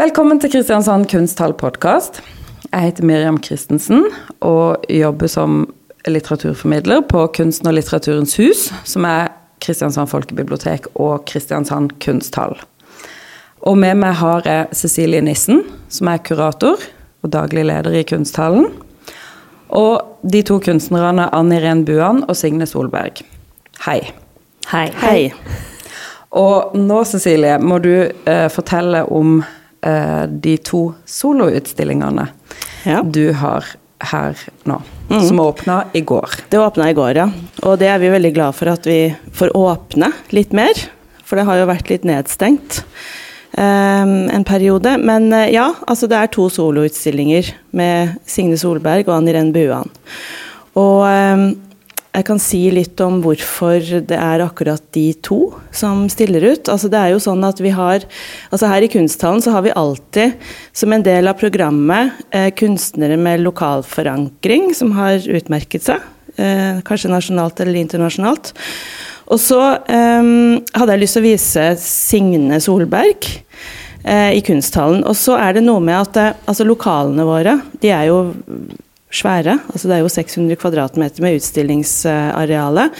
Velkommen 0.00 0.38
til 0.40 0.48
Kristiansand 0.48 1.10
kunsthall-podkast. 1.12 2.22
Jeg 2.70 2.84
heter 2.86 3.04
Miriam 3.04 3.36
Christensen 3.44 4.06
og 4.40 4.86
jobber 4.88 5.28
som 5.28 5.58
litteraturformidler 6.08 7.02
på 7.10 7.26
Kunsten 7.36 7.68
og 7.68 7.76
litteraturens 7.76 8.32
hus, 8.40 8.62
som 8.88 9.04
er 9.04 9.28
Kristiansand 9.60 10.08
folkebibliotek 10.08 10.88
og 10.94 11.26
Kristiansand 11.28 11.92
kunsthall. 12.00 12.56
Og 13.68 13.76
med 13.82 14.00
meg 14.00 14.16
har 14.22 14.48
jeg 14.48 14.80
Cecilie 14.80 15.20
Nissen, 15.20 15.66
som 15.92 16.08
er 16.08 16.24
kurator 16.24 16.80
og 17.20 17.36
daglig 17.36 17.66
leder 17.68 18.00
i 18.00 18.04
Kunsthallen. 18.08 18.70
Og 19.68 20.00
de 20.24 20.40
to 20.48 20.62
kunstnerne 20.64 21.28
Ann 21.28 21.52
Irén 21.52 21.84
Buan 21.84 22.24
og 22.24 22.40
Signe 22.40 22.64
Solberg. 22.64 23.20
Hei. 23.84 24.00
Hei. 24.72 24.88
Hei. 25.04 25.22
Og 26.32 26.72
nå, 26.88 27.04
Cecilie, 27.04 27.60
må 27.60 27.82
du 27.84 27.92
eh, 28.00 28.46
fortelle 28.48 29.04
om 29.12 29.42
eh, 29.82 30.24
de 30.28 30.56
to 30.58 30.94
soloutstillingene 31.06 32.28
Ja. 32.86 33.02
du 33.02 33.32
har 33.32 33.64
her 34.00 34.36
nå, 34.64 34.78
som 35.26 35.40
åpna 35.40 35.84
i 35.92 36.00
går. 36.00 36.30
Det 36.48 36.58
åpna 36.58 36.90
i 36.90 36.94
går, 36.96 37.16
ja. 37.20 37.26
Og 37.68 37.78
det 37.78 37.88
er 37.92 37.98
vi 38.00 38.08
veldig 38.08 38.32
glad 38.34 38.54
for 38.56 38.70
at 38.72 38.86
vi 38.88 39.14
får 39.36 39.52
åpne 39.56 40.12
litt 40.32 40.54
mer. 40.56 40.72
For 41.24 41.36
det 41.36 41.44
har 41.46 41.60
jo 41.60 41.66
vært 41.68 41.90
litt 41.92 42.06
nedstengt 42.08 42.80
eh, 43.58 44.02
en 44.34 44.44
periode. 44.48 44.96
Men 44.98 45.28
eh, 45.36 45.50
ja, 45.52 45.68
altså 45.86 46.08
det 46.10 46.16
er 46.16 46.32
to 46.32 46.48
soloutstillinger 46.50 47.52
med 47.76 48.16
Signe 48.26 48.56
Solberg 48.58 49.06
og 49.08 49.18
Ann 49.18 49.28
Irén 49.28 49.52
Buan. 49.54 49.92
Og 50.80 51.04
eh, 51.06 51.44
jeg 52.10 52.26
kan 52.26 52.40
si 52.42 52.64
litt 52.74 52.98
om 53.04 53.20
hvorfor 53.22 53.84
det 54.08 54.16
er 54.18 54.42
akkurat 54.42 54.82
de 54.96 55.12
to 55.22 55.52
som 55.74 56.08
stiller 56.10 56.42
ut. 56.42 56.70
Altså 56.72 56.90
det 56.90 56.98
er 56.98 57.12
jo 57.12 57.20
sånn 57.22 57.44
at 57.46 57.62
vi 57.62 57.70
har, 57.74 58.02
altså 58.50 58.70
Her 58.70 58.82
i 58.82 58.90
Kunsthallen 58.90 59.42
så 59.44 59.54
har 59.54 59.62
vi 59.66 59.74
alltid, 59.78 60.34
som 60.74 60.90
en 60.92 61.04
del 61.06 61.30
av 61.30 61.38
programmet, 61.38 62.18
eh, 62.34 62.50
kunstnere 62.50 63.18
med 63.20 63.44
lokal 63.44 63.86
forankring 63.86 64.72
som 64.74 64.90
har 64.98 65.22
utmerket 65.22 65.86
seg. 65.86 66.02
Eh, 66.34 66.82
kanskje 66.86 67.12
nasjonalt 67.12 67.62
eller 67.62 67.78
internasjonalt. 67.78 68.52
Og 69.30 69.38
så 69.38 69.60
eh, 69.78 70.34
hadde 70.74 70.96
jeg 70.96 71.04
lyst 71.04 71.18
til 71.18 71.22
å 71.22 71.28
vise 71.28 71.70
Signe 71.78 72.58
Solberg 72.58 73.30
eh, 74.02 74.34
i 74.34 74.42
Kunsthallen. 74.42 75.04
Og 75.06 75.14
så 75.14 75.38
er 75.38 75.54
det 75.60 75.66
noe 75.66 75.78
med 75.78 75.94
at 75.94 76.18
eh, 76.18 76.38
altså 76.50 76.66
lokalene 76.66 77.28
våre, 77.28 77.60
de 77.78 77.94
er 77.94 78.10
jo 78.10 78.24
svære. 79.10 79.58
altså 79.72 79.88
Det 79.88 79.96
er 79.96 80.04
jo 80.04 80.12
600 80.12 80.60
kvadratmeter 80.60 81.22
med 81.22 81.40
utstillingsareale. 81.40 82.90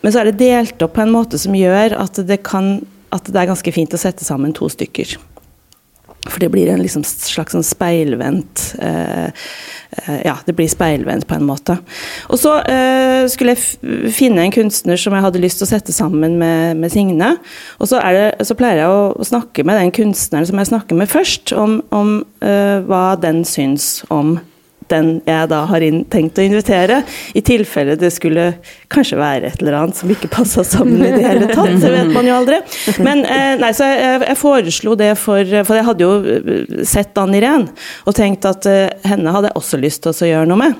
Men 0.00 0.12
så 0.12 0.22
er 0.22 0.30
det 0.30 0.40
delt 0.40 0.82
opp 0.82 0.94
på 0.96 1.04
en 1.04 1.12
måte 1.12 1.40
som 1.40 1.56
gjør 1.56 1.98
at 2.00 2.22
det, 2.26 2.42
kan, 2.46 2.78
at 3.12 3.26
det 3.28 3.36
er 3.36 3.50
ganske 3.50 3.74
fint 3.74 3.94
å 3.94 4.00
sette 4.00 4.24
sammen 4.24 4.54
to 4.56 4.70
stykker. 4.72 5.18
For 6.28 6.36
det 6.42 6.50
blir 6.52 6.68
en 6.68 6.82
liksom 6.82 7.04
slags 7.06 7.54
sånn 7.56 7.64
speilvendt 7.64 8.74
eh, 8.84 9.30
eh, 9.30 10.18
Ja, 10.26 10.34
det 10.44 10.52
blir 10.58 10.68
speilvendt 10.68 11.24
på 11.28 11.38
en 11.38 11.46
måte. 11.48 11.78
Og 12.28 12.36
så 12.40 12.58
eh, 12.68 13.24
skulle 13.32 13.54
jeg 13.56 14.12
finne 14.12 14.44
en 14.44 14.52
kunstner 14.52 15.00
som 15.00 15.16
jeg 15.16 15.24
hadde 15.24 15.40
lyst 15.40 15.62
til 15.62 15.68
å 15.68 15.70
sette 15.70 15.96
sammen 15.96 16.36
med, 16.40 16.76
med 16.80 16.92
Signe. 16.92 17.32
Og 17.80 17.88
så, 17.88 18.02
det, 18.12 18.44
så 18.44 18.56
pleier 18.58 18.82
jeg 18.82 18.92
å, 18.92 19.00
å, 19.16 19.28
snakke 19.30 19.64
med 19.64 19.80
den 19.80 19.94
kunstneren 19.96 20.48
som 20.48 20.60
jeg 20.60 20.72
snakker 20.74 21.00
med 21.00 21.08
først, 21.08 21.54
om, 21.56 21.80
om 21.88 22.18
eh, 22.44 22.84
hva 22.84 23.16
den 23.20 23.40
syns 23.48 24.02
om 24.12 24.36
den 24.92 25.10
jeg 25.26 25.50
da 25.50 25.62
har 25.70 25.84
tenkt 26.12 26.38
å 26.38 26.44
invitere, 26.44 27.02
i 27.34 27.42
tilfelle 27.44 27.96
det 27.98 28.12
skulle 28.14 28.50
kanskje 28.90 29.18
være 29.20 29.50
et 29.50 29.62
eller 29.62 29.76
annet 29.78 29.98
som 29.98 30.10
ikke 30.10 30.30
passa 30.32 30.64
sammen 30.66 31.02
i 31.04 31.12
det 31.14 31.22
hele 31.24 31.48
tatt. 31.50 31.76
Det 31.80 31.92
vet 31.94 32.12
man 32.14 32.26
jo 32.26 32.36
aldri. 32.36 32.58
Men 33.02 33.22
eh, 33.24 33.54
nei, 33.60 33.70
så 33.76 33.86
jeg, 33.86 34.20
jeg, 34.26 34.38
foreslo 34.40 34.96
det 34.98 35.12
for 35.20 35.46
For 35.66 35.76
jeg 35.76 35.86
hadde 35.86 36.06
jo 36.06 36.84
sett 36.86 37.18
Ann 37.20 37.34
Irén 37.36 37.66
og 38.08 38.16
tenkt 38.16 38.46
at 38.48 38.66
eh, 38.68 38.90
henne 39.06 39.32
hadde 39.34 39.50
jeg 39.50 39.60
også 39.60 39.80
lyst 39.80 40.02
til 40.04 40.12
å 40.12 40.30
gjøre 40.30 40.50
noe 40.50 40.60
med. 40.60 40.78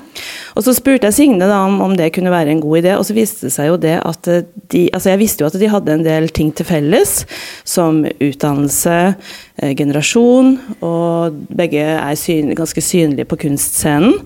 Og 0.57 0.65
så 0.65 0.73
spurte 0.75 1.09
jeg 1.09 1.17
Signe 1.17 1.47
da 1.47 1.61
om, 1.67 1.79
om, 1.83 1.95
det 1.97 2.11
kunne 2.15 2.33
være 2.33 2.53
en 2.53 2.63
god 2.63 2.81
idé, 2.81 2.95
og 2.97 3.05
så 3.07 3.15
viste 3.15 3.47
det 3.47 3.53
seg 3.55 3.71
jo 3.71 3.79
det 3.81 3.97
at 3.99 4.27
de 4.71 4.81
Altså 4.91 5.11
jeg 5.11 5.21
visste 5.21 5.43
jo 5.43 5.49
at 5.49 5.59
de 5.59 5.69
hadde 5.71 5.93
en 5.93 6.03
del 6.05 6.29
ting 6.35 6.51
til 6.55 6.67
felles, 6.67 7.21
som 7.67 8.01
utdannelse, 8.03 8.97
eh, 9.11 9.39
generasjon, 9.77 10.55
og 10.81 11.37
begge 11.53 11.83
er 11.93 12.17
syn, 12.19 12.53
ganske 12.57 12.81
synlige 12.83 13.29
på 13.29 13.39
kunstscenen. 13.45 14.17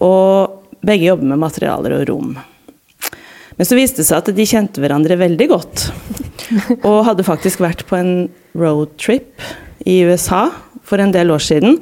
Og 0.00 0.60
begge 0.86 1.10
jobber 1.10 1.28
med 1.32 1.42
materialer 1.42 1.98
og 1.98 2.06
rom. 2.08 2.30
Men 3.60 3.68
så 3.68 3.76
viste 3.76 4.00
det 4.00 4.08
seg 4.08 4.22
at 4.22 4.32
de 4.32 4.46
kjente 4.48 4.80
hverandre 4.80 5.18
veldig 5.20 5.46
godt. 5.50 5.90
Og 6.88 7.02
hadde 7.04 7.26
faktisk 7.26 7.60
vært 7.60 7.84
på 7.90 7.98
en 7.98 8.14
roadtrip 8.56 9.44
i 9.84 10.00
USA 10.08 10.46
for 10.86 11.02
en 11.02 11.12
del 11.12 11.28
år 11.34 11.44
siden. 11.44 11.76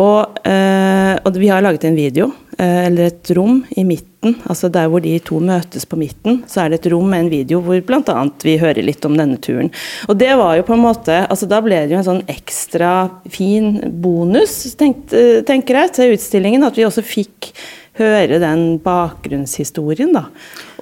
Og, 0.00 0.38
eh, 0.48 1.14
og 1.20 1.36
vi 1.36 1.50
har 1.52 1.60
laget 1.64 1.84
en 1.84 1.98
video, 1.98 2.30
eh, 2.58 2.86
eller 2.86 3.10
et 3.10 3.32
rom, 3.36 3.64
i 3.76 3.84
midten. 3.84 4.36
Altså 4.48 4.70
der 4.72 4.88
hvor 4.88 5.02
de 5.04 5.18
to 5.18 5.40
møtes 5.42 5.84
på 5.84 5.98
midten, 6.00 6.44
så 6.48 6.62
er 6.62 6.70
det 6.70 6.80
et 6.80 6.92
rom 6.92 7.10
med 7.10 7.24
en 7.24 7.30
video 7.32 7.60
hvor 7.60 7.80
bl.a. 7.84 8.16
vi 8.42 8.56
hører 8.60 8.86
litt 8.86 9.04
om 9.04 9.18
denne 9.18 9.36
turen. 9.42 9.68
Og 10.08 10.16
det 10.16 10.30
var 10.38 10.56
jo 10.56 10.64
på 10.68 10.76
en 10.76 10.84
måte 10.84 11.18
altså 11.26 11.48
Da 11.50 11.60
ble 11.60 11.82
det 11.84 11.92
jo 11.92 12.00
en 12.00 12.06
sånn 12.06 12.24
ekstra 12.30 13.10
fin 13.28 13.80
bonus, 14.00 14.76
tenkt, 14.78 15.12
tenker 15.48 15.82
jeg, 15.82 15.94
til 15.98 16.16
utstillingen. 16.16 16.64
At 16.64 16.78
vi 16.78 16.86
også 16.86 17.04
fikk 17.04 17.52
høre 18.00 18.40
den 18.40 18.78
bakgrunnshistorien, 18.82 20.14
da. 20.16 20.26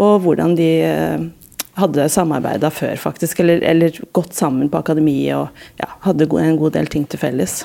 Og 0.01 0.21
hvordan 0.25 0.55
de 0.59 0.71
eh, 0.87 1.29
hadde 1.81 2.09
samarbeida 2.13 2.71
før, 2.75 2.97
faktisk. 3.01 3.43
Eller, 3.43 3.65
eller, 3.67 4.01
gått 4.17 4.37
sammen 4.39 4.71
på 4.71 4.81
akademiet 4.81 5.37
og 5.39 5.81
ja, 5.81 5.91
hadde 6.07 6.29
en 6.45 6.61
god 6.61 6.77
del 6.79 6.91
ting 6.93 7.07
til 7.09 7.23
felles. 7.23 7.63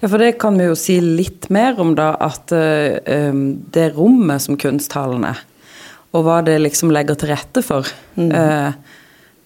Ja, 0.00 0.08
for 0.08 0.22
det 0.22 0.36
kan 0.42 0.58
vi 0.60 0.68
jo 0.68 0.76
si 0.78 0.98
litt 1.02 1.48
mer 1.54 1.78
om, 1.82 1.94
da. 1.98 2.12
At 2.22 2.54
uh, 2.54 3.32
det 3.74 3.88
rommet 3.96 4.44
som 4.44 4.58
kunsthallen 4.60 5.26
er, 5.28 5.42
og 6.16 6.24
hva 6.26 6.40
det 6.46 6.58
liksom 6.62 6.92
legger 6.94 7.18
til 7.18 7.32
rette 7.34 7.64
for. 7.64 7.88
Mm. 8.16 8.32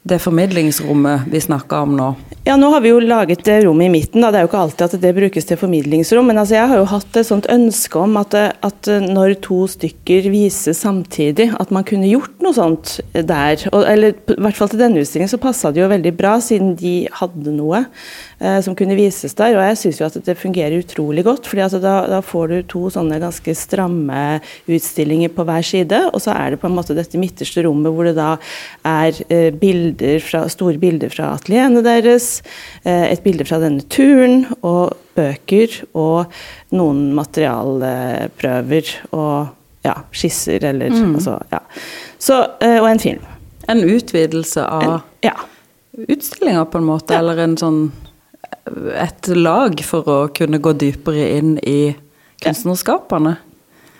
Det 0.02 0.18
formidlingsrommet 0.18 1.28
vi 1.30 1.40
snakker 1.40 1.76
om 1.86 1.92
nå. 1.96 2.14
Ja, 2.42 2.56
nå 2.58 2.72
har 2.72 2.80
vi 2.82 2.90
jo 2.90 2.98
laget 2.98 3.44
det 3.46 3.60
rommet 3.62 3.86
i 3.86 3.92
midten. 3.92 4.18
Da. 4.18 4.32
Det 4.34 4.40
er 4.40 4.42
jo 4.42 4.48
ikke 4.48 4.62
alltid 4.64 4.82
at 4.88 5.02
det 5.04 5.12
brukes 5.14 5.44
til 5.46 5.58
formidlingsrom. 5.60 6.26
Men 6.26 6.40
altså, 6.42 6.56
jeg 6.56 6.70
har 6.72 6.80
jo 6.80 6.88
hatt 6.90 7.18
et 7.20 7.28
sånt 7.28 7.46
ønske 7.54 8.00
om 8.00 8.18
at, 8.18 8.34
at, 8.34 8.88
når 9.14 9.36
to 9.46 9.60
stykker 9.70 10.26
vises 10.32 10.80
samtidig, 10.82 11.52
at 11.54 11.70
man 11.70 11.86
kunne 11.86 12.10
gjort 12.10 12.42
noe 12.42 12.56
sånt 12.56 12.96
der. 13.14 13.62
Og, 13.70 13.84
eller 13.86 14.16
i 14.18 14.38
hvert 14.42 14.58
fall 14.58 14.72
til 14.72 14.82
denne 14.82 15.04
utstillingen 15.04 15.30
så 15.30 15.38
passa 15.38 15.70
det 15.70 15.84
jo 15.84 15.92
veldig 15.92 16.14
bra, 16.18 16.32
siden 16.42 16.74
de 16.80 16.96
hadde 17.20 17.54
noe 17.54 17.84
eh, 17.84 18.58
som 18.66 18.74
kunne 18.74 18.98
vises 18.98 19.38
der. 19.38 19.54
Og 19.54 19.62
jeg 19.68 19.78
syns 19.84 20.02
jo 20.02 20.08
at 20.10 20.18
det 20.26 20.36
fungerer 20.40 20.82
utrolig 20.82 21.22
godt. 21.28 21.46
fordi 21.46 21.62
altså, 21.68 21.78
da, 21.84 21.94
da, 22.10 22.18
får 22.26 22.50
du 22.50 22.56
to 22.74 22.88
sånne 22.90 23.22
ganske 23.22 23.54
stramme 23.54 24.42
utstillinger 24.66 25.30
på 25.30 25.46
hver 25.46 25.70
side. 25.70 26.02
Og 26.10 26.26
så 26.26 26.34
er 26.34 26.56
det 26.56 26.62
på 26.64 26.66
en 26.66 26.74
måte 26.74 26.98
dette 26.98 27.22
midterste 27.22 27.62
rommet 27.68 27.94
hvor 27.94 28.10
det 28.10 28.18
da 28.18 28.34
er 28.82 29.14
eh, 29.30 29.52
bilder 29.54 29.91
bilder 29.92 30.20
fra, 30.24 30.42
store 30.48 30.78
bilder 30.78 31.12
fra 31.12 31.32
atelierene 31.36 31.82
deres, 31.84 32.42
et 32.84 33.22
bilde 33.24 33.46
fra 33.48 33.60
denne 33.62 33.84
turen, 33.92 34.46
og 34.62 34.96
bøker 35.16 35.74
og 35.98 36.32
noen 36.72 37.10
materialprøver 37.16 38.94
og 39.12 39.52
ja, 39.84 39.96
skisser 40.14 40.64
eller 40.70 40.94
mm. 40.94 41.16
altså, 41.18 41.36
ja. 41.52 41.60
Så, 42.18 42.38
og 42.62 42.88
en 42.88 43.02
film. 43.02 43.26
En 43.68 43.82
utvidelse 43.84 44.64
av 44.64 44.86
en, 44.86 44.96
ja. 45.26 45.34
utstillinga, 46.06 46.64
på 46.70 46.80
en 46.80 46.88
måte, 46.88 47.14
ja. 47.14 47.20
eller 47.20 47.44
en 47.44 47.58
sånn 47.60 47.82
et 48.96 49.28
lag 49.34 49.80
for 49.84 50.08
å 50.08 50.18
kunne 50.34 50.60
gå 50.62 50.74
dypere 50.78 51.28
inn 51.38 51.56
i 51.66 51.94
kunstnerskapene? 52.42 53.36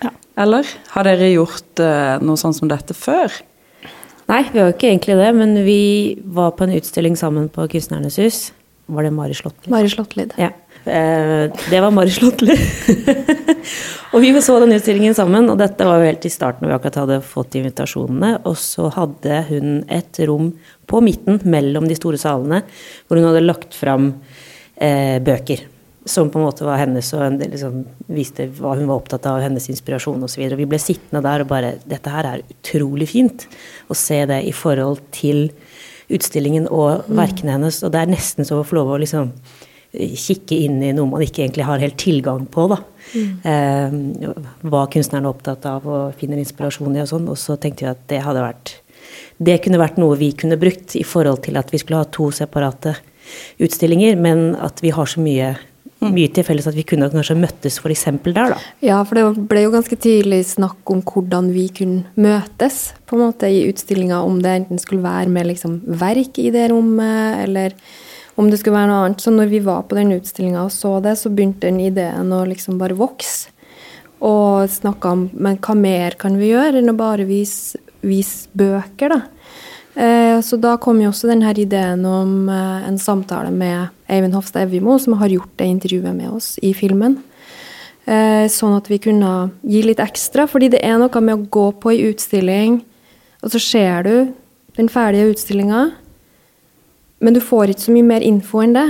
Ja. 0.03 0.11
Eller 0.43 0.67
har 0.93 1.07
dere 1.07 1.31
gjort 1.33 1.81
uh, 1.83 2.19
noe 2.23 2.39
sånn 2.39 2.55
som 2.55 2.71
dette 2.71 2.95
før? 2.97 3.33
Nei, 4.29 4.41
vi 4.51 4.59
var 4.59 4.69
jo 4.69 4.75
ikke 4.75 4.89
egentlig 4.89 5.17
det, 5.19 5.31
men 5.35 5.55
vi 5.65 5.79
var 6.23 6.53
på 6.57 6.65
en 6.65 6.75
utstilling 6.77 7.17
sammen 7.19 7.49
på 7.51 7.65
Kunstnernes 7.71 8.19
hus. 8.21 8.43
Var 8.85 9.07
det 9.07 9.13
Mari 9.15 9.35
Slåttlid? 9.35 9.71
Mari 9.71 9.89
Slåttlid. 9.91 10.35
Ja. 10.39 10.51
Eh, 10.83 11.51
det 11.69 11.81
var 11.83 11.91
Mari 11.95 12.11
Slåttlid. 12.11 12.59
og 14.13 14.23
vi 14.23 14.31
så 14.41 14.57
den 14.63 14.75
utstillingen 14.75 15.15
sammen, 15.15 15.49
og 15.51 15.59
dette 15.59 15.87
var 15.87 15.99
jo 15.99 16.07
helt 16.07 16.27
i 16.27 16.31
starten 16.31 16.65
når 16.65 16.73
vi 16.73 16.77
akkurat 16.77 17.01
hadde 17.03 17.19
fått 17.27 17.59
invitasjonene. 17.59 18.33
Og 18.49 18.57
så 18.59 18.89
hadde 18.95 19.43
hun 19.51 19.83
et 19.91 20.23
rom 20.27 20.53
på 20.87 21.03
midten 21.03 21.39
mellom 21.43 21.87
de 21.91 21.99
store 21.99 22.19
salene, 22.21 22.63
hvor 23.07 23.19
hun 23.19 23.29
hadde 23.29 23.45
lagt 23.45 23.75
fram 23.77 24.11
eh, 24.75 25.19
bøker 25.23 25.67
som 26.05 26.29
på 26.29 26.39
en 26.39 26.45
måte 26.47 26.65
var 26.67 26.81
hennes, 26.81 27.09
og 27.15 27.39
liksom 27.39 27.83
viste 28.11 28.49
hva 28.57 28.75
hun 28.75 28.89
var 28.89 28.99
opptatt 28.99 29.27
av, 29.29 29.41
hennes 29.43 29.69
inspirasjon 29.71 30.23
osv. 30.25 30.45
Vi 30.59 30.67
ble 30.69 30.79
sittende 30.81 31.23
der 31.23 31.45
og 31.45 31.51
bare 31.51 31.75
Dette 31.87 32.11
her 32.11 32.27
er 32.27 32.43
utrolig 32.43 33.07
fint. 33.13 33.47
Å 33.87 33.97
se 33.97 34.19
det 34.29 34.41
i 34.47 34.51
forhold 34.55 34.99
til 35.15 35.47
utstillingen 36.13 36.67
og 36.67 37.05
mm. 37.07 37.13
verkene 37.17 37.55
hennes. 37.55 37.79
Og 37.85 37.93
det 37.93 38.01
er 38.01 38.11
nesten 38.11 38.47
så 38.47 38.59
å 38.59 38.67
få 38.67 38.81
lov 38.81 38.93
å 38.95 38.99
liksom 39.03 39.31
kikke 39.93 40.57
inn 40.65 40.79
i 40.81 40.91
noe 40.95 41.05
man 41.05 41.21
ikke 41.21 41.43
egentlig 41.43 41.67
har 41.67 41.81
helt 41.83 41.99
tilgang 42.01 42.47
på, 42.49 42.65
da. 42.71 42.79
Mm. 43.13 43.33
Eh, 43.51 44.63
hva 44.65 44.87
kunstneren 44.91 45.27
er 45.27 45.31
opptatt 45.31 45.67
av 45.69 45.85
og 45.85 46.15
finner 46.17 46.41
inspirasjon 46.41 46.97
i 46.97 47.03
og 47.03 47.11
sånn. 47.11 47.27
Og 47.29 47.39
så 47.39 47.59
tenkte 47.61 47.85
vi 47.85 47.91
at 47.93 48.07
det 48.09 48.23
hadde 48.25 48.43
vært 48.43 48.79
det 49.43 49.59
kunne 49.63 49.81
vært 49.81 49.99
noe 50.01 50.17
vi 50.19 50.31
kunne 50.37 50.59
brukt 50.59 50.95
i 50.97 51.03
forhold 51.05 51.43
til 51.45 51.57
at 51.59 51.71
vi 51.73 51.79
skulle 51.81 52.01
ha 52.01 52.09
to 52.09 52.29
separate 52.33 52.95
utstillinger, 53.61 54.17
men 54.19 54.53
at 54.61 54.81
vi 54.83 54.91
har 54.93 55.09
så 55.09 55.21
mye 55.23 55.53
mye 56.11 56.31
til 56.33 56.45
felles 56.47 56.67
at 56.69 56.77
vi 56.77 56.85
kunne 56.87 57.09
kanskje 57.13 57.37
møttes 57.39 57.79
f.eks. 57.79 58.05
der, 58.25 58.55
da. 58.55 58.57
Ja, 58.83 59.01
for 59.07 59.19
det 59.19 59.45
ble 59.49 59.65
jo 59.65 59.73
ganske 59.73 59.97
tidlig 59.99 60.41
snakk 60.49 60.91
om 60.91 61.03
hvordan 61.07 61.51
vi 61.55 61.67
kunne 61.75 62.03
møtes 62.19 62.91
på 63.07 63.17
en 63.17 63.25
måte 63.27 63.49
i 63.51 63.63
utstillinga, 63.69 64.21
om 64.23 64.41
det 64.43 64.57
enten 64.57 64.81
skulle 64.81 65.05
være 65.05 65.31
med 65.31 65.51
liksom 65.51 65.79
verk 66.01 66.39
i 66.41 66.49
det 66.53 66.69
rommet, 66.73 67.43
eller 67.45 67.77
om 68.39 68.49
det 68.49 68.59
skulle 68.59 68.77
være 68.79 68.89
noe 68.91 69.01
annet. 69.05 69.23
Så 69.23 69.33
når 69.33 69.51
vi 69.51 69.61
var 69.63 69.83
på 69.87 69.97
den 69.99 70.15
utstillinga 70.15 70.65
og 70.65 70.73
så 70.73 70.97
det, 71.03 71.17
så 71.19 71.31
begynte 71.33 71.67
den 71.69 71.81
ideen 71.83 72.33
å 72.33 72.43
liksom 72.49 72.79
bare 72.81 72.97
vokse. 72.97 73.51
Og 74.23 74.69
snakka 74.71 75.09
om 75.11 75.27
men 75.33 75.59
hva 75.59 75.75
mer 75.75 76.15
kan 76.19 76.37
vi 76.39 76.53
gjøre 76.53 76.79
enn 76.79 76.93
å 76.93 76.95
bare 76.95 77.27
vise, 77.27 77.79
vise 78.01 78.47
bøker, 78.55 79.11
da. 79.11 79.21
Eh, 79.95 80.41
så 80.41 80.57
da 80.57 80.73
kom 80.81 81.01
jo 81.01 81.11
også 81.11 81.29
denne 81.29 81.51
ideen 81.53 82.05
om 82.09 82.49
eh, 82.49 82.87
en 82.87 82.97
samtale 82.97 83.51
med 83.53 83.91
Eivind 84.09 84.33
Hofstad 84.33 84.65
Evjemo, 84.65 84.97
som 84.99 85.19
har 85.19 85.29
gjort 85.29 85.53
det 85.61 85.69
intervjuet 85.69 86.15
med 86.15 86.31
oss 86.33 86.55
i 86.65 86.73
filmen. 86.73 87.19
Eh, 88.05 88.49
sånn 88.51 88.73
at 88.75 88.89
vi 88.89 88.99
kunne 89.03 89.51
gi 89.61 89.83
litt 89.85 90.01
ekstra, 90.03 90.47
fordi 90.49 90.71
det 90.73 90.81
er 90.83 90.97
noe 90.99 91.21
med 91.21 91.37
å 91.37 91.45
gå 91.45 91.67
på 91.79 91.93
ei 91.93 92.07
utstilling, 92.09 92.81
og 93.43 93.53
så 93.53 93.61
ser 93.61 94.07
du 94.07 94.15
den 94.79 94.89
ferdige 94.89 95.29
utstillinga, 95.35 95.91
men 97.23 97.37
du 97.37 97.39
får 97.43 97.71
ikke 97.71 97.85
så 97.85 97.93
mye 97.93 98.09
mer 98.09 98.25
info 98.25 98.63
enn 98.63 98.75
det. 98.75 98.89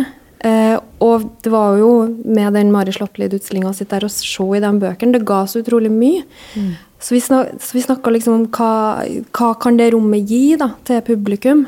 og 1.00 1.30
det 1.44 1.52
var 1.52 1.78
jo 1.78 1.90
med 2.26 2.54
den 2.54 2.72
Mari 2.72 2.92
Slottlid-utstillinga 2.92 3.70
å 3.70 3.76
sitte 3.78 3.96
der 3.96 4.08
og 4.08 4.12
se 4.12 4.44
i 4.44 4.60
de 4.60 4.72
bøkene, 4.82 5.14
det 5.14 5.28
ga 5.28 5.46
så 5.48 5.62
utrolig 5.62 5.92
mye. 5.92 6.24
Mm. 6.56 6.74
Så 7.04 7.16
vi, 7.16 7.22
snak, 7.22 7.60
snakka 7.60 8.12
liksom 8.16 8.34
om 8.38 8.44
hva, 8.48 9.04
hva, 9.36 9.54
kan 9.60 9.76
det 9.80 9.92
rommet 9.92 10.30
gi 10.30 10.56
da, 10.60 10.70
til 10.88 11.04
publikum. 11.04 11.66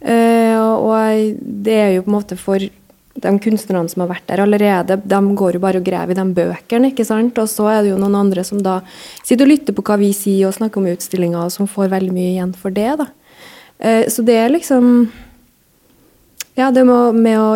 Uh, 0.00 0.56
og 0.80 1.40
det 1.68 1.74
er 1.76 1.90
jo 1.98 2.04
på 2.06 2.08
en 2.08 2.16
måte 2.16 2.38
for 2.40 2.64
de 3.20 3.32
kunstnerne 3.44 3.90
som 3.92 4.04
har 4.04 4.08
vært 4.14 4.28
der 4.30 4.40
allerede, 4.40 4.96
de 5.04 5.18
går 5.36 5.58
jo 5.58 5.60
bare 5.60 5.82
og 5.82 5.84
graver 5.84 6.14
i 6.14 6.16
de 6.16 6.24
bøkene. 6.38 6.92
ikke 6.94 7.04
sant? 7.04 7.36
Og 7.42 7.50
så 7.52 7.66
er 7.68 7.82
det 7.82 7.92
jo 7.92 7.98
noen 8.00 8.16
andre 8.22 8.44
som 8.46 8.62
da 8.64 8.78
sitter 9.18 9.44
og 9.44 9.52
lytter 9.52 9.76
på 9.76 9.84
hva 9.84 9.98
vi 10.00 10.14
sier 10.16 10.48
og 10.48 10.56
snakker 10.56 10.80
om 10.80 10.88
utstillinga, 10.94 11.44
og 11.44 11.52
som 11.52 11.68
får 11.68 11.92
veldig 11.92 12.14
mye 12.16 12.30
igjen 12.30 12.56
for 12.56 12.72
det. 12.72 12.94
da. 13.02 13.10
Uh, 13.84 14.06
så 14.08 14.24
det 14.24 14.38
er 14.40 14.54
liksom 14.54 15.10
Ja, 16.58 16.70
det 16.74 16.82
med, 16.84 17.20
med 17.20 17.38
å 17.40 17.52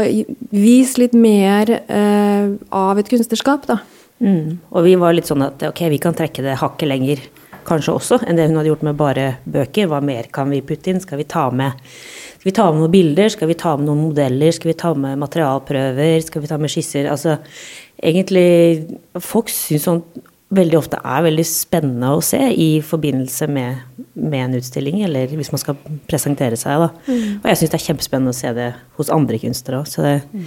vise 0.54 1.00
litt 1.02 1.16
mer 1.16 1.72
uh, 1.88 2.52
av 2.68 3.00
et 3.00 3.08
kunstnerskap, 3.08 3.64
da. 3.68 3.80
Mm. 4.22 4.58
Og 4.70 4.84
vi 4.86 4.94
var 5.00 5.16
litt 5.16 5.28
sånn 5.28 5.42
at 5.44 5.62
ok, 5.70 5.86
vi 5.92 6.00
kan 6.02 6.16
trekke 6.16 6.44
det 6.44 6.60
hakket 6.60 6.90
lenger 6.90 7.24
kanskje 7.64 7.94
også 7.96 8.18
enn 8.24 8.38
det 8.38 8.48
hun 8.48 8.58
hadde 8.58 8.70
gjort 8.70 8.84
med 8.86 8.98
bare 8.98 9.28
bøker. 9.48 9.88
Hva 9.90 10.02
mer 10.04 10.28
kan 10.34 10.52
vi 10.52 10.62
putte 10.66 10.92
inn? 10.92 11.00
Skal 11.02 11.20
vi 11.20 11.28
ta 11.28 11.46
med, 11.54 11.80
skal 12.36 12.50
vi 12.50 12.56
ta 12.56 12.68
med 12.70 12.82
noen 12.82 12.92
bilder? 12.92 13.32
Skal 13.32 13.50
vi 13.50 13.58
ta 13.60 13.74
med 13.78 13.88
noen 13.88 14.04
modeller? 14.08 14.54
Skal 14.54 14.72
vi 14.72 14.78
ta 14.84 14.92
med 14.98 15.20
materialprøver? 15.22 16.20
Skal 16.26 16.44
vi 16.44 16.52
ta 16.52 16.60
med 16.60 16.72
skisser? 16.72 17.08
Altså 17.10 17.38
egentlig 18.02 18.46
Folk 19.22 19.52
syns 19.52 19.88
sånn 19.88 20.04
veldig 20.54 20.76
ofte 20.78 21.00
er 21.00 21.24
veldig 21.24 21.44
spennende 21.48 22.12
å 22.14 22.22
se 22.22 22.38
i 22.38 22.68
forbindelse 22.84 23.48
med, 23.50 23.80
med 24.12 24.44
en 24.44 24.58
utstilling, 24.60 25.00
eller 25.06 25.32
hvis 25.32 25.50
man 25.50 25.62
skal 25.62 25.78
presentere 26.06 26.58
seg. 26.60 26.84
Da. 26.84 26.90
Mm. 27.08 27.40
Og 27.40 27.48
jeg 27.50 27.60
syns 27.60 27.72
det 27.72 27.78
er 27.80 27.86
kjempespennende 27.88 28.34
å 28.34 28.38
se 28.38 28.52
det 28.54 28.68
hos 28.98 29.10
andre 29.10 29.40
kunstnere 29.42 29.80
òg. 29.80 29.90
Så, 29.90 30.04
mm. 30.04 30.44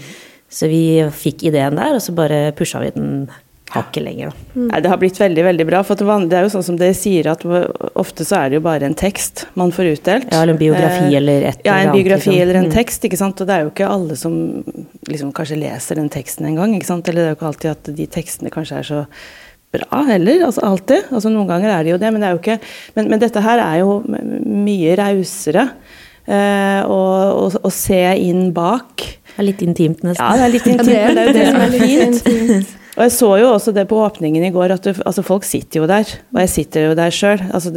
så 0.59 0.69
vi 0.71 0.81
fikk 1.11 1.47
ideen 1.49 1.75
der, 1.79 1.97
og 1.97 2.05
så 2.05 2.15
bare 2.15 2.53
pusha 2.55 2.79
vi 2.85 2.93
den 2.95 3.11
hakket 3.73 4.03
lenger. 4.03 4.33
Mm. 4.53 4.67
Nei, 4.69 4.79
det 4.83 4.91
har 4.91 4.99
blitt 5.01 5.19
veldig 5.19 5.43
veldig 5.47 5.65
bra. 5.67 5.81
For 5.85 5.99
det 5.99 6.37
er 6.37 6.45
jo 6.45 6.51
sånn 6.53 6.65
som 6.65 6.77
dere 6.79 6.95
sier, 6.97 7.27
at 7.31 7.43
ofte 7.99 8.25
så 8.27 8.39
er 8.41 8.51
det 8.51 8.59
jo 8.59 8.65
bare 8.67 8.87
en 8.87 8.95
tekst 8.97 9.45
man 9.59 9.73
får 9.75 9.91
utdelt. 9.95 10.29
Ja, 10.31 10.43
eller 10.43 10.55
en 10.55 10.61
biografi 10.61 11.09
eh, 11.09 11.17
eller 11.19 11.49
et 11.51 11.67
Ja, 11.67 11.79
en 11.81 11.91
biografi 11.95 12.31
liksom. 12.31 12.41
eller 12.45 12.61
en 12.61 12.69
mm. 12.69 12.75
tekst. 12.77 13.09
ikke 13.09 13.19
sant? 13.19 13.43
Og 13.43 13.49
det 13.49 13.57
er 13.57 13.65
jo 13.65 13.73
ikke 13.73 13.91
alle 13.97 14.17
som 14.19 14.37
liksom 15.09 15.33
kanskje 15.35 15.59
leser 15.59 15.99
den 15.99 16.09
teksten 16.13 16.47
engang. 16.49 16.77
ikke 16.77 16.89
sant? 16.89 17.11
Eller 17.11 17.23
det 17.23 17.27
er 17.27 17.35
jo 17.35 17.41
ikke 17.41 17.51
alltid 17.51 17.73
at 17.75 17.93
de 17.99 18.09
tekstene 18.17 18.53
kanskje 18.53 18.81
er 18.81 18.89
så 18.91 19.03
bra 19.75 20.01
heller. 20.07 20.47
altså 20.47 20.63
Alltid. 20.63 21.11
altså 21.11 21.29
Noen 21.33 21.51
ganger 21.51 21.75
er 21.75 21.83
det 21.83 21.95
jo 21.95 22.01
det, 22.01 22.11
men 22.13 22.23
det 22.23 22.29
er 22.29 22.35
jo 22.37 22.43
ikke 22.43 22.59
Men, 22.95 23.09
men 23.11 23.19
dette 23.21 23.43
her 23.43 23.63
er 23.63 23.79
jo 23.83 24.01
mye 24.07 24.95
rausere. 24.99 25.69
Eh, 26.27 27.69
se 27.71 28.01
inn 28.23 28.51
bak. 28.55 29.03
Det 29.37 29.43
er 29.43 29.47
litt 29.51 29.61
intimt, 29.61 30.03
nesten. 30.03 30.23
Ja, 30.23 30.33
det 30.39 30.47
er 30.47 30.53
litt 30.55 30.67
intimt, 30.67 30.91
men 30.91 31.15
det 31.15 31.23
er 31.23 31.27
jo 31.27 31.37
det 31.37 31.47
som 31.51 31.61
er 31.61 31.73
litt 31.75 32.21
fint. 32.23 32.75
Og 32.97 33.03
jeg 33.05 33.13
så 33.13 33.27
jo 33.37 33.49
også 33.53 33.71
det 33.77 33.85
på 33.89 33.99
åpningen 34.01 34.47
i 34.47 34.49
går, 34.53 34.73
at 34.73 34.85
du, 34.87 34.89
altså 35.05 35.21
folk 35.25 35.45
sitter 35.45 35.83
jo 35.83 35.89
der. 35.89 36.09
Og 36.33 36.39
jeg 36.41 36.49
sitter 36.49 36.87
jo 36.87 36.95
der 36.97 37.13
sjøl. 37.13 37.43
Altså 37.53 37.69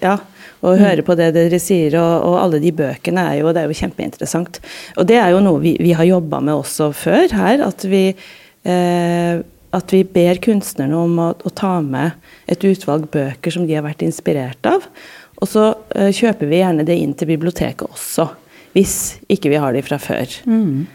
ja, 0.00 0.16
og 0.62 0.78
hører 0.80 1.02
på 1.04 1.16
det 1.18 1.32
dere 1.36 1.58
sier, 1.60 1.98
og, 2.00 2.12
og, 2.30 2.36
alle 2.40 2.60
de 2.62 2.72
bøkene 2.78 3.24
er 3.32 3.40
jo, 3.42 3.50
det 3.52 3.64
er 3.64 3.68
jo 3.68 3.76
kjempeinteressant. 3.82 4.62
Og 4.96 5.08
det 5.10 5.18
er 5.20 5.34
jo 5.34 5.42
noe 5.44 5.60
vi, 5.60 5.74
vi 5.82 5.92
har 5.98 6.08
jobba 6.08 6.40
med 6.40 6.54
også 6.54 6.88
før 6.96 7.34
her. 7.36 7.66
At 7.66 7.84
vi, 7.84 8.04
eh, 8.64 9.42
at 9.76 9.92
vi 9.92 10.02
ber 10.08 10.40
kunstnerne 10.44 10.96
om 11.04 11.20
å, 11.20 11.28
å, 11.36 11.52
ta 11.52 11.74
med 11.84 12.16
et 12.48 12.64
utvalg 12.64 13.10
bøker 13.12 13.52
som 13.52 13.68
de 13.68 13.76
har 13.76 13.84
vært 13.84 14.06
inspirert 14.06 14.70
av. 14.70 14.88
Og 15.42 15.52
så 15.52 15.68
eh, 15.98 16.14
kjøper 16.14 16.48
vi 16.48 16.62
gjerne 16.62 16.88
det 16.88 16.96
inn 16.96 17.12
til 17.18 17.28
biblioteket 17.34 17.90
også, 17.90 18.30
hvis 18.72 19.18
ikke 19.28 19.52
vi 19.52 19.60
har 19.60 19.76
de 19.76 19.84
fra 19.84 20.00
før. 20.00 20.40
Mm. 20.48 20.86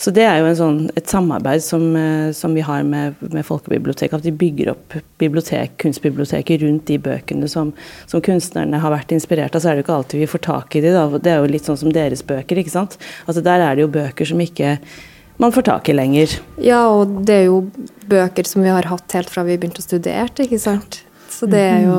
Så 0.00 0.08
det 0.16 0.22
er 0.24 0.38
jo 0.40 0.52
sånn, 0.56 0.78
et 0.96 1.10
samarbeid 1.12 1.60
som, 1.60 1.82
eh, 1.98 2.30
som, 2.32 2.54
vi 2.56 2.62
har 2.64 2.86
med, 2.88 3.18
med 3.20 3.44
Folkebiblioteket. 3.44 4.16
At 4.16 4.24
de 4.24 4.32
bygger 4.32 4.72
opp 4.72 4.96
bibliotek, 5.20 5.74
kunstbiblioteket 5.82 6.62
rundt 6.62 6.86
de 6.88 6.96
bøkene 7.04 7.48
som, 7.52 7.74
som, 8.08 8.22
kunstnerne 8.24 8.80
har 8.80 8.94
vært 8.94 9.12
inspirert 9.12 9.52
av. 9.52 9.60
Så 9.60 9.68
er 9.68 9.76
det 9.76 9.82
jo 9.82 9.88
ikke 9.88 9.98
alltid 9.98 10.22
vi 10.22 10.30
får 10.32 10.44
tak 10.46 10.76
i 10.78 10.82
de, 10.86 10.94
da. 10.96 11.04
Det 11.20 11.34
er 11.34 11.42
jo 11.42 11.50
litt 11.52 11.68
sånn 11.68 11.76
som 11.82 11.92
deres 11.92 12.24
bøker, 12.24 12.62
ikke 12.62 12.72
sant. 12.72 12.96
Altså 13.26 13.44
Der 13.44 13.60
er 13.66 13.76
det 13.76 13.84
jo 13.84 13.90
bøker 13.92 14.30
som 14.30 14.40
ikke 14.40 14.78
man 15.40 15.52
får 15.52 15.66
tak 15.68 15.88
i 15.88 15.96
lenger. 15.96 16.32
Ja, 16.60 16.80
og 16.92 17.20
det 17.28 17.36
er 17.36 17.46
jo 17.50 17.58
bøker 18.08 18.48
som 18.48 18.64
vi 18.64 18.72
har 18.72 18.88
hatt 18.88 19.16
helt 19.16 19.32
fra 19.32 19.44
vi 19.44 19.58
begynte 19.60 19.80
å 19.80 19.84
studere, 19.84 20.30
ikke 20.44 20.60
sant. 20.60 21.02
Så 21.32 21.48
det 21.48 21.60
er 21.74 21.84
jo 21.88 21.98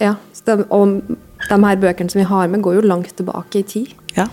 Ja. 0.00 0.16
De, 0.44 0.58
og 0.74 1.00
de 1.06 1.58
her 1.62 1.76
bøkene 1.78 2.10
som 2.10 2.18
vi 2.18 2.26
har 2.26 2.48
med, 2.52 2.60
går 2.64 2.80
jo 2.80 2.84
langt 2.84 3.12
tilbake 3.16 3.60
i 3.60 3.66
tid. 3.68 3.96
Ja. 4.16 4.26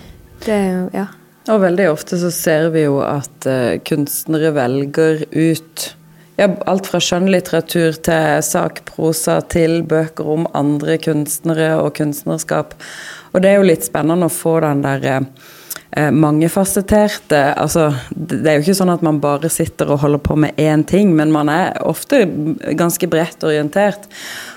Det 0.44 0.52
er 0.56 0.70
jo, 0.74 0.84
ja. 0.96 1.06
Og 1.50 1.62
veldig 1.64 1.88
ofte 1.90 2.18
så 2.20 2.30
ser 2.34 2.68
vi 2.74 2.84
jo 2.84 3.00
at 3.02 3.48
uh, 3.48 3.78
kunstnere 3.86 4.52
velger 4.54 5.24
ut 5.34 5.86
ja, 6.40 6.46
alt 6.70 6.86
fra 6.88 7.00
skjønnlitteratur 7.02 7.98
til 8.06 8.42
sakprosa 8.46 9.40
til 9.52 9.82
bøker 9.88 10.28
om 10.36 10.46
andre 10.56 10.96
kunstnere 11.02 11.74
og 11.82 11.92
kunstnerskap. 11.98 12.76
Og 13.34 13.42
det 13.42 13.50
er 13.50 13.58
jo 13.58 13.66
litt 13.68 13.84
spennende 13.84 14.30
å 14.30 14.32
få 14.32 14.56
den 14.64 14.84
der 14.86 15.08
uh, 15.10 16.10
mangefasetterte 16.14 17.42
Altså, 17.58 17.90
det 18.14 18.44
er 18.46 18.58
jo 18.58 18.64
ikke 18.68 18.78
sånn 18.78 18.94
at 18.94 19.04
man 19.04 19.20
bare 19.22 19.50
sitter 19.52 19.90
og 19.90 20.04
holder 20.04 20.22
på 20.22 20.38
med 20.38 20.60
én 20.60 20.86
ting, 20.86 21.12
men 21.18 21.34
man 21.34 21.50
er 21.52 21.74
ofte 21.82 22.22
ganske 22.78 23.10
bredt 23.10 23.42
orientert. 23.44 24.06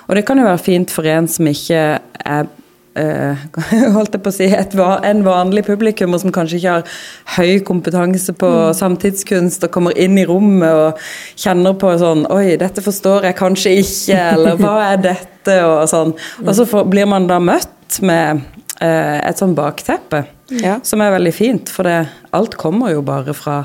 Og 0.07 0.19
det 0.19 0.27
kan 0.27 0.39
jo 0.39 0.45
være 0.45 0.61
fint 0.61 0.93
for 0.93 1.09
en 1.09 1.31
som 1.31 1.49
ikke 1.49 1.87
er 1.97 2.51
holdt 3.95 4.13
jeg 4.13 4.21
på 4.21 4.29
å 4.29 4.35
si, 4.35 4.47
et, 4.53 4.75
en 4.77 5.21
vanlig 5.25 5.63
publikum 5.65 6.13
som 6.21 6.33
kanskje 6.33 6.59
ikke 6.59 6.73
har 6.75 6.97
høy 7.39 7.63
kompetanse 7.65 8.35
på 8.37 8.49
mm. 8.49 8.75
samtidskunst 8.77 9.65
og 9.65 9.73
kommer 9.73 9.97
inn 9.97 10.19
i 10.21 10.27
rommet 10.29 10.69
og 10.69 11.05
kjenner 11.39 11.73
på 11.79 11.95
sånn 12.01 12.27
Oi, 12.33 12.53
dette 12.61 12.83
forstår 12.85 13.29
jeg 13.29 13.39
kanskje 13.39 13.75
ikke, 13.81 14.19
eller 14.35 14.59
hva 14.61 14.75
er 14.91 15.01
dette? 15.09 15.59
Og 15.65 15.89
sånn. 15.91 16.13
Og 16.45 16.53
så 16.55 16.63
for, 16.69 16.87
blir 16.87 17.09
man 17.09 17.25
da 17.27 17.39
møtt 17.41 17.97
med 18.05 18.43
eh, 18.79 19.17
et 19.19 19.41
sånn 19.41 19.57
bakteppe, 19.57 20.23
ja. 20.61 20.77
som 20.85 21.01
er 21.03 21.17
veldig 21.17 21.33
fint. 21.35 21.73
For 21.73 21.89
det, 21.89 21.97
alt 22.37 22.55
kommer 22.61 22.93
jo 22.93 23.01
bare 23.05 23.35
fra 23.35 23.57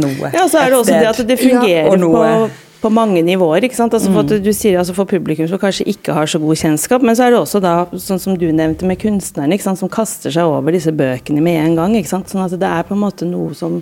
noe. 0.00 0.32
Ja, 0.34 0.48
så 0.50 0.64
er 0.64 0.72
det 0.72 0.80
også 0.80 0.96
det 0.96 1.10
at 1.12 1.22
det 1.28 1.38
fungerer 1.38 1.92
ja. 1.92 2.00
på 2.00 2.48
på 2.84 2.92
mange 2.92 3.22
nivåer. 3.24 3.64
ikke 3.64 3.78
sant? 3.78 3.94
Altså 3.96 4.12
for, 4.12 4.28
mm. 4.28 4.42
du 4.44 4.52
sier, 4.52 4.78
altså 4.80 4.94
for 4.96 5.08
publikum 5.08 5.48
som 5.48 5.60
kanskje 5.60 5.88
ikke 5.94 6.16
har 6.16 6.28
så 6.30 6.40
god 6.42 6.60
kjennskap, 6.60 7.04
men 7.04 7.16
så 7.16 7.26
er 7.26 7.34
det 7.34 7.40
også 7.40 7.60
da, 7.64 7.74
sånn 8.00 8.20
som 8.20 8.38
du 8.40 8.50
nevnte 8.52 8.88
med 8.88 9.00
kunstnerne, 9.00 9.56
ikke 9.56 9.68
sant? 9.68 9.80
som 9.80 9.92
kaster 9.92 10.34
seg 10.34 10.48
over 10.50 10.74
disse 10.74 10.92
bøkene 10.94 11.44
med 11.44 11.60
en 11.62 11.78
gang. 11.80 11.96
ikke 11.98 12.12
sant? 12.12 12.32
Sånn 12.32 12.44
at 12.44 12.56
det 12.60 12.68
er 12.68 12.84
på 12.86 12.96
en 12.96 13.04
måte 13.06 13.28
noe 13.28 13.56
som, 13.56 13.80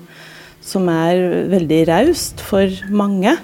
som 0.63 0.87
er 0.93 1.49
veldig 1.51 1.83
raust 1.91 2.45
for 2.47 2.71
mange. 2.95 3.35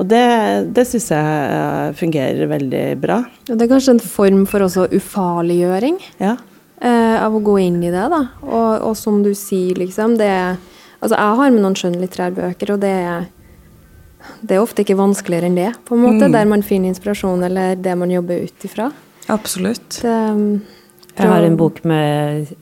Og 0.00 0.06
det, 0.08 0.24
det 0.72 0.86
syns 0.88 1.10
jeg 1.12 1.40
eh, 1.52 1.90
fungerer 1.98 2.48
veldig 2.48 2.84
bra. 3.02 3.20
Og 3.50 3.52
det 3.52 3.66
er 3.66 3.72
kanskje 3.74 3.98
en 3.98 4.02
form 4.02 4.46
for 4.48 4.64
også 4.64 4.86
ufarliggjøring 4.96 5.98
ja. 6.22 6.38
eh, 6.80 7.16
av 7.20 7.36
å 7.36 7.42
gå 7.44 7.58
inn 7.66 7.82
i 7.84 7.92
det, 7.92 8.06
da. 8.08 8.22
Og, 8.48 8.70
og 8.88 8.94
som 8.96 9.20
du 9.26 9.34
sier, 9.36 9.78
liksom, 9.78 10.18
det 10.20 10.32
Altså, 11.00 11.16
jeg 11.16 11.36
har 11.38 11.52
med 11.54 11.62
noen 11.64 11.74
skjønnlitterærbøker, 11.80 12.74
og 12.74 12.82
det 12.82 12.90
er 12.92 13.22
det 14.40 14.56
er 14.56 14.62
ofte 14.62 14.84
ikke 14.84 14.98
vanskeligere 14.98 15.50
enn 15.50 15.58
det, 15.58 15.70
på 15.88 15.96
en 15.96 16.04
måte, 16.04 16.26
mm. 16.26 16.34
der 16.34 16.50
man 16.50 16.64
finner 16.66 16.92
inspirasjon 16.92 17.44
eller 17.46 17.78
det 17.80 17.94
man 17.98 18.12
jobber 18.12 18.44
ut 18.46 18.66
ifra. 18.68 18.90
Absolutt. 19.30 20.00
Det, 20.02 20.10
um, 20.10 20.60
jeg 21.14 21.30
har 21.30 21.46
en 21.46 21.56
bok 21.60 21.82
med 21.88 22.52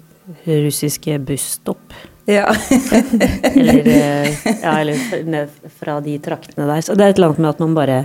russiske 0.45 1.19
busstopp. 1.19 1.97
Ja. 2.29 2.49
eller, 3.43 3.87
eh, 3.89 4.47
ja, 4.63 4.81
eller 4.81 5.49
fra 5.81 6.01
de 6.05 6.19
traktene 6.21 6.67
der. 6.69 6.83
Så 6.85 6.97
det 6.99 7.07
er 7.07 7.15
et 7.15 7.21
eller 7.21 7.33
annet 7.33 7.45
med 7.45 7.55
at 7.55 7.63
man 7.65 7.77
bare 7.77 8.01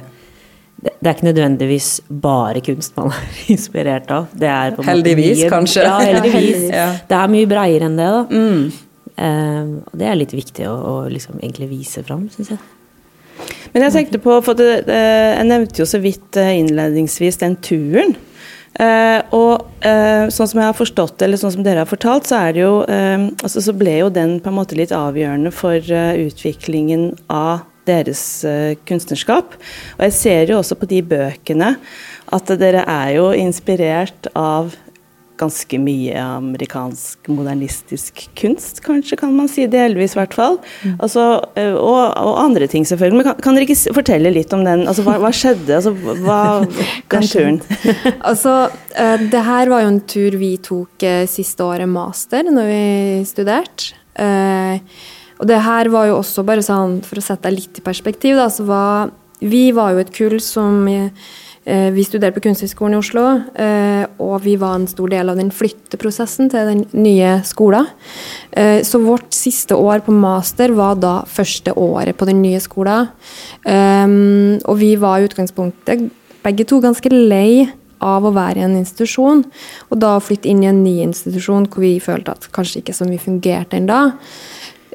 det 0.83 1.07
er 1.07 1.13
ikke 1.15 1.27
nødvendigvis 1.29 1.89
bare 2.23 2.61
kunst 2.63 2.95
man 2.99 3.11
er 3.15 3.51
inspirert 3.53 4.11
av. 4.11 4.31
Det 4.31 4.49
er 4.51 4.75
på 4.75 4.85
Heldigvis, 4.87 5.43
mye- 5.43 5.51
kanskje. 5.51 5.83
Ja, 5.87 5.99
heldigvis. 6.03 6.69
Ja. 6.73 6.87
Det 7.07 7.19
er 7.19 7.35
mye 7.35 7.49
breiere 7.49 7.89
enn 7.89 7.99
det, 7.99 8.09
da. 8.15 8.23
Mm. 8.31 8.63
Eh, 9.13 9.73
og 9.83 9.99
det 9.99 10.07
er 10.09 10.17
litt 10.19 10.33
viktig 10.35 10.67
å, 10.67 10.73
å 10.73 10.95
liksom 11.11 11.39
egentlig 11.39 11.69
vise 11.71 12.03
fram, 12.07 12.25
syns 12.33 12.55
jeg. 12.55 12.63
Men 13.73 13.87
jeg 13.87 13.95
tenkte 13.95 14.21
på, 14.21 14.37
for 14.45 14.57
det, 14.57 14.85
jeg 14.85 15.49
nevnte 15.49 15.81
jo 15.81 15.89
så 15.89 15.99
vidt 16.01 16.37
eh, 16.37 16.53
innledningsvis 16.61 17.41
den 17.41 17.57
turen. 17.65 18.13
Eh, 18.73 19.19
og 19.33 19.85
eh, 19.85 20.29
sånn 20.33 20.49
som 20.49 20.61
jeg 20.61 20.69
har 20.69 20.77
forstått 20.77 21.25
eller 21.25 21.41
sånn 21.41 21.55
som 21.57 21.65
dere 21.65 21.83
har 21.83 21.89
fortalt, 21.89 22.29
så 22.29 22.39
er 22.39 22.55
det 22.55 22.63
jo 22.63 22.73
altså 22.85 23.61
så 23.61 23.75
ble 23.77 23.99
jo 23.99 24.09
den 24.13 24.39
på 24.41 24.49
en 24.49 24.57
måte 24.57 24.77
litt 24.77 24.93
avgjørende 24.95 25.53
for 25.53 25.77
utviklingen 25.81 27.11
av 27.33 27.65
deres 27.89 28.23
kunstnerskap. 28.87 29.57
Og 29.97 30.05
jeg 30.07 30.15
ser 30.15 30.53
jo 30.53 30.61
også 30.61 30.77
på 30.79 30.87
de 30.89 31.01
bøkene 31.03 31.73
at 32.33 32.53
dere 32.61 32.85
er 32.89 33.09
jo 33.17 33.27
inspirert 33.35 34.29
av 34.37 34.71
ganske 35.43 35.79
mye 35.81 36.15
amerikansk 36.19 37.29
modernistisk 37.31 38.23
kunst, 38.39 38.81
kanskje, 38.85 39.17
kan 39.19 39.33
man 39.35 39.49
si. 39.51 39.65
Delvis, 39.71 40.15
i 40.15 40.19
hvert 40.19 40.35
fall. 40.37 40.59
Altså, 40.97 41.25
eh, 41.59 41.73
og, 41.73 42.01
og 42.19 42.39
andre 42.41 42.67
ting, 42.71 42.87
selvfølgelig. 42.87 43.19
Men 43.19 43.27
kan, 43.29 43.41
kan 43.43 43.57
dere 43.57 43.67
ikke 43.67 43.95
fortelle 43.95 44.33
litt 44.33 44.53
om 44.55 44.63
den? 44.65 44.85
Altså, 44.89 45.05
hva, 45.05 45.17
hva 45.21 45.31
skjedde? 45.35 45.79
Altså, 45.79 45.93
hva, 46.23 46.39
den 47.15 47.29
turen? 47.29 47.61
Altså, 48.33 48.53
eh, 48.99 49.25
det 49.31 49.41
her 49.45 49.71
var 49.71 49.83
jo 49.83 49.91
en 49.91 50.03
tur 50.09 50.37
vi 50.39 50.53
tok 50.63 51.03
eh, 51.07 51.25
siste 51.29 51.65
året 51.65 51.89
master, 51.89 52.47
når 52.47 52.69
vi 52.69 52.83
studerte. 53.27 53.99
Og 55.41 55.47
det 55.49 55.59
her 55.65 55.89
var 55.91 56.07
jo 56.07 56.19
også 56.19 56.43
bare 56.47 56.63
sånn, 56.63 56.99
for 57.03 57.19
å 57.19 57.23
sette 57.25 57.49
deg 57.49 57.57
litt 57.57 57.79
i 57.81 57.85
perspektiv, 57.85 58.37
da, 58.39 58.47
så 58.53 58.65
var 58.67 59.11
Vi 59.43 59.73
var 59.75 59.91
jo 59.91 59.99
et 59.99 60.11
kull 60.15 60.37
som 60.39 60.85
Vi 61.65 62.03
studerte 62.03 62.35
på 62.35 62.41
Kunsthøgskolen 62.43 62.97
i 62.97 62.99
Oslo, 62.99 63.21
eh, 63.55 64.03
og 64.19 64.41
vi 64.43 64.57
var 64.59 64.75
en 64.75 64.87
stor 64.91 65.07
del 65.07 65.29
av 65.31 65.37
den 65.39 65.47
flytteprosessen 65.47 66.49
til 66.51 66.67
den 66.67 66.81
nye 66.91 67.37
skolen. 67.47 67.87
Eh, 68.51 68.81
Så 68.83 68.99
vårt 68.99 69.31
siste 69.31 69.71
år 69.71 70.03
på 70.03 70.11
master 70.11 70.73
var 70.75 70.95
da 70.95 71.21
første 71.23 71.71
året 71.71 72.17
på 72.17 72.25
den 72.27 72.41
nye 72.41 72.59
skolen. 72.59 73.07
Og 74.65 74.77
vi 74.77 74.95
var 74.99 75.19
i 75.19 75.27
utgangspunktet 75.29 76.11
begge 76.43 76.67
to 76.67 76.81
ganske 76.81 77.09
lei 77.09 77.71
av 78.03 78.25
å 78.25 78.33
være 78.35 78.59
i 78.59 78.67
en 78.67 78.77
institusjon, 78.77 79.45
og 79.89 79.99
da 80.03 80.17
flytte 80.19 80.51
inn 80.51 80.63
i 80.65 80.69
en 80.71 80.83
ny 80.83 80.99
institusjon 81.05 81.69
hvor 81.71 81.85
vi 81.85 81.95
følte 82.03 82.35
at 82.35 82.49
kanskje 82.55 82.83
ikke 82.83 82.95
så 82.97 83.07
mye 83.07 83.23
fungerte 83.23 83.79
ennå, 83.79 84.13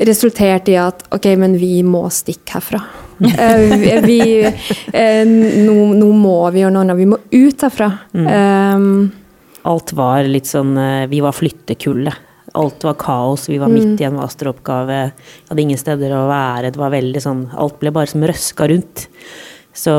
resulterte 0.08 0.74
i 0.74 0.80
at 0.80 1.06
ok, 1.14 1.32
men 1.40 1.56
vi 1.58 1.80
må 1.82 2.04
stikke 2.12 2.58
herfra. 2.58 3.07
Eh, 3.18 4.02
vi, 4.04 4.20
eh, 4.92 5.24
nå, 5.26 5.76
nå 5.98 6.10
må 6.14 6.36
vi 6.54 6.62
gjøre 6.62 6.74
noe 6.74 6.84
annet. 6.86 6.98
Vi 7.00 7.08
må 7.10 7.18
ut 7.18 7.66
herfra. 7.66 7.90
Um, 8.14 9.10
Alt 9.68 9.92
var 9.98 10.22
litt 10.24 10.48
sånn 10.48 10.78
Vi 11.10 11.20
var 11.20 11.34
flyttekullet. 11.36 12.24
Alt 12.58 12.86
var 12.86 12.94
kaos, 12.98 13.48
vi 13.50 13.58
var 13.60 13.68
midt 13.70 14.00
i 14.00 14.06
en 14.08 14.16
masteroppgave. 14.16 15.00
Hadde 15.50 15.62
ingen 15.62 15.78
steder 15.78 16.14
å 16.16 16.24
være. 16.30 16.72
Det 16.72 16.80
var 16.80 16.94
veldig 16.94 17.22
sånn 17.22 17.42
Alt 17.58 17.76
ble 17.82 17.92
bare 17.94 18.10
som 18.10 18.24
røska 18.24 18.70
rundt. 18.70 19.08
Så 19.76 19.92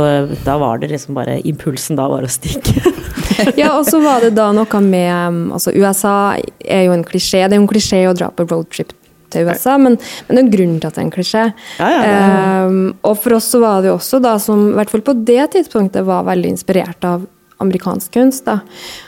da 0.43 0.57
var 0.59 0.81
det 0.81 0.89
liksom 0.91 1.15
bare 1.15 1.37
Impulsen 1.47 1.99
da 1.99 2.09
var 2.11 2.25
å 2.25 2.31
stikke. 2.31 2.81
ja, 3.61 3.73
og 3.77 3.85
så 3.87 3.99
var 4.03 4.23
det 4.25 4.33
da 4.37 4.49
noe 4.55 4.81
med 4.83 5.53
altså 5.55 5.71
USA 5.75 6.15
er 6.59 6.87
jo 6.87 6.95
en 6.95 7.05
klisjé. 7.07 7.45
Det 7.45 7.55
er 7.55 7.59
jo 7.59 7.65
en 7.65 7.71
klisjé 7.71 8.01
å 8.09 8.15
dra 8.17 8.31
på 8.33 8.47
roadtrip 8.49 8.93
til 9.33 9.47
USA, 9.49 9.77
men, 9.81 9.95
men 10.27 10.35
det 10.35 10.41
er 10.41 10.45
en 10.45 10.51
grunn 10.53 10.75
til 10.79 10.87
at 10.89 10.95
det 10.97 11.01
er 11.01 11.07
en 11.07 11.13
klisjé. 11.15 11.43
Ja, 11.79 11.89
ja, 11.89 11.99
er- 12.03 12.67
Um, 12.69 12.93
og 13.07 13.15
for 13.21 13.37
oss 13.37 13.47
så 13.53 13.59
var 13.63 13.81
det 13.81 13.87
jo 13.89 13.95
også 13.97 14.19
da 14.21 14.33
som, 14.41 14.65
i 14.71 14.75
hvert 14.77 14.89
fall 14.91 15.01
på 15.07 15.13
det 15.25 15.45
tidspunktet, 15.55 16.03
var 16.05 16.25
veldig 16.27 16.49
inspirert 16.53 17.05
av 17.07 17.23
amerikansk 17.63 18.11
kunst. 18.17 18.45
da, 18.45 18.59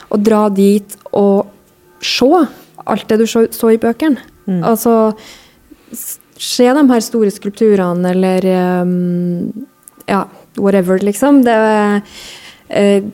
Å 0.10 0.18
dra 0.22 0.46
dit 0.50 0.96
og 1.12 1.48
se 2.02 2.30
alt 2.86 3.08
det 3.12 3.18
du 3.22 3.26
så, 3.30 3.46
så 3.54 3.74
i 3.74 3.78
bøkene. 3.82 4.18
Altså 4.66 5.14
se 6.42 6.66
de 6.74 6.84
her 6.90 7.04
store 7.06 7.30
skulpturene, 7.32 8.10
eller 8.16 8.48
um, 8.82 9.52
ja, 10.10 10.24
whatever, 10.58 10.98
liksom. 11.06 11.44
Det, 11.46 11.58
uh, 12.72 13.12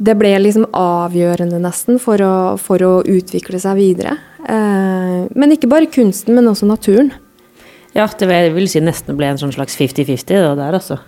det 0.00 0.14
ble 0.20 0.34
liksom 0.40 0.66
avgjørende 0.76 1.60
nesten 1.64 1.98
for 2.02 2.20
å, 2.24 2.34
for 2.60 2.82
å 2.84 2.92
utvikle 3.04 3.60
seg 3.62 3.76
videre. 3.80 4.18
Eh, 4.48 5.26
men 5.34 5.52
ikke 5.56 5.68
bare 5.70 5.90
kunsten, 5.92 6.34
men 6.36 6.48
også 6.50 6.68
naturen. 6.70 7.12
Ja, 7.94 8.06
det 8.06 8.28
vil, 8.54 8.68
si 8.70 8.78
nesten 8.80 9.16
ble 9.18 9.32
en 9.32 9.40
sånn 9.40 9.52
slags 9.52 9.74
50-50 9.76 10.54
der, 10.60 10.76
altså. 10.78 11.00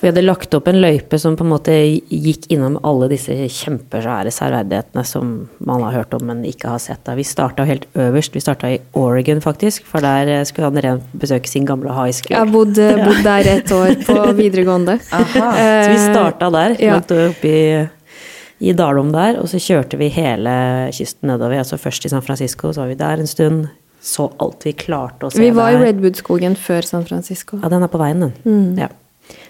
For 0.00 0.08
vi 0.08 0.10
hadde 0.14 0.22
lagt 0.24 0.54
opp 0.56 0.66
en 0.70 0.78
løype 0.80 1.18
som 1.20 1.34
på 1.36 1.44
en 1.44 1.50
måte 1.52 1.74
gikk 2.08 2.46
innom 2.54 2.78
alle 2.88 3.10
disse 3.12 3.34
kjempesvære 3.52 4.30
særverdighetene 4.32 5.02
som 5.04 5.34
man 5.68 5.82
har 5.84 5.98
hørt 5.98 6.14
om, 6.16 6.24
men 6.30 6.40
ikke 6.48 6.70
har 6.72 6.80
sett. 6.80 7.02
da. 7.04 7.12
Vi 7.18 7.22
starta 7.28 7.66
helt 7.68 7.84
øverst. 7.94 8.32
Vi 8.34 8.40
starta 8.40 8.70
i 8.72 8.78
Oregon, 8.96 9.42
faktisk. 9.44 9.84
For 9.86 10.00
der 10.00 10.32
eh, 10.38 10.44
skulle 10.48 10.70
han 10.72 10.80
rent 10.82 11.12
besøke 11.20 11.52
sin 11.52 11.68
gamle 11.68 11.92
high 11.92 12.16
school. 12.16 12.32
Jeg 12.32 12.48
bodde, 12.50 12.88
bodd, 12.96 13.04
bodd 13.10 13.22
der 13.28 13.52
et 13.58 13.72
år 13.76 13.94
på 14.08 14.18
videregående. 14.40 14.96
Aha. 15.12 15.52
Så 15.52 15.92
vi 15.92 15.98
Eh, 16.00 16.08
starta 16.14 16.48
der, 16.56 16.76
ja. 16.80 16.96
langt 16.96 17.12
oppe 17.12 17.54
i, 18.60 18.72
Dalom 18.76 19.12
der, 19.14 19.38
og 19.40 19.48
så 19.48 19.60
kjørte 19.62 19.98
vi 20.00 20.10
hele 20.12 20.52
kysten 20.92 21.32
nedover. 21.32 21.62
Altså 21.62 21.78
først 21.80 22.04
i 22.04 22.12
San 22.12 22.24
Francisco, 22.24 22.72
så 22.72 22.84
var 22.84 22.92
vi 22.92 22.98
der 23.00 23.22
en 23.22 23.30
stund. 23.30 23.68
Så 24.00 24.30
alt 24.40 24.64
vi 24.64 24.72
klarte 24.76 25.28
å 25.28 25.32
se 25.32 25.40
der. 25.40 25.46
Vi 25.48 25.56
var 25.56 25.74
i. 25.74 25.80
Redwood-skogen 25.80 26.56
før 26.56 26.86
San 26.88 27.04
Francisco. 27.08 27.58
Ja, 27.60 27.68
den 27.72 27.84
er 27.84 27.92
på 27.92 28.00
veien, 28.00 28.24
den. 28.24 28.32
Mm. 28.44 28.78
Ja. 28.80 28.88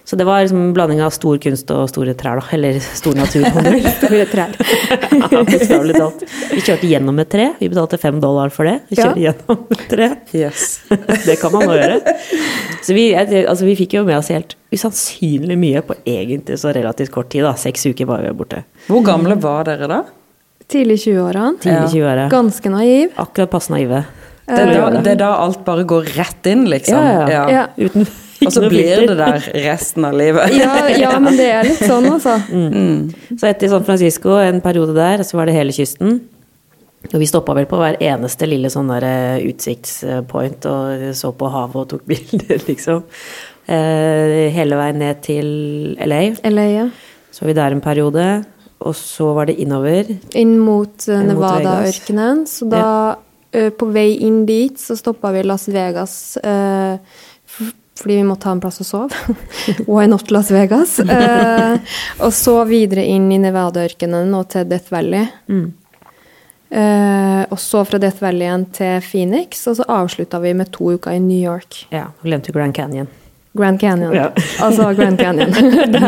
Så 0.04 0.16
det 0.18 0.24
var 0.26 0.40
liksom 0.42 0.58
en 0.64 0.72
blanding 0.74 1.00
av 1.04 1.10
stor 1.14 1.36
kunst 1.38 1.70
og 1.70 1.84
store 1.90 2.14
trær, 2.18 2.40
da. 2.40 2.46
Eller 2.56 2.78
stor 2.82 3.14
natur, 3.14 3.44
om 3.50 3.62
du 3.62 3.70
vil. 3.76 3.84
Store 4.00 4.24
trær. 4.30 4.54
Ja, 5.12 5.28
Bokstavelig 5.50 5.94
talt. 6.00 6.24
Vi 6.50 6.62
kjørte 6.66 6.88
gjennom 6.90 7.20
et 7.22 7.30
tre. 7.30 7.50
Vi 7.60 7.68
betalte 7.70 7.98
fem 8.00 8.18
dollar 8.22 8.50
for 8.54 8.66
det. 8.66 8.78
Vi 8.90 8.96
Ja. 8.98 9.04
kjørte 9.10 9.22
gjennom 9.26 9.66
et 9.76 9.84
tre. 9.92 10.08
Yes. 10.34 10.64
Det 11.28 11.36
kan 11.40 11.52
man 11.54 11.68
nå 11.68 11.76
gjøre. 11.78 12.16
Så 12.82 12.96
vi, 12.96 13.04
altså 13.14 13.68
vi 13.68 13.76
fikk 13.78 13.98
jo 14.00 14.04
med 14.08 14.18
oss 14.18 14.30
helt 14.34 14.56
usannsynlig 14.74 15.58
mye 15.60 15.82
på 15.86 15.94
egentlig 16.08 16.56
så 16.62 16.72
relativt 16.74 17.12
kort 17.14 17.28
tid. 17.30 17.44
da. 17.46 17.52
Seks 17.60 17.86
uker 17.92 18.08
var 18.10 18.24
vi 18.24 18.32
borte. 18.40 18.64
Hvor 18.88 19.04
gamle 19.06 19.36
var 19.42 19.68
dere 19.68 19.86
da? 19.90 20.00
Tidlig 20.70 21.00
20-årene. 21.04 21.58
Ja. 21.66 21.84
20-åra. 21.90 22.28
Ganske 22.32 22.70
naiv. 22.72 23.12
Akkurat 23.18 23.50
passe 23.50 23.72
naive. 23.74 24.04
Det 24.50 24.58
er, 24.58 24.70
da, 24.74 25.00
det 25.02 25.12
er 25.12 25.18
da 25.20 25.28
alt 25.44 25.60
bare 25.66 25.84
går 25.86 26.08
rett 26.16 26.46
inn, 26.50 26.64
liksom. 26.70 26.98
Ja, 26.98 27.26
ja. 27.30 27.42
Ja. 27.54 27.64
Uten 27.78 28.06
Og 28.46 28.52
så 28.54 28.62
blir 28.68 29.06
det 29.10 29.16
der 29.18 29.46
resten 29.66 30.04
av 30.08 30.16
livet. 30.16 30.54
Ja, 30.56 30.88
ja, 30.88 31.12
men 31.20 31.36
det 31.36 31.48
er 31.52 31.66
litt 31.68 31.82
sånn, 31.84 32.06
altså. 32.08 32.38
Så 33.40 33.48
etter 33.50 33.72
San 33.72 33.86
Francisco, 33.86 34.36
en 34.40 34.62
periode 34.64 34.94
der, 34.96 35.24
så 35.26 35.36
var 35.40 35.50
det 35.50 35.56
hele 35.58 35.74
kysten. 35.76 36.20
Og 37.10 37.16
vi 37.22 37.28
stoppa 37.28 37.54
vel 37.56 37.68
på 37.68 37.78
hver 37.80 37.96
eneste 38.04 38.48
lille 38.48 38.68
sånn 38.72 38.90
der 38.92 39.06
eh, 39.08 39.46
utsiktspoint 39.48 40.66
og 40.68 41.06
så 41.16 41.30
på 41.36 41.48
havet 41.52 41.78
og 41.80 41.88
tok 41.94 42.04
bilder, 42.10 42.60
liksom. 42.68 43.06
Eh, 43.70 44.48
hele 44.52 44.78
veien 44.80 45.00
ned 45.00 45.22
til 45.24 45.50
LA. 45.96 46.22
LA, 46.48 46.66
ja. 46.68 46.86
Så 47.30 47.44
var 47.44 47.52
vi 47.52 47.58
der 47.60 47.76
en 47.76 47.84
periode. 47.84 48.28
Og 48.80 48.94
så 48.96 49.32
var 49.36 49.48
det 49.50 49.58
innover. 49.60 50.08
Inn 50.40 50.54
mot 50.60 51.08
eh, 51.08 51.24
Nevada-ørkenen. 51.28 52.46
Så 52.48 52.68
da, 52.72 52.84
ja. 53.52 53.72
på 53.76 53.90
vei 53.92 54.14
inn 54.24 54.46
dit, 54.48 54.76
så 54.80 54.96
stoppa 54.96 55.32
vi 55.36 55.44
Las 55.44 55.68
Vegas. 55.72 56.14
eh, 56.40 56.96
fordi 58.00 58.16
vi 58.20 58.24
måtte 58.24 58.48
ha 58.48 58.54
en 58.56 58.62
plass 58.62 58.80
å 58.80 58.86
sove. 58.86 59.36
Why 59.90 60.08
not 60.10 60.30
Las 60.34 60.50
Vegas? 60.54 60.98
Eh, 61.10 61.76
og 62.24 62.32
så 62.34 62.54
videre 62.68 63.02
inn 63.04 63.26
i 63.32 63.38
Nevada-ørkenen 63.40 64.32
og 64.36 64.48
til 64.52 64.66
Death 64.70 64.92
Valley. 64.92 65.26
Mm. 65.50 65.68
Eh, 66.70 67.42
og 67.50 67.58
så 67.60 67.82
fra 67.84 67.98
Death 68.00 68.22
Valley 68.22 68.46
igjen 68.46 68.66
til 68.74 69.00
Phoenix, 69.04 69.64
og 69.70 69.80
så 69.80 69.86
avslutta 69.90 70.40
vi 70.42 70.54
med 70.56 70.70
to 70.74 70.94
uker 70.96 71.16
i 71.16 71.22
New 71.22 71.38
York. 71.38 71.84
Ja, 71.94 72.08
glemte 72.22 72.54
Grand 72.54 72.74
Canyon. 72.76 73.10
Grand 73.52 73.80
Canyon. 73.80 74.14
Ja. 74.14 74.30
Altså 74.64 74.92
Grand 74.94 75.18
Canyon. 75.18 75.50
det, 75.50 76.00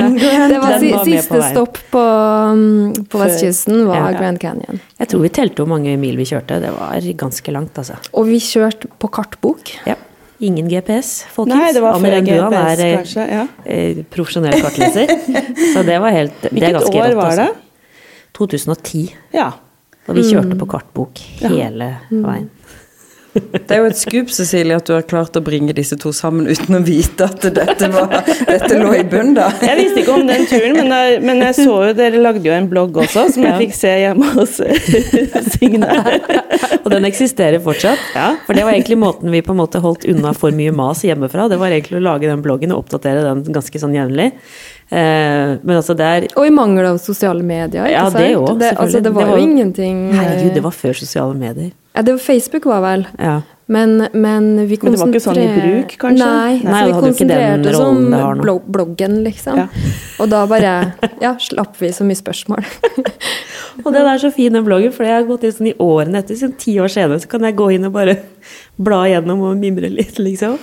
det 0.49 0.59
var, 0.63 0.79
si, 0.79 0.93
var 0.93 0.99
med 0.99 0.99
på 0.99 1.05
siste 1.09 1.43
stopp 1.51 1.79
på, 1.91 2.05
um, 2.53 2.93
på 3.11 3.23
vestkysten, 3.25 3.83
var 3.89 3.99
Ja, 3.99 4.13
ja. 4.13 4.21
Grand 4.21 4.41
Canyon. 4.41 4.81
Jeg 5.03 5.11
tror 5.11 5.25
vi 5.25 5.33
telte 5.35 5.65
hvor 5.65 5.73
mange 5.75 5.97
mil 5.99 6.21
vi 6.21 6.29
kjørte. 6.31 6.61
Det 6.63 6.71
var 6.77 7.11
ganske 7.25 7.55
langt, 7.55 7.83
altså. 7.83 7.99
Og 8.15 8.31
vi 8.31 8.39
kjørte 8.43 8.91
på 9.03 9.11
kartbok. 9.11 9.75
Ja. 9.89 9.99
Ingen 10.43 10.67
GPS, 10.67 11.11
folkens. 11.31 11.55
Nei, 11.55 11.73
det 11.77 11.83
var 11.85 11.99
før 12.03 12.17
GPS, 12.27 12.55
er, 12.59 12.81
eh, 12.83 12.95
kanskje. 12.99 13.27
Ja. 13.31 13.43
eh, 13.65 14.01
profesjonell 14.11 14.57
kartleser. 14.65 15.13
Så 15.75 15.85
det 15.87 15.99
var 16.03 16.17
helt 16.17 16.41
det 16.43 16.51
Hvilket 16.51 16.81
år 16.81 16.89
rått, 16.89 17.19
var 17.21 17.37
det? 17.39 17.45
altså. 17.47 17.69
2010. 18.39 19.05
Ja. 19.37 19.53
Og 20.09 20.19
vi 20.19 20.25
kjørte 20.27 20.57
på 20.59 20.67
kartbok 20.73 21.21
hele 21.45 21.93
ja. 21.93 22.23
veien. 22.25 22.49
Det 23.33 23.73
er 23.73 23.79
jo 23.81 23.89
et 23.89 23.97
skup, 23.97 24.33
Cecilie, 24.35 24.77
at 24.77 24.85
du 24.89 24.93
har 24.93 25.05
klart 25.09 25.37
å 25.39 25.41
bringe 25.45 25.73
disse 25.77 25.97
to 26.01 26.11
sammen 26.13 26.45
uten 26.51 26.77
å 26.77 26.81
vite 26.85 27.25
at 27.25 27.47
dette, 27.57 27.89
var, 27.95 28.19
dette 28.45 28.77
lå 28.77 28.91
i 28.99 29.05
bunnen, 29.09 29.33
da. 29.39 29.47
Jeg 29.65 29.79
visste 29.79 30.03
ikke 30.03 30.17
om 30.19 30.27
den 30.29 30.45
turen, 30.51 30.77
men 30.77 30.93
jeg, 30.93 31.23
men 31.25 31.41
jeg 31.47 31.57
så 31.63 31.79
jo 31.89 31.95
dere 31.97 32.21
lagde 32.21 32.45
jo 32.45 32.53
en 32.53 32.69
blogg 32.69 33.01
også, 33.05 33.25
som 33.33 33.47
jeg 33.49 33.57
fikk 33.65 33.77
se 33.79 33.95
hjemme 34.03 34.29
hos 34.37 34.59
Signe. 35.55 35.89
Og 36.83 36.91
den 36.93 37.09
eksisterer 37.09 37.63
fortsatt. 37.65 38.05
Ja. 38.13 38.29
For 38.45 38.59
det 38.59 38.67
var 38.69 38.77
egentlig 38.77 39.01
måten 39.01 39.33
vi 39.33 39.41
på 39.45 39.57
en 39.57 39.63
måte 39.63 39.81
holdt 39.83 40.05
unna 40.13 40.35
for 40.37 40.53
mye 40.57 40.75
mas 40.77 41.01
hjemmefra. 41.07 41.49
Det 41.49 41.61
var 41.61 41.73
egentlig 41.73 42.03
å 42.03 42.05
lage 42.05 42.29
den 42.29 42.45
bloggen 42.45 42.75
og 42.75 42.85
oppdatere 42.85 43.25
den 43.25 43.45
ganske 43.55 43.81
sånn 43.81 43.97
jevnlig. 43.97 44.33
Eh, 44.93 45.55
men 45.63 45.79
altså 45.79 45.95
det 45.97 46.05
er 46.05 46.25
Og 46.37 46.45
i 46.45 46.51
mangel 46.53 46.91
av 46.91 46.99
sosiale 47.01 47.41
medier. 47.41 47.87
ikke 47.87 47.95
Ja, 47.95 48.09
det 48.13 48.27
også, 48.37 48.59
det, 48.61 48.73
altså, 48.77 49.01
det 49.01 49.13
var 49.15 49.31
Det 49.31 49.39
jo 49.39 49.47
ingenting 49.47 50.03
eh, 50.11 50.19
Herregud, 50.19 50.51
det 50.59 50.65
var 50.67 50.75
før 50.77 50.99
sosiale 50.99 51.39
medier. 51.39 51.71
Ja, 51.95 52.03
det 52.03 52.13
var 52.13 52.23
Facebook 52.25 52.65
var 52.69 52.81
vel, 52.85 53.07
Ja. 53.19 53.41
men, 53.67 54.09
men 54.13 54.67
vi 54.67 54.79
Men 54.83 54.93
det 54.93 55.01
var 55.01 55.09
ikke 55.13 55.21
sånn 55.25 55.41
i 55.41 55.49
bruk, 55.55 55.97
kanskje? 56.01 56.27
Nei, 56.27 56.61
Nei, 56.65 56.83
så 56.83 56.87
vi 56.87 57.01
konsentrerte 57.07 57.73
oss 57.73 57.81
om 57.85 58.41
blog 58.41 58.67
bloggen, 58.67 59.23
liksom. 59.25 59.57
Ja. 59.57 59.69
Og 60.21 60.31
da 60.33 60.45
bare 60.47 60.75
ja, 61.21 61.35
slapp 61.39 61.77
vi 61.81 61.93
så 61.93 62.05
mye 62.05 62.19
spørsmål. 62.19 62.65
Og 63.85 63.89
det 63.95 64.03
er 64.05 64.19
så 64.21 64.29
fin, 64.35 64.53
den 64.53 64.65
bloggen, 64.67 64.93
for 64.93 65.07
jeg 65.09 65.15
har 65.17 65.25
gått 65.29 65.47
inn 65.49 65.55
sånn 65.57 65.71
i 65.71 65.77
årene 65.81 66.21
etter, 66.21 66.37
sånn 66.37 66.57
ti 66.61 66.75
år 66.83 66.93
senere, 66.93 67.23
så 67.23 67.31
kan 67.33 67.45
jeg 67.47 67.57
gå 67.57 67.71
inn 67.73 67.89
og 67.89 67.95
bare 67.95 68.19
bla 68.89 69.05
gjennom 69.09 69.41
og 69.49 69.57
mimre 69.61 69.89
litt, 69.93 70.19
liksom. 70.21 70.59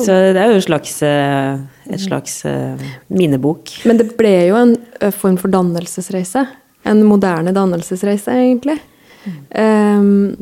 Så 0.00 0.14
det 0.32 0.38
er 0.40 0.52
jo 0.52 0.60
en 0.60 0.64
slags, 0.64 0.94
eh, 1.04 1.58
et 1.90 2.00
slags 2.00 2.38
eh, 2.48 2.78
minnebok. 3.12 3.72
Men 3.90 3.98
det 4.00 4.06
ble 4.16 4.30
jo 4.46 4.56
en 4.56 4.76
form 5.12 5.36
for 5.40 5.52
dannelsesreise. 5.52 6.46
En 6.88 7.02
moderne 7.04 7.52
dannelsesreise, 7.52 8.32
egentlig. 8.32 8.78
Um, 9.26 10.36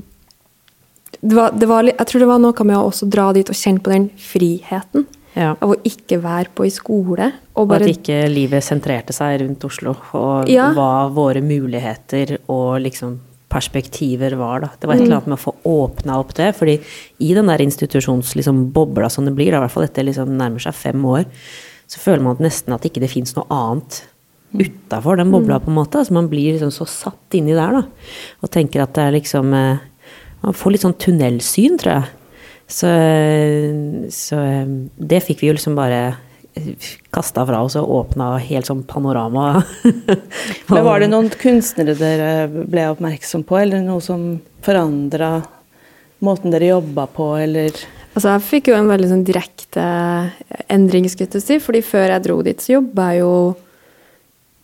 det 1.20 1.34
var, 1.34 1.54
det 1.58 1.66
var, 1.66 1.86
jeg 1.88 2.06
tror 2.06 2.22
det 2.22 2.28
var 2.30 2.42
noe 2.42 2.66
med 2.66 2.78
å 2.78 2.88
også 2.88 3.08
dra 3.10 3.30
dit 3.34 3.48
og 3.50 3.56
kjenne 3.58 3.82
på 3.82 3.90
den 3.90 4.10
friheten. 4.22 5.06
Ja. 5.38 5.52
Av 5.60 5.70
å 5.70 5.78
ikke 5.86 6.18
være 6.22 6.50
på 6.54 6.66
i 6.66 6.70
skole. 6.74 7.30
Og 7.54 7.68
Og 7.68 7.74
at 7.76 7.86
ikke 7.90 8.24
livet 8.30 8.64
sentrerte 8.66 9.14
seg 9.14 9.40
rundt 9.42 9.64
Oslo, 9.66 9.94
og 10.18 10.48
Ja. 10.50 10.72
hva 10.74 11.08
våre 11.12 11.42
muligheter 11.42 12.38
og 12.48 12.80
liksom 12.82 13.18
perspektiver 13.48 14.36
var. 14.36 14.60
Da. 14.60 14.68
Det 14.80 14.88
var 14.88 14.94
et 14.94 15.02
eller 15.02 15.16
annet 15.16 15.26
med 15.32 15.38
å 15.38 15.46
få 15.46 15.54
åpna 15.64 16.18
opp 16.18 16.34
det. 16.34 16.54
fordi 16.54 16.80
i 17.20 17.34
den 17.34 17.46
der 17.46 17.58
institusjonsbobla 17.58 19.04
liksom, 19.04 19.10
som 19.10 19.24
det 19.24 19.34
blir, 19.34 19.50
da, 19.50 19.58
i 19.58 19.60
hvert 19.60 19.70
fall 19.70 19.84
etter 19.84 20.04
liksom 20.04 20.36
nærmer 20.36 20.60
seg 20.60 20.74
fem 20.74 21.02
år, 21.04 21.24
så 21.88 21.98
føler 21.98 22.22
man 22.22 22.36
nesten 22.36 22.74
at 22.74 22.82
ikke 22.82 23.00
det 23.00 23.10
fins 23.10 23.34
noe 23.34 23.46
annet 23.48 24.02
utafor 24.52 25.18
den 25.20 25.32
bobla, 25.32 25.58
på 25.60 25.70
en 25.70 25.76
måte. 25.76 26.00
Altså, 26.00 26.14
man 26.16 26.28
blir 26.30 26.54
liksom 26.54 26.72
så 26.74 26.86
satt 26.88 27.36
inni 27.36 27.56
der, 27.56 27.80
da. 27.80 28.14
Og 28.42 28.52
tenker 28.52 28.84
at 28.84 28.94
det 28.96 29.04
er 29.04 29.18
liksom 29.18 29.52
eh, 29.54 29.84
Man 30.38 30.54
får 30.54 30.70
litt 30.70 30.84
sånn 30.84 30.98
tunnelsyn, 31.02 31.76
tror 31.82 31.96
jeg. 31.96 32.14
Så, 32.68 32.90
så 34.14 34.38
eh, 34.38 34.72
det 35.10 35.22
fikk 35.26 35.42
vi 35.42 35.50
jo 35.50 35.56
liksom 35.56 35.78
bare 35.78 36.02
kasta 37.14 37.44
fra 37.46 37.60
oss 37.62 37.76
og 37.78 37.90
åpna 38.00 38.32
helt 38.42 38.66
sånn 38.66 38.84
panorama. 38.88 39.62
Men 40.70 40.86
var 40.86 41.02
det 41.02 41.10
noen 41.12 41.30
kunstnere 41.30 41.94
dere 41.98 42.48
ble 42.48 42.88
oppmerksom 42.92 43.44
på, 43.46 43.60
eller 43.60 43.84
noe 43.84 44.02
som 44.04 44.30
forandra 44.66 45.38
måten 46.24 46.54
dere 46.54 46.72
jobba 46.74 47.06
på, 47.14 47.30
eller 47.44 47.86
Altså, 48.18 48.32
jeg 48.32 48.42
fikk 48.48 48.68
jo 48.72 48.74
en 48.74 48.88
veldig 48.90 49.08
sånn 49.12 49.20
direkte 49.22 49.82
endring, 50.74 51.04
skulle 51.06 51.28
jeg 51.38 51.44
si. 51.44 51.58
fordi 51.62 51.84
før 51.86 52.08
jeg 52.10 52.24
dro 52.24 52.38
dit, 52.42 52.58
så 52.58 52.72
jobba 52.72 53.12
jeg 53.12 53.20
jo 53.20 53.34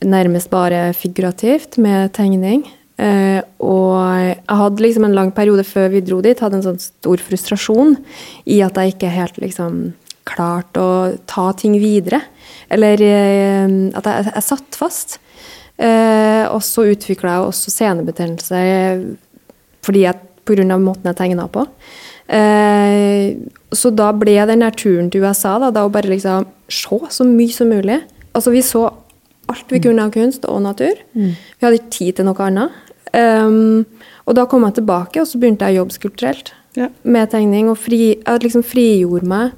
nærmest 0.04 0.50
bare 0.52 0.92
figurativt 0.96 1.78
med 1.82 2.12
tegning. 2.16 2.64
Eh, 2.94 3.40
og 3.58 3.98
jeg 4.22 4.38
hadde 4.46 4.82
liksom 4.84 5.08
en 5.08 5.16
lang 5.16 5.32
periode 5.34 5.64
før 5.66 5.90
vi 5.96 6.02
dro 6.04 6.20
dit, 6.22 6.38
hadde 6.38 6.60
en 6.60 6.66
sånn 6.68 6.78
stor 6.78 7.22
frustrasjon 7.26 7.96
i 8.46 8.60
at 8.62 8.78
jeg 8.78 8.94
ikke 8.94 9.10
helt 9.10 9.40
liksom 9.42 9.80
klarte 10.24 10.80
å 10.80 10.94
ta 11.28 11.48
ting 11.58 11.74
videre. 11.82 12.22
Eller 12.72 13.02
eh, 13.02 13.66
at 13.98 14.10
jeg, 14.10 14.30
jeg 14.30 14.46
satt 14.46 14.78
fast. 14.78 15.18
Eh, 15.74 16.46
og 16.46 16.62
så 16.62 16.86
utvikla 16.92 17.34
jeg 17.38 17.48
også 17.50 17.74
senebetennelse 17.74 18.58
fordi 19.84 20.04
på 20.46 20.54
grunn 20.54 20.70
av 20.72 20.80
måten 20.80 21.08
jeg 21.10 21.18
tegna 21.18 21.48
på. 21.50 21.64
Så 22.24 23.90
da 23.92 24.06
ble 24.16 24.36
den 24.48 24.62
der 24.64 24.72
turen 24.72 25.10
til 25.12 25.26
USA 25.26 25.58
da, 25.60 25.68
da 25.74 25.82
å 25.84 25.90
bare 25.92 26.08
liksom 26.08 26.46
se 26.72 26.98
så 27.12 27.26
mye 27.28 27.52
som 27.52 27.68
mulig. 27.68 27.98
Altså 28.32 28.54
Vi 28.54 28.62
så 28.64 28.86
alt 29.48 29.70
vi 29.72 29.80
kunne 29.84 30.04
av 30.06 30.12
kunst 30.14 30.44
og 30.48 30.62
natur. 30.64 30.94
Vi 31.14 31.62
hadde 31.62 31.78
ikke 31.80 31.90
tid 31.98 32.16
til 32.16 32.24
noe 32.28 32.46
annet. 32.46 32.70
Um, 33.14 33.84
og 34.26 34.34
da 34.34 34.46
kom 34.50 34.64
jeg 34.66 34.80
tilbake, 34.80 35.20
og 35.22 35.28
så 35.30 35.38
begynte 35.38 35.68
jeg 35.68 35.76
å 35.76 35.82
jobbe 35.84 35.94
skulpturelt 35.98 36.52
Ja. 36.74 36.88
med 37.04 37.30
tegning. 37.30 37.68
Og 37.70 37.78
fri, 37.78 38.16
jeg 38.18 38.42
liksom 38.42 38.64
frigjorde 38.66 39.22
meg 39.30 39.52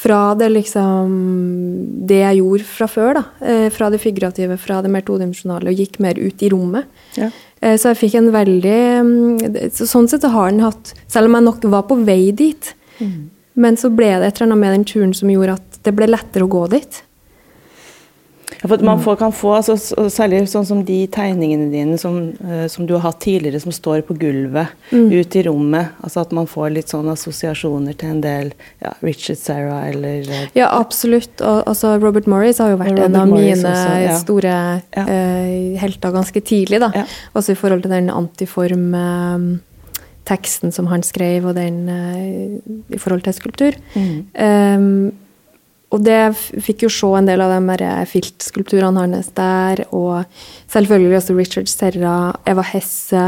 fra 0.00 0.34
det 0.34 0.50
liksom 0.52 2.06
Det 2.06 2.20
jeg 2.20 2.38
gjorde 2.40 2.64
fra 2.64 2.86
før, 2.88 3.14
da. 3.14 3.24
Eh, 3.40 3.68
fra 3.70 3.90
det 3.90 4.00
figurative, 4.00 4.56
fra 4.58 4.80
det 4.82 4.90
mer 4.90 5.02
todimensjonale, 5.02 5.68
og 5.68 5.76
gikk 5.76 5.98
mer 6.00 6.14
ut 6.18 6.42
i 6.42 6.48
rommet. 6.48 6.84
Ja. 7.16 7.30
Eh, 7.62 7.76
Så 7.76 7.90
jeg 7.94 7.98
fikk 8.10 8.14
en 8.18 8.30
veldig 8.32 8.80
mm, 9.04 9.70
så 9.70 9.86
Sånn 9.86 10.08
sett 10.08 10.22
har 10.22 10.50
den 10.50 10.60
hatt 10.60 10.94
Selv 11.08 11.26
om 11.26 11.34
jeg 11.34 11.44
nok 11.44 11.64
var 11.70 11.82
på 11.84 11.98
vei 12.04 12.30
dit, 12.32 12.74
men 13.56 13.76
så 13.76 13.88
ble 13.94 14.06
det 14.20 14.26
et 14.26 14.40
eller 14.40 14.52
annet 14.52 14.58
med 14.60 14.72
den 14.74 14.84
turen 14.84 15.14
som 15.14 15.28
gjorde 15.28 15.54
at 15.58 15.78
det 15.84 15.94
ble 15.96 16.06
lettere 16.06 16.44
å 16.44 16.48
gå 16.52 16.68
dit. 16.70 17.02
Ja, 18.62 18.68
for 18.68 18.78
man 18.84 19.02
får, 19.02 19.16
kan 19.16 19.32
få, 19.32 19.54
altså, 19.56 19.76
særlig 20.12 20.48
sånn 20.52 20.66
som 20.68 20.84
de 20.84 21.06
tegningene 21.12 21.70
dine 21.72 21.98
som, 21.98 22.32
eh, 22.44 22.66
som 22.68 22.86
du 22.86 22.92
har 22.92 23.00
hatt 23.06 23.20
tidligere, 23.24 23.60
som 23.62 23.72
står 23.72 24.00
på 24.04 24.14
gulvet 24.20 24.66
ute 24.92 25.38
i 25.40 25.42
rommet. 25.46 25.86
altså 26.04 26.20
At 26.20 26.32
man 26.36 26.46
får 26.50 26.70
litt 26.74 26.88
sånn 26.92 27.08
assosiasjoner 27.08 27.94
til 27.96 28.08
en 28.10 28.20
del 28.24 28.52
ja, 28.82 28.92
Richard 29.00 29.38
Sarah 29.40 29.88
eller 29.88 30.28
eh, 30.28 30.48
Ja, 30.58 30.68
absolutt. 30.76 31.40
Og, 31.40 31.62
altså, 31.70 31.98
Robert 32.02 32.26
Morris 32.28 32.58
har 32.60 32.70
jo 32.74 32.78
vært 32.82 32.98
en 32.98 33.16
av 33.16 33.28
Morris 33.32 33.62
mine 33.62 33.72
også, 33.72 33.92
ja. 34.04 34.16
store 34.20 34.50
Ja. 34.50 35.04
Uh, 35.08 35.78
helter 35.80 36.10
ganske 36.12 36.40
tidlig. 36.44 36.80
da. 36.82 36.90
Også 37.38 37.52
i 37.54 37.58
forhold 37.58 37.82
til 37.84 37.92
den 37.94 38.08
antiform-teksten 38.12 40.68
som 40.74 40.86
han 40.92 41.02
skrev, 41.06 41.46
og 41.48 41.54
den 41.56 41.76
uh, 41.88 42.60
i 42.92 42.98
forhold 43.00 43.22
til 43.24 43.34
skulptur. 43.36 43.72
Mm. 43.94 44.18
Um, 44.36 45.12
og 45.90 46.02
det 46.06 46.20
fikk 46.62 46.84
jo 46.86 46.90
se 46.94 47.08
en 47.18 47.26
del 47.26 47.40
av 47.42 47.50
de 47.56 47.78
eh, 47.82 48.02
filtskulpturene 48.06 49.02
hans 49.02 49.32
der, 49.34 49.82
og 49.90 50.22
selvfølgelig 50.70 51.16
også 51.18 51.34
Richard 51.38 51.70
Serra, 51.70 52.18
Eva 52.46 52.62
Hesse. 52.62 53.24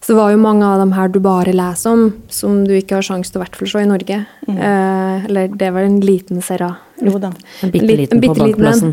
Så 0.00 0.14
det 0.14 0.16
var 0.16 0.30
jo 0.32 0.38
mange 0.40 0.64
av 0.64 0.78
dem 0.80 0.94
her 0.96 1.10
du 1.12 1.18
bare 1.20 1.52
leser 1.52 1.92
om, 1.92 2.06
som 2.32 2.62
du 2.64 2.72
ikke 2.78 2.96
har 2.96 3.04
sjanse 3.04 3.28
til 3.28 3.36
å 3.36 3.42
hvert 3.42 3.58
fall 3.58 3.68
se 3.68 3.82
i 3.84 3.90
Norge. 3.90 4.16
Eh, 4.48 5.26
eller 5.28 5.52
det 5.60 5.68
var 5.74 5.84
en 5.84 5.98
liten 6.00 6.40
Serra. 6.44 6.70
Jo 7.00 7.20
da. 7.20 7.28
En 7.60 7.72
bitte 7.74 7.92
liten 7.92 8.16
en 8.16 8.24
på 8.24 8.32
bitte 8.32 8.40
liten 8.48 8.64
en. 8.64 8.80
bankplassen. 8.80 8.90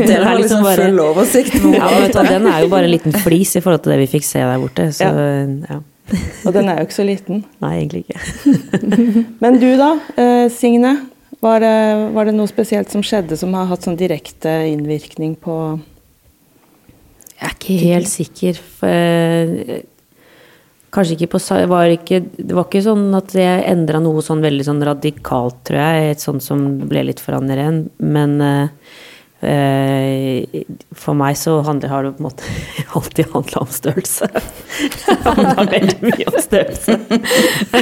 Dere 0.10 0.24
har 0.26 0.36
liksom 0.42 0.66
full 0.66 1.00
oversikt. 1.06 1.54
Ja, 1.62 1.86
men 1.86 2.02
vet 2.08 2.18
du, 2.18 2.22
den 2.26 2.50
er 2.50 2.66
jo 2.66 2.74
bare 2.74 2.90
en 2.90 2.94
liten 2.96 3.14
flis 3.22 3.54
i 3.54 3.62
forhold 3.62 3.86
til 3.86 3.94
det 3.94 4.02
vi 4.02 4.10
fikk 4.18 4.26
se 4.26 4.42
der 4.42 4.58
borte. 4.58 4.90
Så 4.98 5.06
ja. 5.06 5.78
Og 6.46 6.54
den 6.56 6.68
er 6.70 6.80
jo 6.80 6.88
ikke 6.88 6.98
så 6.98 7.06
liten. 7.06 7.44
Nei, 7.62 7.72
egentlig 7.80 8.04
ikke. 8.06 8.20
Men 9.42 9.58
du 9.62 9.70
da, 9.80 9.94
eh, 10.20 10.46
Signe? 10.52 10.96
Var 11.40 11.62
det, 11.62 11.76
var 12.12 12.28
det 12.28 12.34
noe 12.36 12.50
spesielt 12.50 12.90
som 12.92 13.04
skjedde 13.06 13.38
som 13.40 13.54
har 13.56 13.70
hatt 13.70 13.86
sånn 13.86 13.96
direkte 13.96 14.50
innvirkning 14.68 15.38
på 15.40 15.54
Jeg 17.38 17.46
er 17.46 17.54
ikke 17.54 17.76
helt 17.80 18.10
sikker. 18.12 18.58
For, 18.80 18.90
eh, 18.90 19.86
kanskje 20.92 21.16
ikke 21.16 21.30
på 21.36 21.40
var 21.70 21.94
ikke, 21.94 22.20
Det 22.36 22.56
var 22.56 22.66
ikke 22.66 22.82
sånn 22.84 23.06
at 23.16 23.32
jeg 23.32 23.64
endra 23.70 24.02
noe 24.02 24.20
sånn 24.26 24.44
veldig 24.44 24.66
sånn 24.66 24.84
radikalt, 24.84 25.62
tror 25.64 25.80
jeg. 25.80 26.10
Et 26.10 26.26
sånt 26.26 26.44
som 26.44 26.66
ble 26.90 27.06
litt 27.08 27.22
forandret 27.24 27.62
igjen. 27.62 27.80
Men 27.98 28.36
eh, 28.44 28.68
for 29.40 31.16
meg 31.16 31.36
så 31.40 31.54
handler, 31.64 31.88
har 31.88 32.04
det 32.04 32.12
på 32.18 32.20
en 32.20 32.26
måte 32.26 32.44
alltid 32.98 33.30
handla 33.32 33.62
om 33.64 33.70
størrelse. 33.72 34.28
Det 35.06 35.16
handla 35.24 35.64
veldig 35.70 35.96
mye 36.04 36.26
om 36.28 36.36
størrelse. 36.44 36.98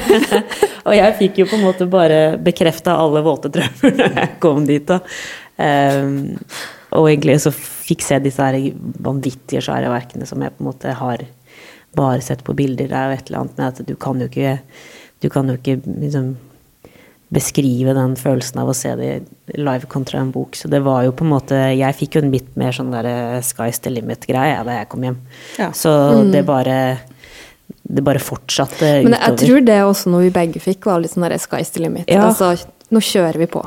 Og 0.88 0.94
jeg 0.94 1.16
fikk 1.18 1.42
jo 1.42 1.49
på 1.51 1.59
en 1.59 1.66
måte 1.66 1.88
bare 1.90 2.21
bekrefta 2.42 2.94
alle 3.03 3.25
våte 3.27 3.51
drømmer 3.53 3.99
når 3.99 4.18
jeg 4.23 4.35
kom 4.42 4.66
dit. 4.68 4.87
da. 4.87 5.01
Ehm, 5.59 6.38
og 6.94 7.09
egentlig 7.11 7.40
så 7.42 7.51
fikk 7.53 8.05
se 8.07 8.21
disse 8.23 8.40
her 8.40 8.57
vanvittige 9.05 9.61
svære 9.64 9.90
verkene 9.92 10.29
som 10.29 10.40
jeg 10.40 10.55
på 10.55 10.62
en 10.62 10.68
måte 10.71 10.94
har 10.97 11.25
bare 11.99 12.23
sett 12.25 12.44
på 12.47 12.55
bilder. 12.57 12.88
Det 12.88 12.97
er 12.97 13.11
jo 13.11 13.18
et 13.18 13.29
eller 13.29 13.42
annet 13.42 13.59
med 13.59 13.66
at 13.66 13.83
du 13.88 13.94
kan 14.01 14.23
jo 14.23 14.29
ikke, 14.31 14.55
du 15.21 15.29
kan 15.33 15.51
jo 15.51 15.59
ikke 15.59 15.81
liksom 15.85 16.37
beskrive 17.35 17.93
den 17.97 18.14
følelsen 18.17 18.62
av 18.62 18.71
å 18.73 18.77
se 18.77 18.95
det 18.97 19.11
live 19.59 19.88
kontra 19.91 20.23
en 20.23 20.33
bok. 20.33 20.57
Så 20.57 20.71
det 20.73 20.81
var 20.87 21.05
jo 21.05 21.12
på 21.12 21.27
en 21.27 21.35
måte 21.35 21.59
Jeg 21.77 21.97
fikk 21.99 22.17
jo 22.17 22.25
en 22.25 22.33
litt 22.33 22.57
mer 22.61 22.73
sånn 22.77 22.95
derre 22.95 23.43
sky's 23.45 23.83
the 23.85 23.93
limit-greie 23.93 24.62
da 24.64 24.81
jeg 24.81 24.88
kom 24.93 25.05
hjem. 25.05 25.21
Ja. 25.61 25.71
Så 25.77 25.93
det 26.33 26.47
bare 26.49 26.79
det 27.88 28.05
bare 28.05 28.21
fortsatte 28.21 28.85
utover. 28.85 29.05
Men 29.09 29.21
jeg 29.21 29.38
tror 29.43 29.62
det 29.64 29.79
også 29.85 30.11
noe 30.12 30.27
vi 30.27 30.33
begge 30.33 30.61
fikk, 30.61 30.88
var 30.88 31.01
litt 31.01 31.14
sånn 31.14 31.25
der 31.25 31.37
sky's 31.41 31.73
the 31.73 31.85
limit. 31.85 32.09
Ja. 32.09 32.27
Altså, 32.29 32.53
nå 32.94 33.01
kjører 33.05 33.37
vi 33.42 33.48
på. 33.53 33.61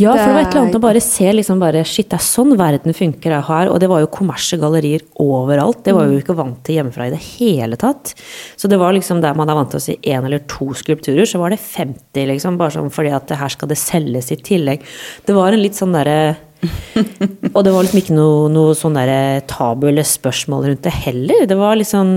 Ja, 0.00 0.12
for 0.12 0.18
det 0.18 0.34
var 0.34 0.40
et 0.42 0.48
eller 0.50 0.62
annet 0.64 0.78
å 0.78 0.82
bare 0.82 1.02
se 1.04 1.28
liksom 1.30 1.60
bare 1.62 1.84
Shit, 1.86 2.08
det 2.10 2.18
er 2.18 2.24
sånn 2.26 2.54
verden 2.58 2.96
funker 2.96 3.36
her. 3.46 3.70
Og 3.70 3.78
det 3.82 3.90
var 3.90 4.02
jo 4.02 4.10
kommersielle 4.10 4.64
gallerier 4.64 5.04
overalt. 5.22 5.84
Det 5.86 5.94
var 5.94 6.10
jo 6.10 6.18
ikke 6.18 6.36
vant 6.38 6.58
til 6.66 6.80
hjemmefra 6.80 7.06
i 7.06 7.14
det 7.14 7.20
hele 7.22 7.78
tatt. 7.80 8.14
Så 8.58 8.70
det 8.70 8.80
var 8.80 8.96
liksom 8.96 9.22
der 9.22 9.36
man 9.38 9.50
er 9.50 9.58
vant 9.60 9.70
til 9.74 9.82
å 9.82 9.84
si 9.84 9.98
én 10.02 10.26
eller 10.26 10.42
to 10.50 10.72
skulpturer, 10.74 11.26
så 11.28 11.38
var 11.42 11.54
det 11.54 11.62
50, 11.62 12.26
liksom. 12.32 12.58
Bare 12.58 12.74
sånn 12.74 12.90
fordi 12.94 13.14
at 13.14 13.30
her 13.38 13.54
skal 13.54 13.70
det 13.70 13.78
selges 13.78 14.32
i 14.34 14.40
tillegg. 14.42 14.82
Det 15.26 15.36
var 15.36 15.54
en 15.54 15.62
litt 15.62 15.78
sånn 15.78 15.94
derre 15.94 16.18
og 17.54 17.58
det 17.60 17.72
var 17.74 17.84
liksom 17.84 17.98
ikke 18.00 18.14
noe, 18.16 18.46
noe 18.48 18.72
sånn 18.78 18.94
derre 18.96 19.42
tabu 19.50 19.90
eller 19.90 20.06
spørsmål 20.08 20.70
rundt 20.70 20.86
det 20.86 20.94
heller. 20.96 21.44
Det 21.50 21.58
var 21.60 21.76
liksom 21.76 22.16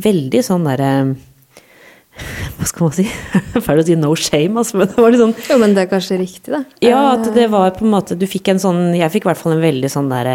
veldig 0.00 0.40
sånn 0.46 0.64
derre 0.64 0.92
hva 2.58 2.66
skal 2.68 2.84
man 2.86 2.92
si? 2.96 3.04
Fælt 3.66 3.82
å 3.82 3.84
si 3.88 3.94
no 3.96 4.10
shame, 4.20 4.58
altså, 4.60 4.76
men 4.80 4.90
det 4.90 4.98
var 5.00 5.14
litt 5.14 5.22
sånn 5.22 5.32
Jo, 5.48 5.56
men 5.62 5.72
det 5.76 5.86
er 5.86 5.90
kanskje 5.90 6.18
riktig, 6.20 6.52
da. 6.52 6.60
Ja, 6.84 6.98
at 7.14 7.30
det 7.34 7.46
var 7.50 7.70
på 7.78 7.86
en 7.86 7.94
måte 7.94 8.16
Du 8.20 8.26
fikk 8.28 8.50
en 8.52 8.60
sånn 8.62 8.92
Jeg 8.98 9.08
fikk 9.14 9.24
i 9.24 9.30
hvert 9.30 9.40
fall 9.40 9.54
en 9.56 9.62
veldig 9.64 9.88
sånn 9.90 10.10
derre 10.12 10.34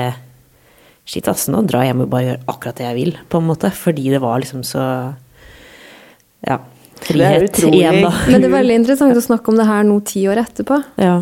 Shit, 1.08 1.28
ass, 1.32 1.46
nå 1.48 1.62
drar 1.70 1.86
jeg 1.86 1.94
hjem 1.94 2.02
og 2.04 2.10
bare 2.12 2.26
gjør 2.26 2.40
akkurat 2.52 2.80
det 2.82 2.84
jeg 2.84 2.96
vil, 2.98 3.12
på 3.32 3.40
en 3.40 3.46
måte. 3.48 3.70
Fordi 3.72 4.10
det 4.12 4.20
var 4.20 4.42
liksom 4.44 4.66
så 4.68 4.82
Ja. 6.44 6.58
Frihet 7.00 7.60
igjen, 7.64 8.02
da. 8.04 8.12
Men 8.32 8.42
det 8.44 8.50
er 8.50 8.56
veldig 8.58 8.76
interessant 8.82 9.16
å 9.16 9.24
snakke 9.24 9.54
om 9.54 9.60
det 9.62 9.68
her 9.70 9.86
nå 9.88 10.02
ti 10.04 10.26
år 10.28 10.42
etterpå. 10.42 10.82
Ja. 11.00 11.14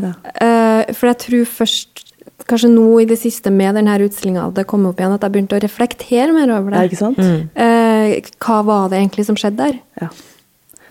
Eh, 0.41 0.89
for 0.95 1.11
jeg 1.11 1.19
tror 1.27 1.45
først, 1.59 2.01
kanskje 2.49 2.71
nå 2.73 2.87
i 3.03 3.07
det 3.09 3.19
siste 3.21 3.51
med 3.53 3.75
denne 3.77 3.99
utstillinga, 4.07 4.47
det 4.55 4.65
kom 4.71 4.87
opp 4.89 4.97
igjen 5.03 5.13
at 5.19 5.27
jeg 5.27 5.35
begynte 5.35 5.59
å 5.59 5.63
reflektere 5.67 6.31
mer 6.33 6.55
over 6.55 6.73
Ja, 6.73 6.81
det. 6.81 6.89
ikke 6.89 7.01
sant? 7.03 7.21
Eh, 7.21 8.31
hva 8.41 8.61
var 8.65 8.89
det 8.89 9.03
egentlig 9.03 9.27
som 9.29 9.37
skjedde 9.37 9.67
der? 9.67 9.77
Ja. 10.01 10.09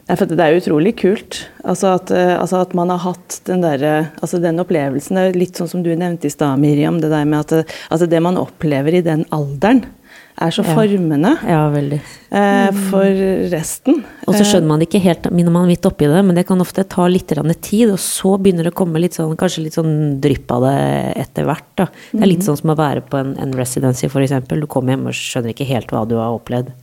Det 0.05 0.37
er 0.37 0.59
utrolig 0.59 0.95
kult. 1.01 1.41
Altså 1.65 1.95
at, 1.97 2.11
eh, 2.13 2.35
altså 2.37 2.61
at 2.61 2.75
man 2.77 2.93
har 2.93 3.01
hatt 3.07 3.41
den, 3.49 3.65
der, 3.65 4.11
altså 4.21 4.41
den 4.43 4.61
opplevelsen. 4.61 5.17
Det 5.17 5.27
er 5.31 5.39
litt 5.41 5.61
sånn 5.61 5.71
som 5.71 5.85
du 5.85 5.95
nevnte 5.97 6.29
i 6.29 6.35
stad, 6.35 6.61
Miriam. 6.61 7.01
Det 7.01 7.13
der 7.13 7.25
med 7.25 7.41
at 7.41 7.55
det, 7.55 7.77
altså 7.89 8.09
det 8.11 8.21
man 8.25 8.41
opplever 8.41 8.99
i 8.99 9.05
den 9.05 9.25
alderen, 9.33 9.87
er 10.35 10.51
så 10.51 10.65
formende 10.67 11.31
ja, 11.47 11.61
eh, 11.71 12.79
for 12.89 13.21
resten. 13.53 14.01
Og 14.27 14.35
så 14.35 14.43
skjønner 14.43 14.67
man 14.67 14.83
det 14.83 14.89
ikke 14.89 15.03
helt 15.05 15.29
når 15.31 15.53
man 15.53 15.63
er 15.63 15.71
midt 15.71 15.87
oppi 15.87 16.09
det, 16.11 16.23
men 16.27 16.35
det 16.35 16.47
kan 16.49 16.63
ofte 16.63 16.83
ta 16.91 17.07
litt 17.11 17.31
tid, 17.31 17.93
og 17.93 18.01
så 18.03 18.35
begynner 18.43 18.67
det 18.67 18.73
å 18.75 18.79
komme 18.81 19.03
litt 19.03 19.15
sånn, 19.15 19.37
kanskje 19.39 19.67
litt 19.69 19.79
sånn 19.79 20.19
drypp 20.25 20.51
av 20.57 20.67
det 20.67 20.79
etter 21.23 21.47
hvert. 21.47 21.69
Da. 21.79 21.87
Det 22.11 22.23
er 22.23 22.33
litt 22.33 22.47
sånn 22.47 22.59
som 22.59 22.75
å 22.75 22.79
være 22.79 23.05
på 23.07 23.21
en, 23.21 23.37
en 23.39 23.55
residency, 23.55 24.11
f.eks. 24.11 24.35
Du 24.51 24.67
kommer 24.71 24.97
hjem 24.97 25.07
og 25.13 25.19
skjønner 25.19 25.55
ikke 25.55 25.71
helt 25.71 25.95
hva 25.95 26.03
du 26.09 26.17
har 26.19 26.35
opplevd. 26.35 26.75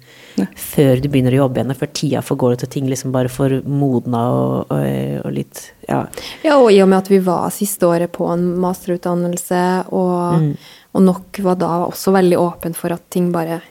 Før 0.56 1.02
du 1.02 1.08
begynner 1.10 1.36
å 1.36 1.44
jobbe 1.44 1.62
igjen, 1.62 1.76
før 1.78 1.92
tida 1.98 2.22
får 2.26 2.40
gå 2.42 2.52
ut 2.54 2.66
og 2.68 2.72
ting 2.74 2.90
liksom 2.90 3.14
bare 3.16 3.32
får 3.32 3.58
modna 3.68 4.22
og, 4.36 4.72
og, 4.74 4.86
og 5.26 5.36
litt 5.36 5.64
Ja. 5.90 6.06
Ja, 6.46 6.58
og 6.58 6.72
i 6.72 6.80
og 6.84 6.90
med 6.92 7.02
at 7.02 7.12
vi 7.12 7.20
var 7.26 7.50
siste 7.54 7.88
året 7.90 8.12
på 8.16 8.28
en 8.32 8.46
masterutdannelse, 8.64 9.64
og, 9.92 10.52
og 10.94 11.06
nok 11.06 11.42
var 11.44 11.60
da 11.62 11.72
også 11.88 12.14
veldig 12.16 12.40
åpen 12.40 12.76
for 12.78 12.94
at 12.96 13.04
ting 13.14 13.32
bare 13.34 13.62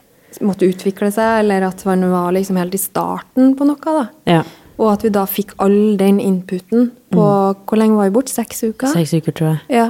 måtte 0.46 0.68
utvikle 0.68 1.10
seg, 1.12 1.40
eller 1.42 1.64
at 1.66 1.84
man 1.88 2.04
var 2.12 2.32
liksom 2.36 2.58
helt 2.60 2.74
i 2.76 2.80
starten 2.80 3.54
på 3.58 3.66
noe, 3.68 3.80
da. 4.00 4.08
ja. 4.38 4.42
Og 4.80 4.94
at 4.94 5.02
vi 5.04 5.10
da 5.12 5.26
fikk 5.28 5.50
all 5.60 5.96
den 6.00 6.16
inputen 6.24 6.86
på 7.12 7.24
Hvor 7.68 7.76
lenge 7.76 7.98
var 7.98 8.08
vi 8.08 8.14
borte? 8.14 8.32
Seks 8.32 8.62
uker? 8.64 8.88
Seks 8.88 9.12
uker, 9.12 9.34
tror 9.36 9.48
jeg. 9.50 9.58
Ja. 9.76 9.88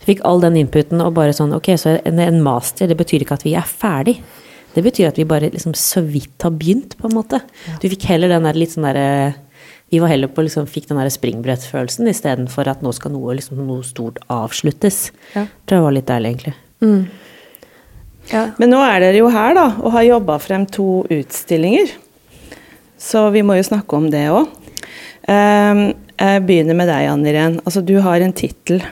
Du 0.00 0.08
fikk 0.08 0.24
all 0.26 0.42
den 0.42 0.56
inputen 0.58 0.98
og 1.04 1.12
bare 1.14 1.36
sånn 1.36 1.54
Ok, 1.54 1.70
så 1.78 1.92
en, 2.00 2.18
en 2.18 2.40
master, 2.42 2.90
det 2.90 2.96
betyr 2.98 3.22
ikke 3.22 3.36
at 3.38 3.44
vi 3.46 3.52
er 3.54 3.68
ferdig. 3.68 4.16
Det 4.74 4.82
betyr 4.82 5.10
at 5.10 5.18
vi 5.18 5.26
bare 5.28 5.52
liksom 5.54 5.74
så 5.78 6.02
vidt 6.04 6.42
har 6.42 6.54
begynt, 6.54 6.96
på 6.98 7.08
en 7.08 7.16
måte. 7.16 7.40
Du 7.82 7.88
fikk 7.90 8.08
heller 8.10 8.32
den 8.32 8.46
der 8.46 8.58
litt 8.58 8.74
sånn 8.74 8.86
derre 8.88 9.34
Vi 9.92 10.00
var 10.02 10.10
heller 10.10 10.30
på 10.32 10.42
liksom 10.42 10.66
fikk 10.66 10.88
den 10.88 10.98
derre 10.98 11.12
springbrettfølelsen 11.12 12.08
istedenfor 12.10 12.66
at 12.66 12.80
nå 12.82 12.90
skal 12.96 13.12
noe, 13.14 13.36
liksom, 13.38 13.60
noe 13.62 13.84
stort 13.86 14.18
avsluttes. 14.32 15.12
Ja. 15.36 15.44
Tror 15.68 15.78
jeg 15.78 15.84
var 15.84 15.94
litt 15.94 16.08
deilig, 16.08 16.32
egentlig. 16.32 16.54
Mm. 16.82 17.04
ja. 18.32 18.42
Men 18.58 18.72
nå 18.72 18.80
er 18.82 19.04
dere 19.04 19.20
jo 19.20 19.28
her, 19.30 19.54
da, 19.54 19.68
og 19.84 19.94
har 19.94 20.08
jobba 20.08 20.40
frem 20.42 20.66
to 20.66 21.04
utstillinger. 21.14 21.94
Så 22.98 23.28
vi 23.36 23.44
må 23.46 23.58
jo 23.60 23.68
snakke 23.68 24.00
om 24.00 24.08
det 24.10 24.24
òg. 24.32 24.50
jeg 25.28 26.42
begynner 26.48 26.74
med 26.74 26.90
deg, 26.90 27.08
Ann 27.12 27.26
Irén. 27.28 27.60
Altså, 27.62 27.84
du 27.84 28.00
har 28.02 28.24
en 28.24 28.34
tittel 28.34 28.82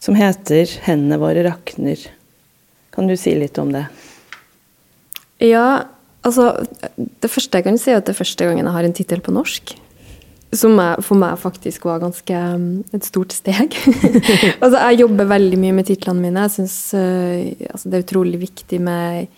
som 0.00 0.16
heter 0.16 0.66
'Hendene 0.66 1.20
våre 1.20 1.44
rakner'. 1.44 2.08
Kan 2.90 3.06
du 3.06 3.16
si 3.16 3.34
litt 3.34 3.58
om 3.58 3.70
det? 3.72 3.86
Ja, 5.40 5.84
altså 6.26 6.50
Det 6.96 7.30
første 7.32 7.60
jeg 7.60 7.64
kan 7.64 7.78
si, 7.80 7.92
er 7.92 8.00
at 8.00 8.08
det 8.08 8.14
er 8.14 8.22
første 8.22 8.48
gangen 8.48 8.66
jeg 8.66 8.76
har 8.76 8.88
en 8.88 8.96
tittel 8.96 9.22
på 9.24 9.34
norsk. 9.34 9.76
Som 10.52 10.80
for 11.06 11.14
meg 11.14 11.38
faktisk 11.38 11.84
var 11.86 12.02
ganske 12.02 12.34
um, 12.56 12.82
et 12.92 13.06
stort 13.06 13.32
steg. 13.32 13.76
altså, 14.62 14.76
jeg 14.76 15.00
jobber 15.04 15.30
veldig 15.30 15.60
mye 15.62 15.76
med 15.76 15.86
titlene 15.86 16.24
mine. 16.26 16.48
Jeg 16.48 16.56
syns 16.56 16.76
altså, 16.96 17.86
det 17.86 18.00
er 18.00 18.06
utrolig 18.08 18.40
viktig 18.42 18.80
med 18.82 19.30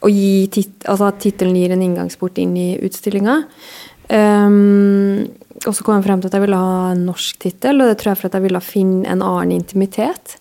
å 0.00 0.08
gi 0.08 0.46
tit 0.54 0.86
altså, 0.88 1.10
at 1.10 1.18
tittelen 1.24 1.58
gir 1.58 1.74
en 1.74 1.82
inngangsport 1.84 2.38
inn 2.40 2.54
i 2.56 2.68
utstillinga. 2.78 3.40
Um, 4.10 5.26
og 5.66 5.74
så 5.76 5.84
kom 5.84 5.98
jeg 5.98 6.06
frem 6.06 6.22
til 6.22 6.30
at 6.30 6.36
jeg 6.38 6.44
ville 6.46 6.60
ha 6.60 6.76
en 6.94 7.04
norsk 7.06 7.42
tittel, 7.42 7.82
og 7.82 7.90
det 7.90 7.98
tror 8.00 8.12
jeg 8.12 8.20
for 8.20 8.30
at 8.30 8.38
jeg 8.38 8.46
ville 8.46 8.62
finne 8.64 9.02
en 9.10 9.22
annen 9.22 9.52
intimitet 9.58 10.38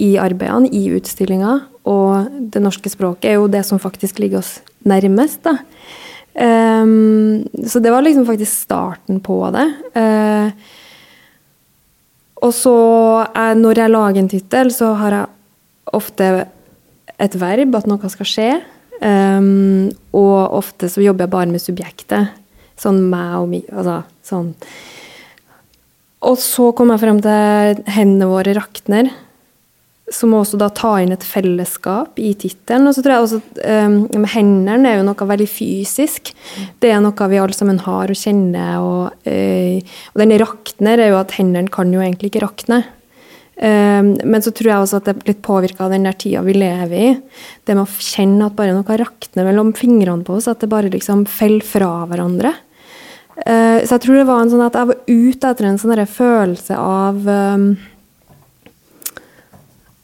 i 0.00 0.14
arbeidene, 0.20 0.70
i 0.72 0.88
utstillinga. 0.96 1.58
Og 1.88 2.40
det 2.52 2.62
norske 2.62 2.90
språket 2.92 3.30
er 3.30 3.38
jo 3.38 3.48
det 3.50 3.64
som 3.66 3.80
faktisk 3.80 4.20
ligger 4.20 4.42
oss 4.42 4.58
nærmest, 4.88 5.42
da. 5.46 5.58
Um, 6.38 7.48
så 7.66 7.80
det 7.82 7.90
var 7.90 8.04
liksom 8.04 8.26
faktisk 8.28 8.52
starten 8.68 9.18
på 9.24 9.40
det. 9.54 9.66
Uh, 9.96 10.52
og 12.46 12.52
så, 12.54 12.76
er, 13.34 13.56
når 13.58 13.82
jeg 13.82 13.94
lager 13.94 14.22
en 14.22 14.30
tittel, 14.30 14.70
så 14.74 14.92
har 15.00 15.16
jeg 15.16 15.96
ofte 15.98 16.28
et 17.18 17.34
verb, 17.40 17.74
at 17.74 17.88
noe 17.90 18.12
skal 18.12 18.28
skje. 18.28 18.50
Um, 18.98 19.88
og 20.14 20.58
ofte 20.60 20.90
så 20.90 21.02
jobber 21.02 21.26
jeg 21.26 21.34
bare 21.34 21.50
med 21.50 21.62
subjektet. 21.62 22.36
Sånn 22.78 23.00
meg 23.10 23.34
og 23.40 23.48
mi, 23.50 23.64
altså 23.72 24.02
sånn. 24.26 24.52
Og 26.28 26.38
så 26.42 26.70
kom 26.74 26.90
jeg 26.90 27.02
frem 27.02 27.18
til 27.22 27.82
'Hendene 27.86 28.30
våre 28.30 28.54
rakner', 28.54 29.10
som 30.14 30.34
også 30.36 30.58
da 30.60 30.68
tar 30.72 31.02
inn 31.02 31.14
et 31.14 31.24
fellesskap 31.26 32.18
i 32.20 32.32
tittelen. 32.38 32.88
Og 32.88 32.96
så 32.96 33.04
tror 33.04 33.14
jeg 33.14 33.26
også 33.26 33.40
um, 33.86 33.96
med 34.14 34.30
hendene 34.32 34.92
er 34.92 35.00
jo 35.00 35.06
noe 35.08 35.30
veldig 35.32 35.48
fysisk. 35.50 36.32
Det 36.80 36.92
er 36.92 37.02
noe 37.04 37.30
vi 37.30 37.40
alle 37.40 37.56
sammen 37.56 37.80
har 37.84 38.12
og 38.12 38.20
kjenner. 38.20 38.78
Og, 38.84 39.26
uh, 39.28 39.98
og 40.14 40.22
den 40.22 40.36
rakner 40.40 41.02
er 41.04 41.12
jo 41.12 41.18
at 41.20 41.34
hendene 41.38 41.72
kan 41.72 41.92
jo 41.92 42.04
egentlig 42.04 42.32
ikke 42.32 42.46
rakne. 42.46 42.84
Um, 43.58 44.12
men 44.22 44.42
så 44.44 44.52
tror 44.54 44.70
jeg 44.70 44.84
også 44.84 45.00
at 45.00 45.08
det 45.08 45.16
er 45.16 45.32
litt 45.32 45.42
påvirka 45.42 45.88
av 45.88 45.94
den 45.94 46.06
der 46.06 46.16
tida 46.18 46.44
vi 46.46 46.54
lever 46.54 46.94
i. 46.94 47.10
Det 47.66 47.74
med 47.74 47.84
å 47.84 48.06
kjenne 48.06 48.46
at 48.46 48.56
bare 48.58 48.76
noe 48.76 48.98
rakner 49.02 49.48
mellom 49.50 49.74
fingrene 49.76 50.24
på 50.26 50.38
oss, 50.38 50.48
at 50.50 50.62
det 50.62 50.70
bare 50.70 50.92
liksom 50.92 51.26
faller 51.28 51.66
fra 51.66 51.90
hverandre. 52.08 52.54
Uh, 53.44 53.84
så 53.84 53.96
jeg 53.96 54.06
tror 54.06 54.20
det 54.20 54.26
var 54.30 54.42
en 54.42 54.50
sånn 54.54 54.64
at 54.64 54.78
jeg 54.78 54.90
var 54.92 55.04
ute 55.06 55.52
etter 55.52 55.68
en 55.68 55.80
sånn 55.82 56.06
følelse 56.10 56.78
av 56.78 57.28
um, 57.28 57.70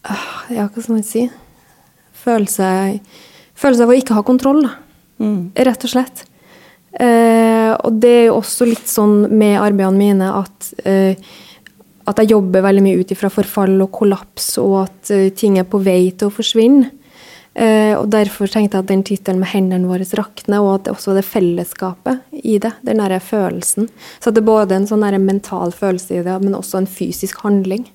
Ja, 0.04 0.68
hva 0.68 0.82
skal 0.82 0.98
man 0.98 1.06
si? 1.06 1.24
Følelse, 2.24 2.66
følelse 3.56 3.86
av 3.86 3.92
å 3.92 3.96
ikke 3.98 4.16
ha 4.18 4.24
kontroll, 4.26 4.62
da. 4.66 4.76
Rett 5.64 5.86
og 5.86 5.92
slett. 5.92 6.24
Eh, 6.94 7.72
og 7.74 7.96
det 8.02 8.12
er 8.20 8.26
jo 8.28 8.36
også 8.38 8.68
litt 8.68 8.86
sånn 8.90 9.24
med 9.34 9.56
arbeidene 9.58 9.98
mine 9.98 10.28
at 10.30 10.68
eh, 10.86 11.16
at 12.04 12.20
jeg 12.20 12.34
jobber 12.34 12.64
veldig 12.64 12.82
mye 12.84 13.00
ut 13.00 13.12
ifra 13.14 13.30
forfall 13.32 13.78
og 13.80 13.92
kollaps, 13.94 14.54
og 14.60 14.74
at 14.82 15.12
eh, 15.14 15.30
ting 15.36 15.56
er 15.60 15.68
på 15.68 15.80
vei 15.82 16.12
til 16.12 16.28
å 16.28 16.34
forsvinne. 16.34 16.90
Uh, 17.54 17.94
og 18.00 18.08
Derfor 18.10 18.50
tenkte 18.50 18.80
jeg 18.80 18.82
at 18.82 18.88
den 18.88 19.04
tittelen 19.06 19.38
med 19.38 19.46
'Hendene 19.46 19.86
våre 19.86 20.02
rakner', 20.18 20.58
og 20.58 20.72
at 20.74 20.84
det 20.84 20.94
også 20.96 21.14
det 21.14 21.22
fellesskapet 21.22 22.24
i 22.42 22.58
det. 22.58 22.72
Den 22.82 22.98
derre 22.98 23.20
følelsen. 23.22 23.86
Så 24.18 24.32
at 24.32 24.34
det 24.34 24.42
er 24.42 24.48
både 24.48 24.74
en 24.74 24.88
sånn 24.90 25.06
mental 25.22 25.70
følelse 25.70 26.18
i 26.18 26.24
det, 26.26 26.34
men 26.42 26.58
også 26.58 26.78
en 26.78 26.90
fysisk 26.90 27.44
handling. 27.46 27.86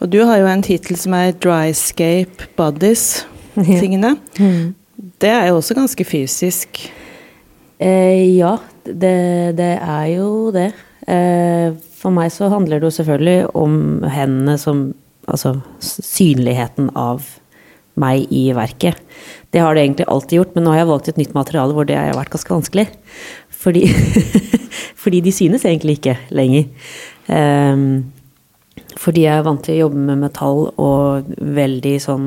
Og 0.00 0.08
du 0.08 0.22
har 0.24 0.40
jo 0.40 0.48
en 0.48 0.62
tittel 0.64 0.96
som 0.96 1.12
er 1.14 1.32
'Dryscape 1.32 2.48
Bodies'-tingene. 2.56 4.16
Det 5.20 5.28
er 5.28 5.46
jo 5.48 5.56
også 5.56 5.74
ganske 5.76 6.04
fysisk. 6.04 6.92
Eh, 7.80 8.36
ja, 8.36 8.56
det, 8.84 9.56
det 9.56 9.76
er 9.80 10.06
jo 10.16 10.50
det. 10.52 10.72
Eh, 11.08 11.72
for 12.00 12.10
meg 12.10 12.32
så 12.32 12.48
handler 12.48 12.80
det 12.80 12.88
jo 12.88 12.96
selvfølgelig 13.00 13.56
om 13.56 14.02
hendene 14.04 14.58
som 14.58 14.94
Altså 15.30 15.60
synligheten 15.78 16.88
av 16.98 17.22
meg 18.00 18.24
i 18.34 18.48
verket. 18.56 18.96
Det 19.52 19.60
har 19.62 19.76
det 19.76 19.84
egentlig 19.84 20.06
alltid 20.08 20.38
gjort, 20.40 20.54
men 20.56 20.64
nå 20.64 20.72
har 20.72 20.80
jeg 20.80 20.88
valgt 20.88 21.10
et 21.12 21.20
nytt 21.20 21.36
materiale 21.36 21.76
hvor 21.76 21.86
det 21.86 21.98
har 21.98 22.16
vært 22.16 22.32
ganske 22.32 22.50
vanskelig. 22.50 22.86
Fordi, 23.60 23.84
fordi 25.02 25.20
de 25.20 25.34
synes 25.36 25.66
egentlig 25.68 26.00
ikke 26.00 26.16
lenger. 26.34 26.66
Um, 27.28 28.10
fordi 28.98 29.26
jeg 29.26 29.38
er 29.38 29.44
vant 29.46 29.62
til 29.62 29.76
å 29.76 29.82
jobbe 29.84 30.00
med 30.08 30.22
metall 30.24 30.64
og 30.82 31.28
veldig 31.60 31.94
sånn 32.02 32.26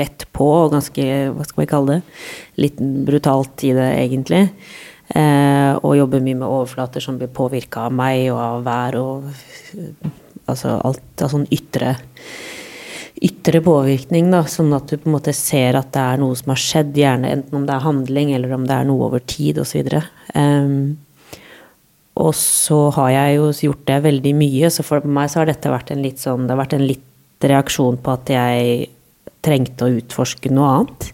rett 0.00 0.26
på 0.34 0.48
og 0.64 0.72
ganske, 0.74 1.06
hva 1.34 1.46
skal 1.46 1.62
vi 1.62 1.70
kalle 1.70 1.98
det, 1.98 2.18
litt 2.64 2.82
brutalt 3.06 3.66
i 3.68 3.74
det 3.76 3.90
egentlig. 4.00 4.42
Eh, 5.12 5.72
og 5.84 5.98
jobber 5.98 6.22
mye 6.24 6.38
med 6.40 6.48
overflater 6.48 7.02
som 7.04 7.18
blir 7.20 7.28
påvirka 7.28 7.84
av 7.90 7.92
meg 7.92 8.30
og 8.32 8.38
av 8.40 8.62
vær 8.64 8.96
og 8.96 9.26
eh, 9.76 10.12
altså 10.48 10.78
alt 10.80 11.24
av 11.24 11.32
sånn 11.34 11.44
ytre 11.52 11.98
ytre 13.24 13.60
påvirkning, 13.64 14.30
da, 14.32 14.42
sånn 14.50 14.72
at 14.76 14.88
du 14.90 14.98
på 14.98 15.08
en 15.08 15.14
måte 15.14 15.32
ser 15.36 15.76
at 15.78 15.92
det 15.94 16.02
er 16.02 16.18
noe 16.20 16.34
som 16.36 16.50
har 16.50 16.60
skjedd, 16.60 16.96
gjerne 16.98 17.30
enten 17.30 17.60
om 17.60 17.66
det 17.68 17.76
er 17.76 17.84
handling 17.84 18.32
eller 18.34 18.56
om 18.56 18.64
det 18.68 18.74
er 18.74 18.88
noe 18.88 19.06
over 19.06 19.22
tid 19.22 19.60
osv. 19.62 19.86
Um, 20.34 20.96
og 22.14 22.30
så 22.38 22.78
har 22.94 23.10
jeg 23.10 23.38
jo 23.38 23.48
gjort 23.68 23.86
det 23.88 23.98
veldig 24.04 24.34
mye, 24.38 24.70
så 24.70 24.84
for 24.86 25.06
meg 25.06 25.32
så 25.32 25.42
har 25.42 25.50
dette 25.50 25.72
vært 25.72 25.90
en 25.90 26.04
litt 26.04 26.22
sånn 26.22 26.46
Det 26.46 26.54
har 26.54 26.62
vært 26.62 26.76
en 26.76 26.86
litt 26.86 27.44
reaksjon 27.44 27.98
på 28.00 28.14
at 28.14 28.30
jeg 28.30 28.86
trengte 29.44 29.86
å 29.86 29.96
utforske 29.98 30.52
noe 30.54 30.70
annet, 30.78 31.08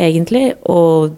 egentlig. 0.00 0.46
Og 0.72 1.12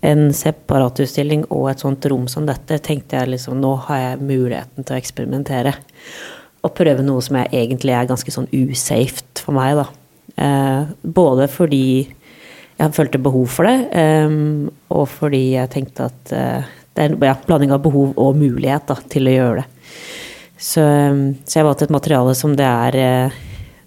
en 0.00 0.30
separatutstilling 0.34 1.44
og 1.52 1.68
et 1.70 1.82
sånt 1.84 2.06
rom 2.08 2.24
som 2.32 2.46
dette 2.48 2.80
tenkte 2.80 3.18
jeg 3.18 3.34
liksom 3.34 3.58
Nå 3.60 3.74
har 3.84 3.98
jeg 4.00 4.22
muligheten 4.24 4.86
til 4.86 4.96
å 4.96 5.00
eksperimentere 5.00 5.74
og 6.64 6.72
prøve 6.76 7.04
noe 7.04 7.20
som 7.24 7.38
jeg 7.40 7.52
egentlig 7.56 7.94
er 7.96 8.08
ganske 8.08 8.32
sånn 8.32 8.48
usafe 8.52 9.24
for 9.40 9.56
meg, 9.56 9.78
da. 9.80 9.86
Eh, 10.40 10.90
både 11.04 11.46
fordi 11.48 11.84
jeg 12.80 12.96
følte 12.96 13.20
behov 13.20 13.46
for 13.52 13.68
det, 13.68 13.88
eh, 13.96 14.34
og 14.92 15.06
fordi 15.08 15.42
jeg 15.54 15.72
tenkte 15.72 16.08
at 16.10 16.34
eh, 16.36 16.68
det 16.94 17.04
er 17.04 17.12
en 17.12 17.20
ja, 17.22 17.36
blanding 17.46 17.74
av 17.74 17.82
behov 17.84 18.16
og 18.18 18.38
mulighet 18.38 18.88
da, 18.90 18.96
til 19.12 19.30
å 19.30 19.36
gjøre 19.36 19.62
det. 19.62 19.68
Så, 20.60 20.82
eh, 20.84 21.20
så 21.46 21.60
jeg 21.60 21.68
valgte 21.68 21.86
et 21.88 21.94
materiale 21.94 22.34
som 22.38 22.56
det 22.58 22.66
er 22.68 22.98
eh, 23.00 23.38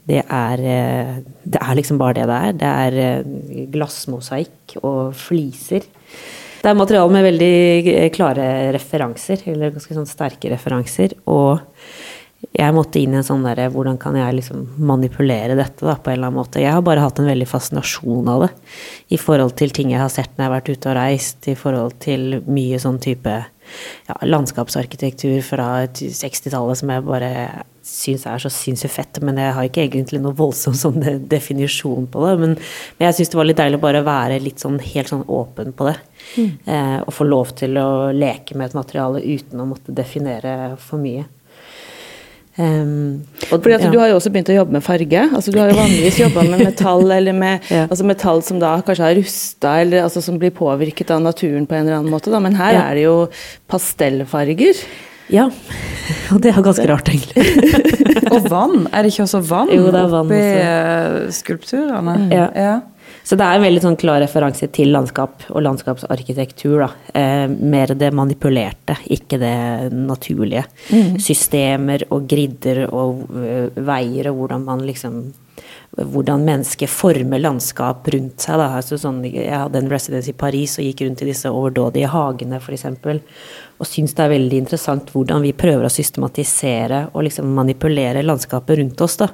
det 0.04 0.20
er, 0.20 0.62
eh, 0.68 1.12
det 1.48 1.60
er 1.64 1.78
liksom 1.80 2.00
bare 2.02 2.18
det 2.18 2.26
det 2.28 2.40
er. 2.40 2.56
Det 2.60 2.72
er 3.08 3.68
glassmosaikk 3.72 4.78
og 4.82 5.14
fliser. 5.16 5.86
Det 6.64 6.72
er 6.72 6.80
materiale 6.80 7.12
med 7.12 7.26
veldig 7.28 8.10
klare 8.16 8.48
referanser, 8.76 9.46
eller 9.52 9.72
ganske 9.76 9.96
sånn 9.96 10.08
sterke 10.08 10.52
referanser. 10.52 11.16
Og 11.28 11.60
jeg 12.52 12.76
måtte 12.76 13.00
inn 13.00 13.16
i 13.16 13.20
en 13.20 13.26
sånn 13.26 13.46
derre 13.46 13.70
Hvordan 13.72 13.98
kan 14.02 14.18
jeg 14.18 14.36
liksom 14.38 14.66
manipulere 14.84 15.56
dette 15.58 15.86
da, 15.86 15.96
på 15.96 16.12
en 16.12 16.18
eller 16.18 16.30
annen 16.30 16.42
måte? 16.42 16.62
Jeg 16.62 16.76
har 16.76 16.84
bare 16.86 17.04
hatt 17.04 17.22
en 17.22 17.30
veldig 17.30 17.48
fascinasjon 17.50 18.30
av 18.30 18.46
det. 18.46 18.52
I 19.16 19.20
forhold 19.22 19.56
til 19.60 19.74
ting 19.74 19.94
jeg 19.94 20.02
har 20.04 20.12
sett 20.14 20.34
når 20.36 20.44
jeg 20.44 20.50
har 20.50 20.56
vært 20.58 20.72
ute 20.74 20.92
og 20.92 20.98
reist. 21.00 21.50
I 21.50 21.58
forhold 21.58 22.00
til 22.04 22.40
mye 22.46 22.80
sånn 22.82 23.00
type 23.04 23.36
ja, 24.10 24.18
landskapsarkitektur 24.28 25.40
fra 25.46 25.68
60-tallet 25.88 26.82
som 26.82 26.92
jeg 26.94 27.06
bare 27.08 27.36
syns 27.84 28.24
er 28.30 28.40
så 28.40 28.52
sinnssykt 28.54 28.96
fett. 28.96 29.22
Men 29.26 29.40
jeg 29.42 29.56
har 29.58 29.68
ikke 29.68 29.86
egentlig 29.86 30.22
noe 30.24 30.38
voldsom 30.38 30.76
sånn 30.78 31.00
definisjon 31.32 32.10
på 32.12 32.26
det. 32.28 32.34
Men, 32.44 32.58
men 32.98 33.08
jeg 33.08 33.20
syns 33.20 33.34
det 33.34 33.40
var 33.40 33.50
litt 33.50 33.62
deilig 33.62 33.82
bare 33.84 34.04
å 34.04 34.08
være 34.08 34.42
litt 34.44 34.64
sånn 34.64 34.80
helt 34.84 35.12
sånn 35.12 35.26
åpen 35.26 35.74
på 35.78 35.90
det. 35.90 35.96
Mm. 36.38 36.52
Eh, 36.66 36.98
og 37.04 37.16
få 37.16 37.28
lov 37.28 37.56
til 37.60 37.80
å 37.82 38.12
leke 38.16 38.58
med 38.58 38.72
et 38.72 38.78
materiale 38.78 39.24
uten 39.24 39.64
å 39.64 39.70
måtte 39.70 39.96
definere 39.96 40.76
for 40.82 41.02
mye. 41.02 41.26
Um, 42.54 43.24
Fordi 43.50 43.74
at 43.74 43.82
ja. 43.82 43.90
Du 43.90 43.98
har 43.98 44.12
jo 44.12 44.20
også 44.20 44.30
begynt 44.30 44.52
å 44.54 44.58
jobbe 44.60 44.76
med 44.76 44.84
farge. 44.86 45.22
altså 45.34 45.54
Du 45.54 45.58
har 45.58 45.72
jo 45.72 45.78
vanligvis 45.80 46.20
jobba 46.22 46.44
med 46.52 46.62
metall 46.62 47.08
eller 47.16 47.34
med 47.34 47.66
ja. 47.74 47.88
altså 47.88 48.06
metall 48.06 48.44
som 48.46 48.60
da 48.62 48.76
kanskje 48.86 49.08
har 49.08 49.18
rusta, 49.18 49.72
eller 49.82 50.04
altså 50.04 50.22
som 50.22 50.38
blir 50.42 50.54
påvirket 50.54 51.10
av 51.16 51.24
naturen 51.26 51.66
på 51.66 51.78
en 51.78 51.88
eller 51.88 52.02
annen 52.02 52.14
måte. 52.14 52.30
Da. 52.34 52.44
Men 52.44 52.60
her 52.60 52.78
ja. 52.78 52.86
er 52.86 53.00
det 53.00 53.08
jo 53.08 53.18
pastellfarger. 53.72 54.86
Ja, 55.34 55.48
og 56.36 56.44
det 56.44 56.52
er 56.52 56.62
ganske 56.62 56.86
rart, 56.92 57.10
egentlig. 57.10 57.48
og 58.34 58.50
vann, 58.52 58.88
er 58.92 59.02
det 59.02 59.14
ikke 59.14 59.26
også 59.26 59.42
vann, 59.48 59.72
jo, 59.74 59.88
det 59.88 60.02
er 60.04 60.12
vann 60.12 60.30
oppi 60.30 60.42
også. 60.44 61.38
skulpturene? 61.40 62.18
Ja. 62.34 62.50
ja. 62.54 62.76
Så 63.24 63.38
det 63.40 63.46
er 63.46 63.58
en 63.58 63.64
veldig 63.64 63.84
sånn 63.86 64.00
klar 64.00 64.20
referanse 64.24 64.68
til 64.76 64.92
landskap 64.92 65.46
og 65.54 65.64
landskapsarkitektur. 65.64 66.84
Eh, 67.16 67.46
mer 67.48 67.94
det 67.96 68.12
manipulerte, 68.16 68.98
ikke 69.16 69.40
det 69.40 69.56
naturlige. 69.96 70.66
Mm. 70.92 71.16
Systemer 71.24 72.04
og 72.12 72.28
gridder 72.30 72.86
og 72.90 73.24
uh, 73.32 73.80
veier 73.80 74.32
og 74.32 74.42
hvordan 74.42 74.68
man 74.68 74.84
liksom 74.88 75.24
hvordan 75.94 76.42
mennesket 76.42 76.90
former 76.90 77.40
landskap 77.40 78.08
rundt 78.10 78.42
seg. 78.42 78.58
Da. 78.58 78.70
Altså 78.80 78.98
sånn, 78.98 79.22
jeg 79.28 79.54
hadde 79.54 79.78
en 79.78 79.92
residence 79.92 80.32
i 80.32 80.38
Paris 80.38 80.80
og 80.82 80.88
gikk 80.88 81.04
rundt 81.06 81.22
i 81.22 81.28
disse 81.30 81.52
overdådige 81.54 82.10
hagene 82.10 82.58
f.eks. 82.58 82.88
Og 83.78 83.90
syns 83.90 84.16
det 84.18 84.26
er 84.26 84.34
veldig 84.34 84.62
interessant 84.64 85.14
hvordan 85.14 85.44
vi 85.46 85.54
prøver 85.58 85.86
å 85.86 85.94
systematisere 85.94 87.06
og 87.14 87.28
liksom 87.28 87.54
manipulere 87.54 88.26
landskapet 88.26 88.82
rundt 88.82 89.06
oss. 89.06 89.20
Da. 89.22 89.30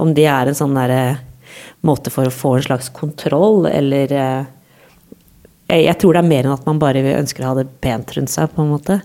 Om 0.00 0.14
det 0.16 0.26
er 0.30 0.50
en 0.50 0.56
sånn 0.56 0.78
derre 0.78 1.02
måte 1.86 2.12
for 2.12 2.28
å 2.28 2.34
få 2.34 2.56
en 2.56 2.66
slags 2.68 2.90
kontroll, 2.96 3.66
eller 3.70 4.12
eh, 4.12 4.56
Jeg 5.70 5.98
tror 6.02 6.16
det 6.16 6.24
er 6.24 6.30
mer 6.30 6.46
enn 6.46 6.56
at 6.56 6.66
man 6.66 6.80
bare 6.82 7.02
ønsker 7.14 7.44
å 7.44 7.52
ha 7.52 7.60
det 7.60 7.68
pent 7.80 8.10
rundt 8.16 8.32
seg, 8.32 8.50
på 8.54 8.64
en 8.64 8.72
måte. 8.72 9.00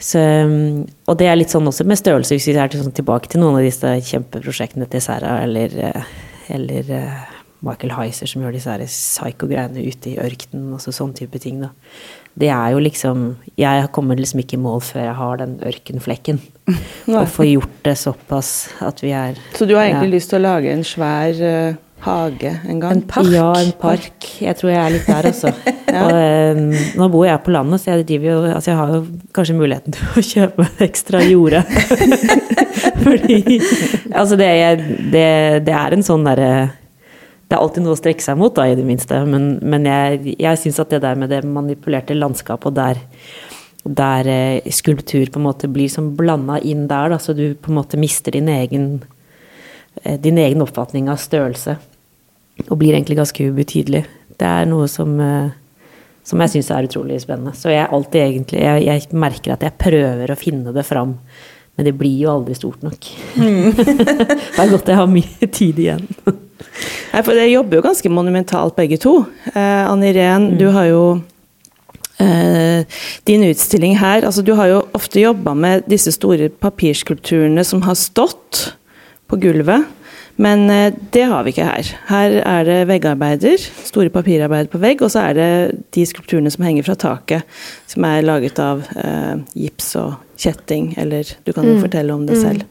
Så, 0.00 0.18
mm, 0.18 0.84
og 1.08 1.18
det 1.20 1.28
er 1.28 1.36
litt 1.38 1.52
sånn 1.52 1.68
også 1.68 1.86
med 1.86 2.00
størrelse, 2.00 2.34
hvis 2.36 2.48
vi 2.50 2.56
er 2.58 2.72
sånn 2.72 2.96
tilbake 2.96 3.30
til 3.30 3.42
noen 3.42 3.60
av 3.60 3.66
disse 3.66 3.92
kjempeprosjektene 4.08 4.88
til 4.90 5.04
Sarah 5.04 5.42
eller, 5.44 5.76
eh, 5.76 6.10
eller 6.56 6.90
eh, 6.92 7.22
Michael 7.64 7.94
Heiser 7.96 8.28
som 8.28 8.42
gjør 8.44 8.56
disse 8.56 8.74
psycho-greiene 8.90 9.84
ute 9.84 10.12
i 10.12 10.18
ørkenen, 10.20 10.74
og 10.74 10.82
sånn 10.84 11.14
type 11.16 11.40
ting, 11.40 11.62
da. 11.64 11.72
Det 12.34 12.50
er 12.50 12.74
jo 12.74 12.82
liksom 12.82 13.24
Jeg 13.58 13.88
kommer 13.94 14.18
liksom 14.18 14.42
ikke 14.42 14.56
i 14.58 14.62
mål 14.64 14.82
før 14.82 15.04
jeg 15.04 15.16
har 15.20 15.40
den 15.42 15.56
ørkenflekken. 15.62 16.42
og 17.14 17.28
får 17.28 17.48
gjort 17.50 17.80
det 17.84 17.96
såpass 18.00 18.50
at 18.80 19.02
vi 19.04 19.12
er 19.12 19.36
Så 19.52 19.66
du 19.68 19.74
har 19.76 19.84
egentlig 19.84 20.14
ja. 20.14 20.16
lyst 20.16 20.32
til 20.32 20.40
å 20.40 20.46
lage 20.46 20.72
en 20.72 20.84
svær 20.86 21.42
uh, 21.44 21.76
hage 22.04 22.52
en 22.68 22.80
gang? 22.80 22.96
En 22.96 23.02
park? 23.08 23.28
Ja, 23.32 23.50
en 23.60 23.72
park. 23.80 24.28
Jeg 24.40 24.56
tror 24.58 24.72
jeg 24.72 24.80
er 24.80 24.94
litt 24.94 25.08
der, 25.08 25.28
altså. 25.30 25.52
ja. 25.94 26.04
og, 26.04 26.58
um, 26.58 26.72
nå 27.00 27.08
bor 27.12 27.26
jeg 27.28 27.42
på 27.44 27.54
landet, 27.54 27.82
så 27.82 27.94
jeg, 27.94 28.20
jo, 28.24 28.38
altså 28.48 28.72
jeg 28.72 28.80
har 28.80 28.94
jo 28.96 29.02
kanskje 29.36 29.58
muligheten 29.58 29.96
til 29.96 30.08
å 30.08 30.24
kjøpe 30.32 30.68
ekstra 30.88 31.22
jorde. 31.26 31.64
Fordi 33.04 33.60
Altså, 34.14 34.38
det, 34.40 34.48
det, 35.12 35.28
det 35.66 35.76
er 35.76 35.96
en 35.96 36.06
sånn 36.06 36.24
derre 36.26 36.50
det 37.44 37.56
er 37.56 37.60
alltid 37.60 37.84
noe 37.84 37.94
å 37.94 37.98
strekke 37.98 38.24
seg 38.24 38.38
mot, 38.40 38.54
da, 38.56 38.66
i 38.66 38.76
det 38.78 38.84
minste. 38.86 39.18
Men, 39.28 39.58
men 39.60 39.88
jeg, 39.88 40.36
jeg 40.40 40.60
syns 40.60 40.80
at 40.80 40.92
det 40.94 41.02
der 41.04 41.18
med 41.20 41.32
det 41.32 41.42
manipulerte 41.44 42.16
landskapet, 42.16 42.70
og 42.70 42.76
der, 42.78 43.00
der 43.84 44.30
eh, 44.32 44.70
skulptur 44.72 45.28
på 45.30 45.40
en 45.40 45.46
måte 45.50 45.68
blir 45.70 45.92
som 45.92 46.14
blanda 46.16 46.56
inn 46.64 46.86
der, 46.90 47.12
da, 47.12 47.18
så 47.20 47.36
du 47.36 47.50
på 47.54 47.72
en 47.72 47.80
måte 47.82 48.00
mister 48.00 48.34
din 48.34 48.48
egen, 48.48 48.86
eh, 50.02 50.16
din 50.20 50.40
egen 50.40 50.64
oppfatning 50.64 51.10
av 51.12 51.20
størrelse. 51.20 51.76
Og 52.68 52.78
blir 52.80 52.94
egentlig 52.94 53.18
ganske 53.18 53.50
ubetydelig. 53.50 54.04
Det 54.40 54.48
er 54.48 54.70
noe 54.70 54.88
som, 54.88 55.12
eh, 55.20 55.52
som 56.24 56.40
jeg 56.40 56.54
syns 56.54 56.70
er 56.72 56.88
utrolig 56.88 57.20
spennende. 57.22 57.52
Så 57.58 57.74
jeg 57.74 57.90
alltid 57.90 58.22
egentlig 58.22 58.62
jeg, 58.64 58.86
jeg, 58.88 59.10
merker 59.12 59.52
at 59.54 59.66
jeg 59.66 59.76
prøver 59.84 60.32
å 60.32 60.38
finne 60.38 60.72
det 60.72 60.86
fram. 60.88 61.18
Men 61.76 61.90
det 61.90 61.96
blir 61.98 62.16
jo 62.22 62.30
aldri 62.30 62.56
stort 62.56 62.86
nok. 62.86 63.10
Mm. 63.36 63.70
det 63.76 64.62
er 64.62 64.70
godt 64.72 64.88
jeg 64.88 65.00
har 65.02 65.10
mye 65.10 65.50
tid 65.52 65.84
igjen. 65.84 66.08
Nei, 67.12 67.22
for 67.22 67.32
Dere 67.34 67.50
jobber 67.52 67.78
jo 67.78 67.86
ganske 67.86 68.10
monumentalt 68.10 68.76
begge 68.78 68.98
to. 69.02 69.20
Eh, 69.52 69.84
Anne 69.84 70.10
Irén, 70.10 70.50
mm. 70.50 70.58
du 70.58 70.66
har 70.74 70.88
jo 70.90 71.02
eh, 72.22 72.86
din 73.28 73.44
utstilling 73.46 73.98
her 73.98 74.26
altså 74.26 74.42
Du 74.42 74.54
har 74.58 74.70
jo 74.70 74.80
ofte 74.94 75.22
jobba 75.22 75.54
med 75.54 75.86
disse 75.90 76.12
store 76.14 76.48
papirskulpturene 76.48 77.64
som 77.66 77.84
har 77.86 77.98
stått 77.98 78.74
på 79.30 79.38
gulvet. 79.40 79.86
Men 80.36 80.66
eh, 80.70 80.92
det 81.14 81.28
har 81.30 81.44
vi 81.46 81.52
ikke 81.54 81.66
her. 81.68 81.90
Her 82.08 82.36
er 82.42 82.66
det 82.66 82.78
veggarbeider, 82.90 83.66
store 83.86 84.10
papirarbeider 84.14 84.70
på 84.72 84.80
vegg, 84.82 85.02
og 85.06 85.12
så 85.14 85.28
er 85.28 85.36
det 85.38 85.50
de 85.94 86.06
skulpturene 86.10 86.50
som 86.50 86.66
henger 86.66 86.86
fra 86.88 86.96
taket, 86.98 87.58
som 87.90 88.06
er 88.08 88.26
laget 88.26 88.58
av 88.62 88.82
eh, 88.98 89.36
gips 89.54 89.92
og 90.00 90.16
kjetting, 90.40 90.92
eller 90.98 91.28
du 91.46 91.52
kan 91.52 91.66
jo 91.68 91.76
mm. 91.76 91.84
fortelle 91.86 92.16
om 92.16 92.26
det 92.26 92.38
mm. 92.40 92.42
selv. 92.42 92.64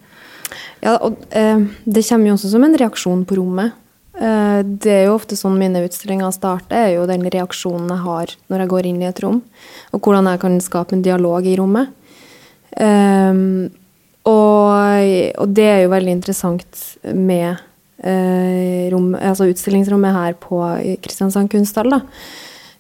Ja, 0.84 0.98
og 0.98 1.24
eh, 1.32 1.64
det 1.88 2.04
kommer 2.10 2.34
jo 2.34 2.36
også 2.36 2.52
som 2.52 2.68
en 2.68 2.78
reaksjon 2.80 3.24
på 3.30 3.40
rommet. 3.40 3.80
Eh, 4.14 4.60
det 4.64 4.94
er 4.94 5.04
jo 5.08 5.18
ofte 5.18 5.38
sånn 5.38 5.58
mine 5.58 5.82
utstillinger 5.88 6.34
starter, 6.36 6.78
er 6.78 6.96
jo 6.98 7.08
den 7.10 7.26
reaksjonen 7.34 7.90
jeg 7.90 8.06
har 8.06 8.34
når 8.52 8.64
jeg 8.64 8.72
går 8.74 8.90
inn 8.90 9.02
i 9.02 9.10
et 9.10 9.22
rom, 9.24 9.42
og 9.92 10.06
hvordan 10.06 10.30
jeg 10.30 10.42
kan 10.44 10.58
skape 10.62 10.98
en 10.98 11.06
dialog 11.06 11.48
i 11.50 11.56
rommet. 11.58 11.94
Um, 12.74 13.70
og, 14.26 14.72
og, 15.38 15.52
det 15.54 15.66
er 15.70 15.84
jo 15.84 15.92
veldig 15.92 16.14
interessant 16.16 16.80
med 17.14 17.60
uh, 18.02 18.86
rom, 18.94 19.12
altså 19.20 19.46
utstillingsrommet 19.52 20.16
her 20.16 20.38
på 20.42 20.62
Kristiansand 21.04 21.52
kunsthall. 21.54 21.94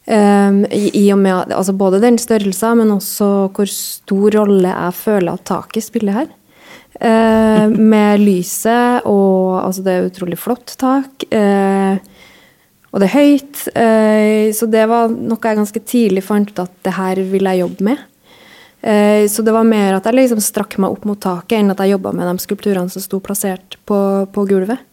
Um, 0.04 0.64
i, 0.74 0.88
i, 0.98 1.04
og 1.14 1.22
med 1.22 1.54
altså 1.54 1.76
både 1.78 2.02
den 2.04 2.18
størrelsen, 2.22 2.82
men 2.82 2.96
også 2.96 3.30
hvor 3.54 3.70
stor 3.70 4.40
rolle 4.40 4.72
jeg 4.72 4.98
føler 5.02 5.34
at 5.34 5.46
taket 5.50 5.86
spiller 5.86 6.22
her. 6.22 6.34
Eh, 7.00 7.68
med 7.70 8.22
lyset 8.22 9.08
og 9.10 9.64
Altså, 9.64 9.84
det 9.86 9.94
er 9.94 10.08
utrolig 10.10 10.38
flott 10.38 10.76
tak. 10.78 11.26
Eh, 11.34 11.98
og 12.94 13.02
det 13.02 13.10
er 13.10 13.18
høyt. 13.18 13.68
Eh, 13.74 14.54
så 14.54 14.70
det 14.70 14.86
var 14.90 15.10
noe 15.10 15.42
jeg 15.42 15.60
ganske 15.60 15.84
tidlig 15.88 16.24
fant 16.26 16.52
ut 16.52 16.66
at 16.66 16.74
det 16.86 16.94
her 16.98 17.22
vil 17.32 17.50
jeg 17.50 17.64
jobbe 17.64 17.88
med. 17.90 18.02
Eh, 18.84 19.26
så 19.32 19.42
det 19.42 19.54
var 19.56 19.64
mer 19.66 19.98
at 19.98 20.06
jeg 20.06 20.18
liksom 20.18 20.42
strakk 20.44 20.78
meg 20.78 20.92
opp 20.92 21.06
mot 21.08 21.20
taket, 21.20 21.60
enn 21.60 21.72
at 21.72 21.80
jeg 21.80 21.96
jobba 21.96 22.12
med 22.14 22.28
de 22.28 22.44
skulpturene 22.44 22.92
som 22.92 23.02
sto 23.02 23.22
plassert 23.24 23.78
på, 23.88 24.00
på 24.34 24.46
gulvet. 24.50 24.84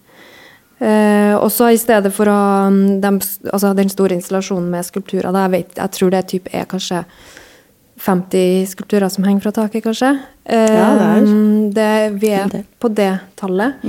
Eh, 0.81 1.35
og 1.37 1.51
så 1.53 1.73
i 1.75 1.81
stedet 1.81 2.13
for 2.17 2.31
å 2.31 2.41
de, 2.73 3.11
altså 3.53 3.75
den 3.77 3.91
store 3.93 4.17
installasjonen 4.17 4.71
med 4.73 4.87
skulpturer 4.87 5.29
jeg, 5.29 5.53
vet, 5.53 5.75
jeg 5.77 5.93
tror 5.93 6.15
det 6.15 6.23
type 6.31 6.53
er 6.57 6.65
kanskje 6.71 7.03
50 8.01 8.67
skulpturer 8.71 9.13
som 9.13 9.27
henger 9.29 9.45
fra 9.45 9.53
taket, 9.61 9.85
kanskje. 9.85 10.15
Ja, 10.49 10.89
det 10.97 11.07
er 11.07 11.29
det, 11.77 11.93
vi 12.23 12.33
er 12.33 12.55
på 12.81 12.89
det 12.97 13.13
tallet. 13.39 13.85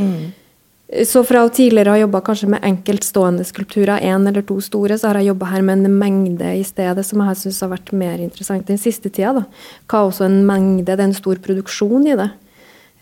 Så 1.08 1.21
fra 1.24 1.45
å 1.45 1.52
tidligere 1.54 1.93
ha 1.93 2.00
jobba 2.02 2.19
kanskje 2.26 2.50
med 2.52 2.65
enkeltstående 2.67 3.45
skulpturer, 3.47 4.04
én 4.04 4.28
eller 4.28 4.43
to 4.43 4.58
store, 4.63 4.97
så 5.00 5.08
har 5.08 5.21
jeg 5.21 5.30
jobba 5.30 5.47
her 5.54 5.63
med 5.63 5.86
en 5.88 5.95
mengde 5.95 6.50
i 6.60 6.65
stedet, 6.67 7.06
som 7.08 7.24
jeg 7.24 7.39
syns 7.39 7.62
har 7.63 7.71
vært 7.71 7.93
mer 7.95 8.19
interessant 8.19 8.67
den 8.67 8.82
siste 8.82 9.08
tida. 9.08 9.32
da. 9.39 9.45
Hva 9.88 10.02
er 10.02 10.10
også 10.10 10.28
en 10.28 10.41
mengde? 10.50 10.89
Det 10.89 10.97
er 10.97 11.08
en 11.08 11.15
stor 11.15 11.39
produksjon 11.45 12.10
i 12.12 12.17
det. 12.19 12.28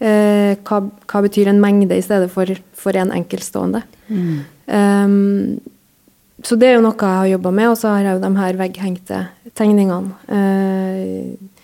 Eh, 0.05 0.53
hva, 0.69 0.79
hva 0.85 1.23
betyr 1.25 1.49
en 1.49 1.63
mengde 1.63 1.97
i 1.97 2.05
stedet 2.05 2.29
for, 2.31 2.53
for 2.77 2.99
en 2.99 3.15
enkeltstående? 3.15 3.81
Um, 4.69 5.57
så 6.43 6.55
det 6.59 6.69
er 6.69 6.77
jo 6.77 6.83
noe 6.85 6.95
jeg 6.95 7.19
har 7.21 7.29
jobba 7.33 7.51
med, 7.51 7.69
og 7.71 7.77
så 7.79 7.93
har 7.93 8.05
jeg 8.05 8.17
jo 8.17 8.23
de 8.23 8.31
her 8.39 8.59
vegghengte 8.59 9.21
tegningene. 9.59 10.13
Eh, 10.31 11.59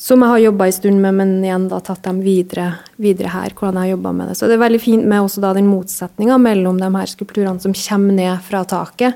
som 0.00 0.22
jeg 0.24 0.32
har 0.32 0.40
jobba 0.46 0.66
en 0.66 0.72
stund 0.72 1.02
med, 1.02 1.16
men 1.18 1.32
igjen 1.44 1.66
da 1.68 1.82
tatt 1.84 2.00
dem 2.06 2.22
videre, 2.24 2.70
videre 2.96 3.28
her. 3.34 3.52
hvordan 3.52 3.84
jeg 3.84 3.98
har 3.98 4.12
med 4.12 4.28
det. 4.28 4.36
Så 4.38 4.48
det 4.48 4.56
er 4.56 4.64
veldig 4.64 4.80
fint 4.80 5.04
med 5.04 5.20
også 5.20 5.42
da 5.44 5.52
den 5.52 5.68
motsetninga 5.68 6.38
mellom 6.40 6.80
de 6.80 6.88
her 6.96 7.06
skulpturene 7.06 7.60
som 7.60 7.76
kommer 7.76 8.16
ned 8.16 8.40
fra 8.40 8.64
taket, 8.64 9.14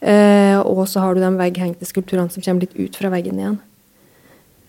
eh, 0.00 0.58
og 0.60 0.86
så 0.86 1.00
har 1.00 1.14
du 1.14 1.20
de 1.20 1.34
vegghengte 1.34 1.84
skulpturene 1.84 2.30
som 2.30 2.42
kommer 2.42 2.62
litt 2.62 2.78
ut 2.78 2.94
fra 2.94 3.10
veggen 3.10 3.40
igjen. 3.40 3.58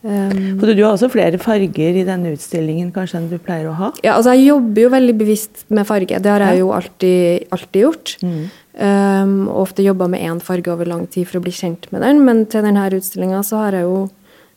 Um, 0.06 0.60
du 0.62 0.84
har 0.84 0.92
også 0.92 1.08
flere 1.10 1.40
farger 1.42 1.96
i 1.98 2.04
denne 2.06 2.36
utstillingen 2.36 2.92
kanskje 2.94 3.18
enn 3.18 3.30
du 3.32 3.40
pleier 3.42 3.72
å 3.72 3.74
ha? 3.80 3.88
Ja, 4.06 4.20
altså 4.20 4.36
jeg 4.36 4.52
jobber 4.52 4.84
jo 4.84 4.92
veldig 4.94 5.16
bevisst 5.18 5.64
med 5.74 5.88
farge. 5.90 6.20
Det 6.22 6.30
har 6.30 6.46
jeg 6.46 6.62
jo 6.62 6.70
alltid, 6.76 7.48
alltid 7.56 7.88
gjort. 7.88 8.14
Um, 8.22 9.48
og 9.48 9.64
ofte 9.64 9.86
jobba 9.86 10.10
med 10.12 10.22
én 10.28 10.42
farge 10.44 10.70
over 10.70 10.86
lang 10.92 11.08
tid 11.10 11.26
for 11.30 11.40
å 11.40 11.46
bli 11.48 11.56
kjent 11.56 11.90
med 11.96 12.06
den. 12.06 12.22
Men 12.28 12.46
til 12.52 12.66
denne 12.68 12.86
utstillinga 12.94 13.42
så 13.48 13.64
har 13.64 13.80
jeg 13.80 13.88
jo 13.88 14.06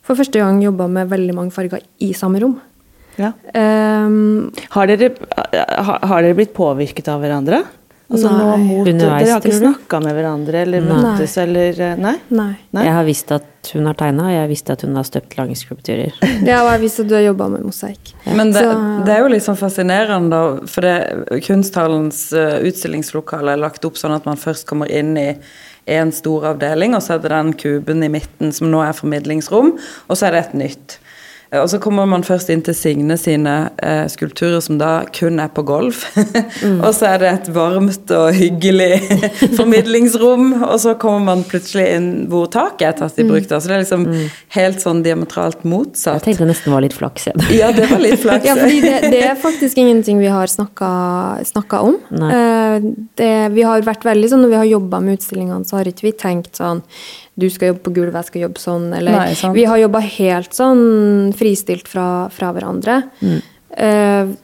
for 0.05 0.19
første 0.19 0.41
gang 0.41 0.61
jobba 0.61 0.87
med 0.91 1.09
veldig 1.09 1.37
mange 1.37 1.55
farger 1.55 1.81
i 2.05 2.13
samme 2.17 2.41
rom. 2.43 2.59
Ja. 3.19 3.33
Um, 3.51 4.51
Har 4.71 4.87
dere, 4.87 5.11
har, 5.43 5.97
har 6.07 6.23
dere 6.23 6.37
blitt 6.37 6.53
påvirket 6.55 7.09
av 7.11 7.25
hverandre? 7.25 7.63
Altså 8.09 8.29
nå 8.33 8.45
Nei. 8.49 8.61
mot, 8.65 8.87
Underveis, 8.89 9.21
dere 9.27 9.33
har 9.35 9.43
ikke 9.45 9.57
snakka 9.59 9.99
med 10.01 10.15
hverandre 10.17 10.61
eller 10.65 10.81
møttes 10.81 11.35
eller 11.43 11.81
eh, 11.85 11.99
Nei? 12.01 12.15
nei. 12.33 12.47
Nei? 12.73 12.85
Jeg 12.87 12.93
har 12.95 13.05
visst 13.05 13.33
at 13.35 13.69
hun 13.75 13.85
har 13.85 13.97
tegna, 13.99 14.23
og 14.25 14.33
jeg 14.33 14.41
har 14.41 14.49
visst 14.49 14.71
at 14.73 14.81
hun 14.87 14.95
har 14.97 15.05
støpt 15.05 15.35
lange 15.37 15.57
skulpturer. 15.59 16.15
Ja, 16.49 16.63
og 16.63 16.71
jeg 16.71 16.81
visste 16.87 17.05
at 17.05 17.11
du 17.11 17.13
har 17.19 17.21
jobba 17.27 17.49
med 17.53 17.67
mosaikk. 17.67 18.13
Men 18.33 18.49
det, 18.55 18.63
Så- 18.65 19.05
det 19.05 19.13
er 19.13 19.21
jo 19.21 19.29
litt 19.35 19.45
sånn 19.45 19.59
fascinerende, 19.59 20.29
da, 20.33 20.69
for 20.73 20.87
det, 20.89 21.43
Kunsthallens 21.45 22.23
eh, 22.33 22.57
utstillingslokale 22.71 23.53
er 23.53 23.61
lagt 23.61 23.85
opp 23.85 23.99
sånn 24.01 24.15
at 24.17 24.25
man 24.25 24.41
først 24.41 24.65
kommer 24.69 24.89
inn 24.89 25.13
i 25.19 25.27
en 25.89 26.11
stor 26.13 26.49
avdeling, 26.55 26.95
og 26.97 27.01
så 27.05 27.15
er 27.17 27.21
det 27.23 27.29
den 27.33 27.53
kuben 27.61 28.03
i 28.05 28.09
midten 28.13 28.51
som 28.55 28.69
nå 28.73 28.81
er 28.85 28.97
formidlingsrom, 28.97 29.75
og 30.09 30.17
så 30.17 30.27
er 30.29 30.35
det 30.37 30.43
et 30.47 30.57
nytt. 30.63 30.97
Eh, 31.51 31.61
Og 31.61 31.69
så 31.71 31.79
kommer 31.81 32.05
man 32.05 32.21
først 32.23 32.49
inn 32.53 32.61
til 32.65 32.75
Signe 32.77 33.15
sine 33.17 33.53
eh, 33.81 34.05
skulpturer 34.11 34.61
som 34.61 34.77
da 34.77 35.03
kun 35.15 35.39
er 35.41 35.49
på 35.49 35.63
gulv. 35.65 35.97
og 36.85 36.91
så 36.93 37.07
er 37.13 37.17
det 37.23 37.29
et 37.31 37.49
varmt 37.55 38.11
og 38.13 38.33
hyggelig 38.37 38.99
formidlingsrom, 39.59 40.51
og 40.63 40.75
så 40.83 40.93
kommer 41.01 41.23
man 41.31 41.43
plutselig 41.49 41.87
inn 41.97 42.09
hvor 42.31 42.47
taket 42.53 42.85
er 42.89 42.97
tatt 43.01 43.19
i 43.21 43.25
bruk. 43.27 43.47
da, 43.49 43.59
Så 43.59 43.71
det 43.71 43.77
er 43.79 43.83
liksom 43.85 44.05
helt 44.55 44.83
sånn 44.83 45.01
diametralt 45.05 45.63
motsatt. 45.67 46.19
Jeg 46.21 46.27
tenkte 46.29 46.45
det 46.45 46.51
nesten 46.53 46.75
var 46.75 46.85
litt 46.85 46.97
flaks. 46.97 47.29
Ja, 47.55 47.71
det 47.75 47.89
var 47.91 48.03
litt 48.03 48.21
flaks. 48.23 48.45
Ja, 48.49 48.55
fordi 48.57 48.79
det, 48.81 48.93
det 49.11 49.19
er 49.27 49.35
faktisk 49.37 49.77
ingenting 49.81 50.19
vi 50.21 50.29
har 50.31 50.47
snakka 50.49 51.81
om. 51.85 51.97
Eh, 52.13 52.79
Det, 53.19 53.31
vi 53.53 53.63
har 53.65 53.81
vært 53.83 54.05
veldig 54.07 54.29
sånn, 54.31 54.41
Når 54.45 54.51
vi 54.53 54.59
har 54.61 54.67
jobba 54.69 54.99
med 55.03 55.17
utstillingene, 55.19 55.65
så 55.67 55.79
har 55.79 55.89
ikke 55.89 56.05
vi 56.07 56.13
tenkt 56.17 56.55
sånn 56.59 56.81
Du 57.39 57.47
skal 57.51 57.71
jobbe 57.73 57.85
på 57.87 57.93
gulvet, 57.95 58.19
jeg 58.19 58.29
skal 58.31 58.45
jobbe 58.47 58.61
sånn. 58.63 58.89
Eller 58.97 59.15
Nei, 59.15 59.53
vi 59.55 59.65
har 59.69 59.79
jobba 59.81 60.03
helt 60.05 60.55
sånn 60.57 60.83
fristilt 61.39 61.87
fra, 61.91 62.05
fra 62.35 62.51
hverandre. 62.55 62.99
Eh, 63.79 64.35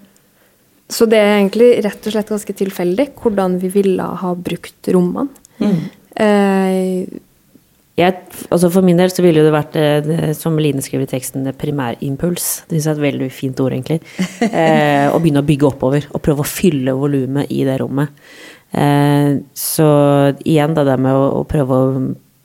så 0.95 1.07
det 1.09 1.17
er 1.19 1.35
egentlig 1.39 1.69
rett 1.85 2.07
og 2.07 2.13
slett 2.13 2.33
ganske 2.33 2.55
tilfeldig 2.61 3.07
hvordan 3.21 3.59
vi 3.61 3.71
ville 3.73 4.09
ha 4.21 4.33
brukt 4.37 4.91
rommene. 4.93 5.29
Eh, 6.15 7.05
Jeg, 7.95 8.15
altså 8.51 8.67
for 8.73 8.83
min 8.83 8.97
del 8.99 9.07
så 9.07 9.23
ville 9.23 9.39
det 9.39 9.53
vært, 9.55 9.75
eh, 9.79 10.33
som 10.35 10.57
Line 10.59 10.83
skriver 10.83 11.07
i 11.07 11.11
teksten, 11.13 11.47
primærimpuls. 11.55 12.65
Det 12.67 12.75
synes 12.75 12.89
jeg 12.89 12.91
er 12.91 12.97
et 12.99 13.05
veldig 13.05 13.29
fint 13.31 13.61
ord, 13.63 13.71
egentlig. 13.71 14.01
Eh, 14.51 15.07
å 15.07 15.19
begynne 15.23 15.39
å 15.39 15.47
bygge 15.47 15.69
oppover, 15.69 16.07
og 16.11 16.21
prøve 16.25 16.43
å 16.43 16.49
fylle 16.49 16.91
volumet 16.99 17.47
i 17.55 17.63
det 17.63 17.77
rommet. 17.79 18.11
Eh, 18.75 19.39
så 19.55 19.87
igjen 20.43 20.75
det 20.75 20.97
med 20.99 21.15
å, 21.15 21.25
å 21.39 21.43
prøve 21.47 21.79
å 21.79 21.87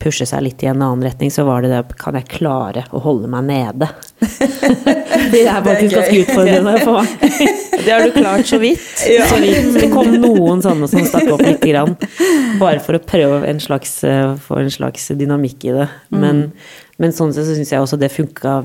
pushe 0.00 0.26
seg 0.28 0.42
litt 0.46 0.62
i 0.64 0.68
en 0.70 0.80
annen 0.82 1.04
retning, 1.04 1.30
så 1.32 1.44
var 1.48 1.62
det 1.62 1.70
det 1.72 1.96
Kan 2.00 2.16
jeg 2.18 2.28
klare 2.32 2.86
å 2.90 3.02
holde 3.04 3.28
meg 3.30 3.44
nede? 3.48 3.88
det 5.32 5.42
er 5.46 5.60
faktisk 5.64 5.96
ganske 5.96 6.20
utfordrende 6.24 6.76
for 6.84 7.00
meg. 7.00 7.50
Det 7.80 7.94
har 7.94 8.02
du 8.04 8.12
klart 8.12 8.44
så 8.44 8.58
vidt. 8.60 8.82
Så 9.30 9.38
vidt. 9.40 9.70
Det 9.80 9.86
kom 9.88 10.10
noen 10.20 10.60
sånne 10.60 10.84
som 10.90 11.00
stakk 11.08 11.30
opp 11.32 11.40
litt, 11.40 11.62
grann, 11.64 11.94
bare 12.60 12.82
for 12.84 12.98
å 12.98 13.00
prøve 13.00 13.38
en 13.48 13.60
slags, 13.62 13.94
eh, 14.04 14.34
få 14.44 14.58
en 14.60 14.68
slags 14.74 15.08
dynamikk 15.16 15.64
i 15.70 15.72
det. 15.78 15.86
Men, 16.12 16.42
men 17.00 17.14
sånn 17.16 17.32
sett 17.32 17.48
så 17.48 17.56
syns 17.56 17.72
jeg 17.72 17.80
også 17.80 17.96
det 18.02 18.10
funka 18.12 18.58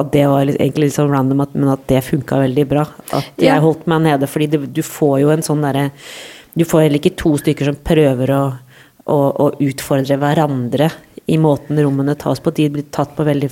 at 0.00 0.08
det 0.16 0.24
var 0.32 0.48
egentlig 0.48 0.88
litt 0.88 0.96
sånn 0.96 1.12
random, 1.12 1.44
men 1.52 1.74
at 1.74 1.84
det 1.92 2.00
funka 2.08 2.40
veldig 2.46 2.64
bra. 2.72 2.86
At 3.12 3.28
jeg 3.36 3.52
Ja. 3.52 3.60
holdt 3.62 3.84
meg 3.90 4.00
nede. 4.08 4.26
Fordi 4.32 4.48
det, 4.50 4.62
du 4.74 4.80
får 4.82 5.20
jo 5.20 5.28
en 5.36 5.44
sånn 5.44 5.62
derre 5.62 5.90
Du 6.56 6.64
får 6.64 6.84
heller 6.86 7.00
ikke 7.02 7.16
to 7.18 7.36
stykker 7.36 7.66
som 7.68 7.76
prøver 7.82 8.30
å, 8.30 8.42
å, 9.04 9.16
å 9.16 9.50
utfordre 9.62 10.16
hverandre 10.20 10.90
i 11.26 11.38
måten 11.40 11.78
rommene 11.80 12.14
tas 12.20 12.40
på. 12.40 12.52
De 12.52 12.66
blir 12.72 12.84
tatt 12.92 13.14
på 13.16 13.24
veldig 13.24 13.48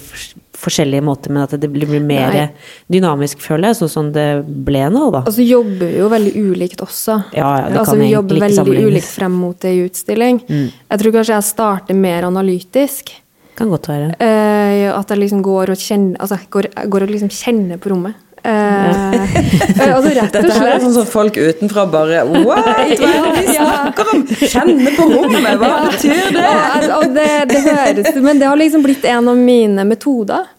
forskjellige 0.62 1.04
måter, 1.04 1.32
men 1.32 1.46
at 1.46 1.54
det 1.60 1.70
blir 1.72 1.88
mer 2.04 2.34
Nei. 2.34 2.44
dynamisk, 2.92 3.40
føler 3.42 3.70
jeg, 3.70 3.80
sånn 3.80 3.92
som 3.92 4.10
det 4.14 4.26
ble 4.44 4.84
nå, 4.92 5.06
da. 5.14 5.24
og 5.24 5.32
så 5.34 5.44
jobber 5.44 5.88
vi 5.88 6.02
jo 6.02 6.10
veldig 6.12 6.34
ulikt 6.52 6.84
også. 6.84 7.18
Ja, 7.32 7.48
ja, 7.62 7.70
det 7.72 7.80
altså, 7.80 7.96
kan 7.96 8.04
vi 8.04 8.12
jobber 8.12 8.42
veldig 8.44 8.76
ulikt 8.90 9.08
frem 9.08 9.40
mot 9.40 9.58
det 9.64 9.74
i 9.78 9.82
utstilling. 9.86 10.42
Jeg 10.52 11.02
tror 11.02 11.16
kanskje 11.16 11.38
jeg 11.38 11.48
starter 11.48 11.98
mer 11.98 12.28
analytisk. 12.28 13.14
Kan 13.56 13.72
godt 13.72 13.88
være. 13.90 14.12
Uh, 14.16 14.90
at 14.96 15.10
jeg 15.12 15.20
liksom 15.20 15.42
går 15.44 15.74
og 15.74 15.80
kjenner 15.80 16.22
Altså, 16.24 16.38
går, 16.52 16.70
går 16.88 17.04
og 17.04 17.10
liksom 17.12 17.32
kjenner 17.32 17.80
på 17.80 17.92
rommet. 17.92 18.16
Eh, 18.42 19.92
altså 19.94 20.10
rett 20.16 20.34
og 20.34 20.42
Dette 20.42 20.54
her 20.58 20.72
er 20.72 20.80
sånn 20.82 20.94
som 20.96 21.06
folk 21.06 21.36
utenfra 21.38 21.84
bare 21.86 22.24
What? 22.42 22.64
Hva 22.66 22.72
er 22.82 22.96
det 22.98 23.36
vi 23.36 23.54
snakker 23.54 24.10
om? 24.16 24.24
Kjenne 24.40 24.94
på 24.96 25.06
rommet, 25.12 25.46
hva 25.60 25.68
betyr 25.86 26.32
det? 26.34 26.48
Og, 26.48 26.88
og 26.96 27.14
det, 27.14 27.28
det 27.52 27.60
høres 27.68 28.18
Men 28.24 28.40
det 28.42 28.48
har 28.50 28.58
liksom 28.58 28.82
blitt 28.82 29.06
en 29.06 29.30
av 29.30 29.38
mine 29.38 29.86
metoder. 29.86 30.50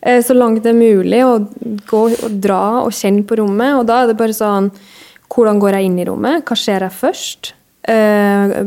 Eh, 0.00 0.22
Så 0.24 0.36
langt 0.36 0.62
det 0.64 0.72
er 0.72 0.78
mulig 0.80 1.20
å 1.26 1.34
gå 1.90 2.02
og 2.14 2.40
dra 2.40 2.62
og 2.86 2.94
kjenne 2.96 3.26
på 3.28 3.36
rommet. 3.42 3.74
Og 3.82 3.84
da 3.90 4.02
er 4.02 4.12
det 4.12 4.18
bare 4.20 4.36
sånn 4.36 4.70
Hvordan 5.28 5.58
går 5.60 5.76
jeg 5.76 5.88
inn 5.90 5.98
i 6.00 6.06
rommet? 6.08 6.44
Hva 6.46 6.56
skjer 6.56 6.86
jeg 6.86 6.94
først? 7.02 7.52
Eh, 7.92 8.58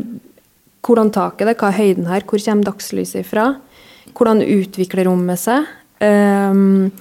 Hvordan 0.86 1.10
taket 1.16 1.50
det? 1.50 1.58
Hva 1.60 1.72
er 1.74 1.80
høyden 1.82 2.06
her? 2.12 2.22
Hvor 2.28 2.42
kommer 2.46 2.70
dagslyset 2.70 3.24
ifra? 3.26 3.50
Hvordan 4.14 4.42
utvikler 4.46 5.10
rommet 5.10 5.42
seg? 5.42 5.66
Um, 6.00 6.92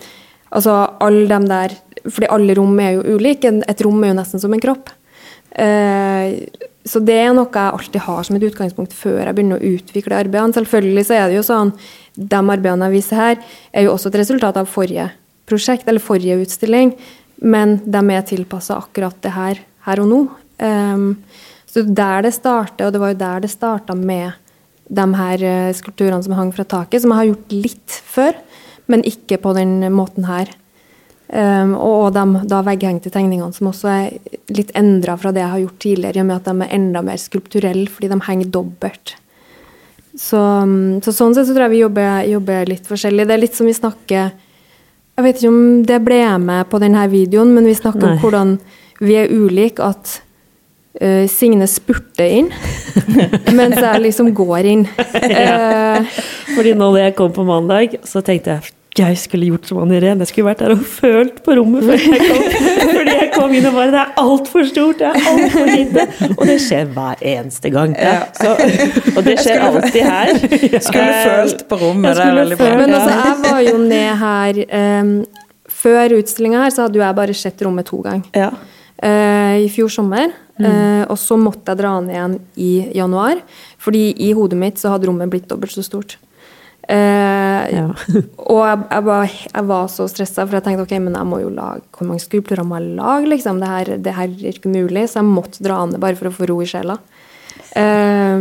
altså 0.50 0.78
alle 1.04 1.26
dem 1.28 1.48
der 1.48 1.76
Fordi 2.08 2.28
alle 2.30 2.54
rom 2.54 2.78
er 2.80 2.92
jo 2.94 3.16
ulike. 3.18 3.50
Et 3.68 3.80
rom 3.84 4.04
er 4.04 4.12
jo 4.12 4.16
nesten 4.16 4.40
som 4.40 4.52
en 4.54 4.62
kropp. 4.62 4.88
Eh, 5.50 6.46
så 6.88 7.00
det 7.04 7.16
er 7.20 7.34
noe 7.36 7.50
jeg 7.52 7.74
alltid 7.74 8.04
har 8.04 8.24
som 8.24 8.36
et 8.38 8.46
utgangspunkt 8.46 8.94
før 8.96 9.26
jeg 9.26 9.36
begynner 9.36 9.58
å 9.58 9.72
utvikle 9.74 10.20
arbeidene. 10.22 10.54
Selvfølgelig 10.56 11.04
så 11.08 11.16
er 11.18 11.26
det 11.28 11.36
jo 11.36 11.44
sånn 11.44 11.72
De 12.14 12.38
arbeidene 12.38 12.88
jeg 12.88 12.96
viser 12.96 13.20
her, 13.20 13.42
er 13.72 13.84
jo 13.84 13.92
også 13.92 14.12
et 14.12 14.20
resultat 14.22 14.56
av 14.56 14.70
forrige 14.70 15.10
prosjekt, 15.48 15.88
eller 15.88 16.02
forrige 16.02 16.38
utstilling, 16.42 16.94
men 17.40 17.78
de 17.84 18.00
er 18.14 18.24
tilpassa 18.26 18.78
akkurat 18.82 19.16
det 19.24 19.32
her, 19.36 19.60
her 19.86 20.02
og 20.02 20.10
nå. 20.10 20.18
Um, 20.58 21.06
så 21.68 21.84
der 21.84 22.26
det 22.26 22.34
starter, 22.34 22.88
og 22.88 22.94
det 22.94 23.02
var 23.02 23.12
jo 23.12 23.20
der 23.20 23.44
det 23.44 23.52
starta 23.52 23.94
med 23.94 24.32
de 24.88 25.04
her 25.14 25.44
eh, 25.44 25.74
skulpturene 25.76 26.24
som 26.24 26.34
hang 26.38 26.50
fra 26.56 26.64
taket, 26.64 27.02
som 27.02 27.12
jeg 27.12 27.20
har 27.20 27.28
gjort 27.28 27.54
litt 27.54 27.96
før, 28.08 28.38
men 28.88 29.04
ikke 29.06 29.38
på 29.42 29.52
den 29.56 29.80
måten 29.94 30.26
her. 30.28 30.50
Um, 31.28 31.74
og 31.76 32.14
de 32.16 32.22
da 32.48 32.62
vegghengte 32.64 33.10
tegningene 33.12 33.52
som 33.52 33.68
også 33.68 33.88
er 33.92 34.36
litt 34.48 34.70
endra 34.78 35.12
fra 35.20 35.28
det 35.36 35.42
jeg 35.42 35.52
har 35.52 35.60
gjort 35.60 35.80
tidligere, 35.84 36.16
i 36.16 36.22
og 36.22 36.28
med 36.30 36.38
at 36.38 36.46
de 36.48 36.64
er 36.64 36.76
enda 36.78 37.02
mer 37.04 37.20
skulpturelle 37.20 37.90
fordi 37.92 38.08
de 38.08 38.16
henger 38.24 38.52
dobbelt. 38.54 39.12
Så, 40.16 40.40
um, 40.40 41.02
så 41.04 41.12
sånn 41.12 41.36
sett 41.36 41.50
så 41.50 41.52
tror 41.52 41.66
jeg 41.66 41.74
vi 41.76 41.82
jobber, 41.82 42.22
jobber 42.30 42.70
litt 42.72 42.88
forskjellig. 42.88 43.26
Det 43.28 43.36
er 43.36 43.42
litt 43.42 43.58
som 43.58 43.68
vi 43.68 43.76
snakker 43.76 44.30
Jeg 45.18 45.26
vet 45.26 45.40
ikke 45.40 45.50
om 45.50 45.84
det 45.84 45.98
ble 46.06 46.22
med 46.40 46.70
på 46.70 46.80
denne 46.80 47.04
videoen, 47.12 47.52
men 47.54 47.68
vi 47.68 47.76
snakker 47.76 48.06
Nei. 48.06 48.14
om 48.14 48.22
hvordan 48.22 48.56
vi 49.04 49.18
er 49.20 49.28
ulike. 49.28 49.84
At 49.84 50.16
uh, 51.02 51.28
Signe 51.28 51.68
spurter 51.68 52.38
inn, 52.40 52.48
mens 53.58 53.76
jeg 53.76 54.04
liksom 54.06 54.32
går 54.32 54.72
inn. 54.72 54.88
Eh, 55.18 56.18
Fordi 56.54 56.72
nå 56.78 56.92
da 56.94 57.04
jeg 57.04 57.18
kom 57.18 57.36
på 57.36 57.44
mandag, 57.44 57.98
så 58.08 58.24
tenkte 58.24 58.56
jeg 58.56 58.77
jeg 58.98 59.18
skulle 59.20 59.48
gjort 59.48 59.68
som 59.68 59.78
Anne 59.82 59.96
Irene. 59.98 60.24
Jeg 60.24 60.32
skulle 60.32 60.48
vært 60.50 60.62
der 60.64 60.74
og 60.74 60.82
følt 60.82 61.40
på 61.46 61.54
rommet 61.58 61.84
før 61.86 62.00
jeg 62.02 62.20
kom. 62.24 62.46
Fordi 62.98 63.14
jeg 63.14 63.28
kom 63.34 63.54
inn 63.54 63.68
og 63.70 63.76
bare 63.78 63.92
Det 63.94 64.00
er 64.00 64.22
altfor 64.22 64.66
stort, 64.68 65.02
det 65.02 65.08
er 65.08 65.28
altfor 65.32 65.70
lite. 65.70 66.06
Og 66.34 66.42
det 66.50 66.56
skjer 66.64 66.90
hver 66.96 67.22
eneste 67.32 67.72
gang. 67.74 67.94
Ja. 67.94 68.16
Så, 68.36 68.54
og 69.14 69.20
det 69.26 69.36
skjer 69.44 69.64
alltid 69.68 70.00
her. 70.02 70.32
Skulle 70.88 71.08
følt 71.24 71.64
på 71.70 71.80
rommet, 71.82 72.18
det 72.18 72.26
er 72.26 72.40
veldig 72.40 72.60
bra. 72.60 72.72
Men 72.82 72.96
altså, 72.98 73.14
jeg 73.22 73.38
var 73.46 73.62
jo 73.68 73.78
ned 73.84 74.10
her 74.24 74.60
um, 74.82 75.14
Før 75.78 76.18
utstillinga 76.18 76.64
her, 76.64 76.74
så 76.74 76.86
hadde 76.86 76.98
jo 76.98 77.06
jeg 77.06 77.18
bare 77.20 77.38
sett 77.38 77.66
rommet 77.66 77.86
to 77.86 78.02
ganger. 78.02 78.26
Ja. 78.34 78.52
Uh, 78.98 79.56
I 79.62 79.68
fjor 79.70 79.92
sommer. 79.94 80.32
Mm. 80.58 80.66
Uh, 80.66 81.02
og 81.12 81.18
så 81.22 81.38
måtte 81.38 81.70
jeg 81.70 81.78
dra 81.84 81.98
ned 82.02 82.16
igjen 82.16 82.38
i 82.58 82.72
januar. 82.98 83.44
Fordi 83.78 84.08
i 84.26 84.32
hodet 84.34 84.58
mitt 84.58 84.80
så 84.82 84.96
hadde 84.96 85.06
rommet 85.06 85.30
blitt 85.30 85.46
dobbelt 85.50 85.74
så 85.74 85.86
stort. 85.86 86.18
Eh, 86.88 87.74
Ja. 87.74 87.88
og 88.52 88.60
jeg, 88.64 88.78
jeg, 88.90 89.04
var, 89.04 89.28
jeg 89.28 89.66
var 89.68 89.88
så 89.92 90.06
stressa, 90.08 90.46
for 90.46 90.56
jeg 90.56 90.64
tenkte 90.64 90.86
ok, 90.86 90.94
men 91.04 91.18
jeg 91.18 91.28
må 91.28 91.40
jo 91.42 91.50
lage 91.52 91.82
Hvor 91.92 92.08
mange 92.08 92.22
skulpturer 92.24 92.64
må 92.64 92.78
jeg 92.80 92.94
lage? 92.96 93.28
liksom? 93.34 93.60
Det 93.60 93.68
her, 93.74 93.90
det 94.06 94.14
her 94.16 94.28
er 94.32 94.54
ikke 94.56 94.72
mulig. 94.72 95.04
Så 95.10 95.20
jeg 95.20 95.28
måtte 95.28 95.62
dra 95.64 95.82
an 95.84 95.92
det 95.92 96.00
bare 96.00 96.16
for 96.16 96.30
å 96.30 96.34
få 96.38 96.48
ro 96.48 96.60
i 96.64 96.70
sjela. 96.70 96.96
Eh, 97.76 98.38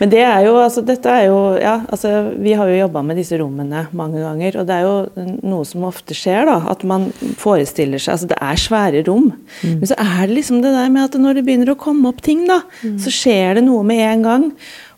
Men 0.00 0.08
det 0.08 0.22
er 0.24 0.46
jo, 0.46 0.54
altså 0.62 0.80
dette 0.86 1.10
er 1.10 1.26
jo 1.28 1.38
Ja, 1.60 1.74
altså 1.92 2.30
vi 2.40 2.54
har 2.56 2.70
jo 2.70 2.78
jobba 2.78 3.02
med 3.04 3.18
disse 3.20 3.36
rommene 3.36 3.82
mange 3.98 4.22
ganger, 4.22 4.56
og 4.62 4.66
det 4.70 4.76
er 4.78 4.86
jo 4.86 5.26
noe 5.44 5.66
som 5.68 5.84
ofte 5.84 6.16
skjer, 6.16 6.46
da. 6.48 6.56
At 6.72 6.84
man 6.88 7.10
forestiller 7.42 8.00
seg 8.00 8.14
Altså 8.14 8.30
det 8.30 8.38
er 8.40 8.62
svære 8.62 9.02
rom, 9.10 9.28
men 9.66 9.84
så 9.90 9.98
er 10.00 10.22
det 10.30 10.38
liksom 10.38 10.62
det 10.64 10.72
der 10.72 10.88
med 10.94 11.10
at 11.10 11.18
når 11.20 11.36
det 11.40 11.44
begynner 11.50 11.74
å 11.74 11.78
komme 11.82 12.08
opp 12.08 12.22
ting, 12.24 12.46
da, 12.48 12.62
så 12.80 13.12
skjer 13.12 13.58
det 13.60 13.66
noe 13.68 13.84
med 13.84 14.00
en 14.06 14.24
gang. 14.30 14.48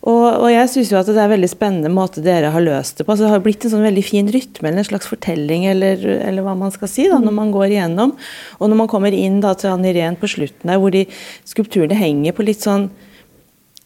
Og, 0.05 0.25
og 0.43 0.49
jeg 0.53 0.69
syns 0.69 0.91
jo 0.93 0.99
at 0.99 1.07
det 1.09 1.15
er 1.17 1.23
en 1.25 1.31
veldig 1.33 1.49
spennende 1.49 1.89
måte 1.89 2.21
dere 2.21 2.51
har 2.53 2.61
løst 2.61 2.99
det 2.99 3.07
på. 3.07 3.11
Altså 3.15 3.25
det 3.25 3.31
har 3.33 3.41
blitt 3.41 3.65
en 3.65 3.71
sånn 3.73 3.87
veldig 3.87 4.03
fin 4.05 4.27
rytme, 4.29 4.69
eller 4.69 4.83
en 4.83 4.89
slags 4.91 5.09
fortelling, 5.09 5.65
eller, 5.71 5.97
eller 6.27 6.45
hva 6.45 6.53
man 6.59 6.69
skal 6.75 6.91
si, 6.91 7.07
da, 7.09 7.17
når 7.23 7.33
man 7.33 7.49
går 7.55 7.73
igjennom. 7.73 8.13
Og 8.59 8.69
når 8.69 8.81
man 8.83 8.91
kommer 8.91 9.17
inn 9.17 9.39
da 9.41 9.55
til 9.57 9.71
Anne 9.73 9.89
Irén 9.89 10.19
på 10.21 10.29
slutten 10.29 10.69
der, 10.69 10.77
hvor 10.83 10.93
de 10.93 11.07
skulpturene 11.49 11.97
henger 11.97 12.37
på 12.37 12.45
litt 12.45 12.61
sånn 12.65 12.89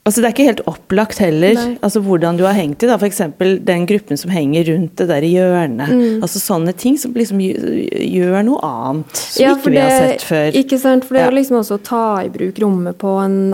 Altså 0.07 0.21
Det 0.23 0.27
er 0.29 0.33
ikke 0.33 0.45
helt 0.47 0.61
opplagt 0.71 1.19
heller 1.21 1.57
altså 1.85 1.99
hvordan 2.01 2.37
du 2.39 2.45
har 2.47 2.55
hengt 2.57 2.81
i. 2.81 2.87
da, 2.89 2.95
F.eks. 2.97 3.19
den 3.67 3.83
gruppen 3.85 4.17
som 4.17 4.31
henger 4.33 4.63
rundt 4.71 4.95
det 4.97 5.05
der 5.11 5.25
hjørnet. 5.27 5.91
Mm. 5.91 6.21
altså 6.23 6.39
Sånne 6.41 6.73
ting 6.73 6.95
som 6.97 7.13
liksom 7.13 7.41
gjør 7.43 8.39
noe 8.47 8.61
annet 8.65 9.19
som 9.19 9.43
Ja, 9.43 9.51
ikke 9.53 9.73
vi 9.75 9.81
har 9.83 9.91
sett 9.99 10.23
før. 10.25 10.55
Ikke 10.63 10.79
sant, 10.81 11.05
for 11.05 11.13
det 11.19 11.21
er 11.25 11.29
Ja. 11.29 11.35
liksom 11.35 11.59
også 11.59 11.77
å 11.77 11.83
ta 11.91 12.01
i 12.23 12.31
bruk 12.33 12.57
rommet 12.63 12.97
på 12.97 13.11
en, 13.21 13.53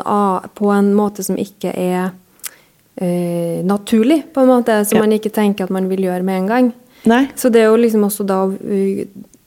på 0.55 0.71
en 0.77 0.93
måte 0.95 1.25
som 1.27 1.35
ikke 1.35 1.73
er 1.75 2.13
eh, 3.01 3.63
naturlig, 3.63 4.23
på 4.33 4.41
en 4.41 4.47
måte, 4.47 4.85
som 4.85 4.97
Ja. 4.97 5.03
man 5.03 5.11
ikke 5.11 5.31
tenker 5.31 5.63
at 5.65 5.69
man 5.69 5.89
vil 5.89 5.99
gjøre 6.07 6.23
med 6.23 6.37
en 6.43 6.47
gang. 6.47 6.73
Nei. 7.05 7.27
Så 7.35 7.51
det 7.51 7.61
er 7.61 7.65
jo 7.69 7.75
liksom 7.77 8.01
også 8.03 8.25
da 8.25 8.45
uh, 8.45 9.05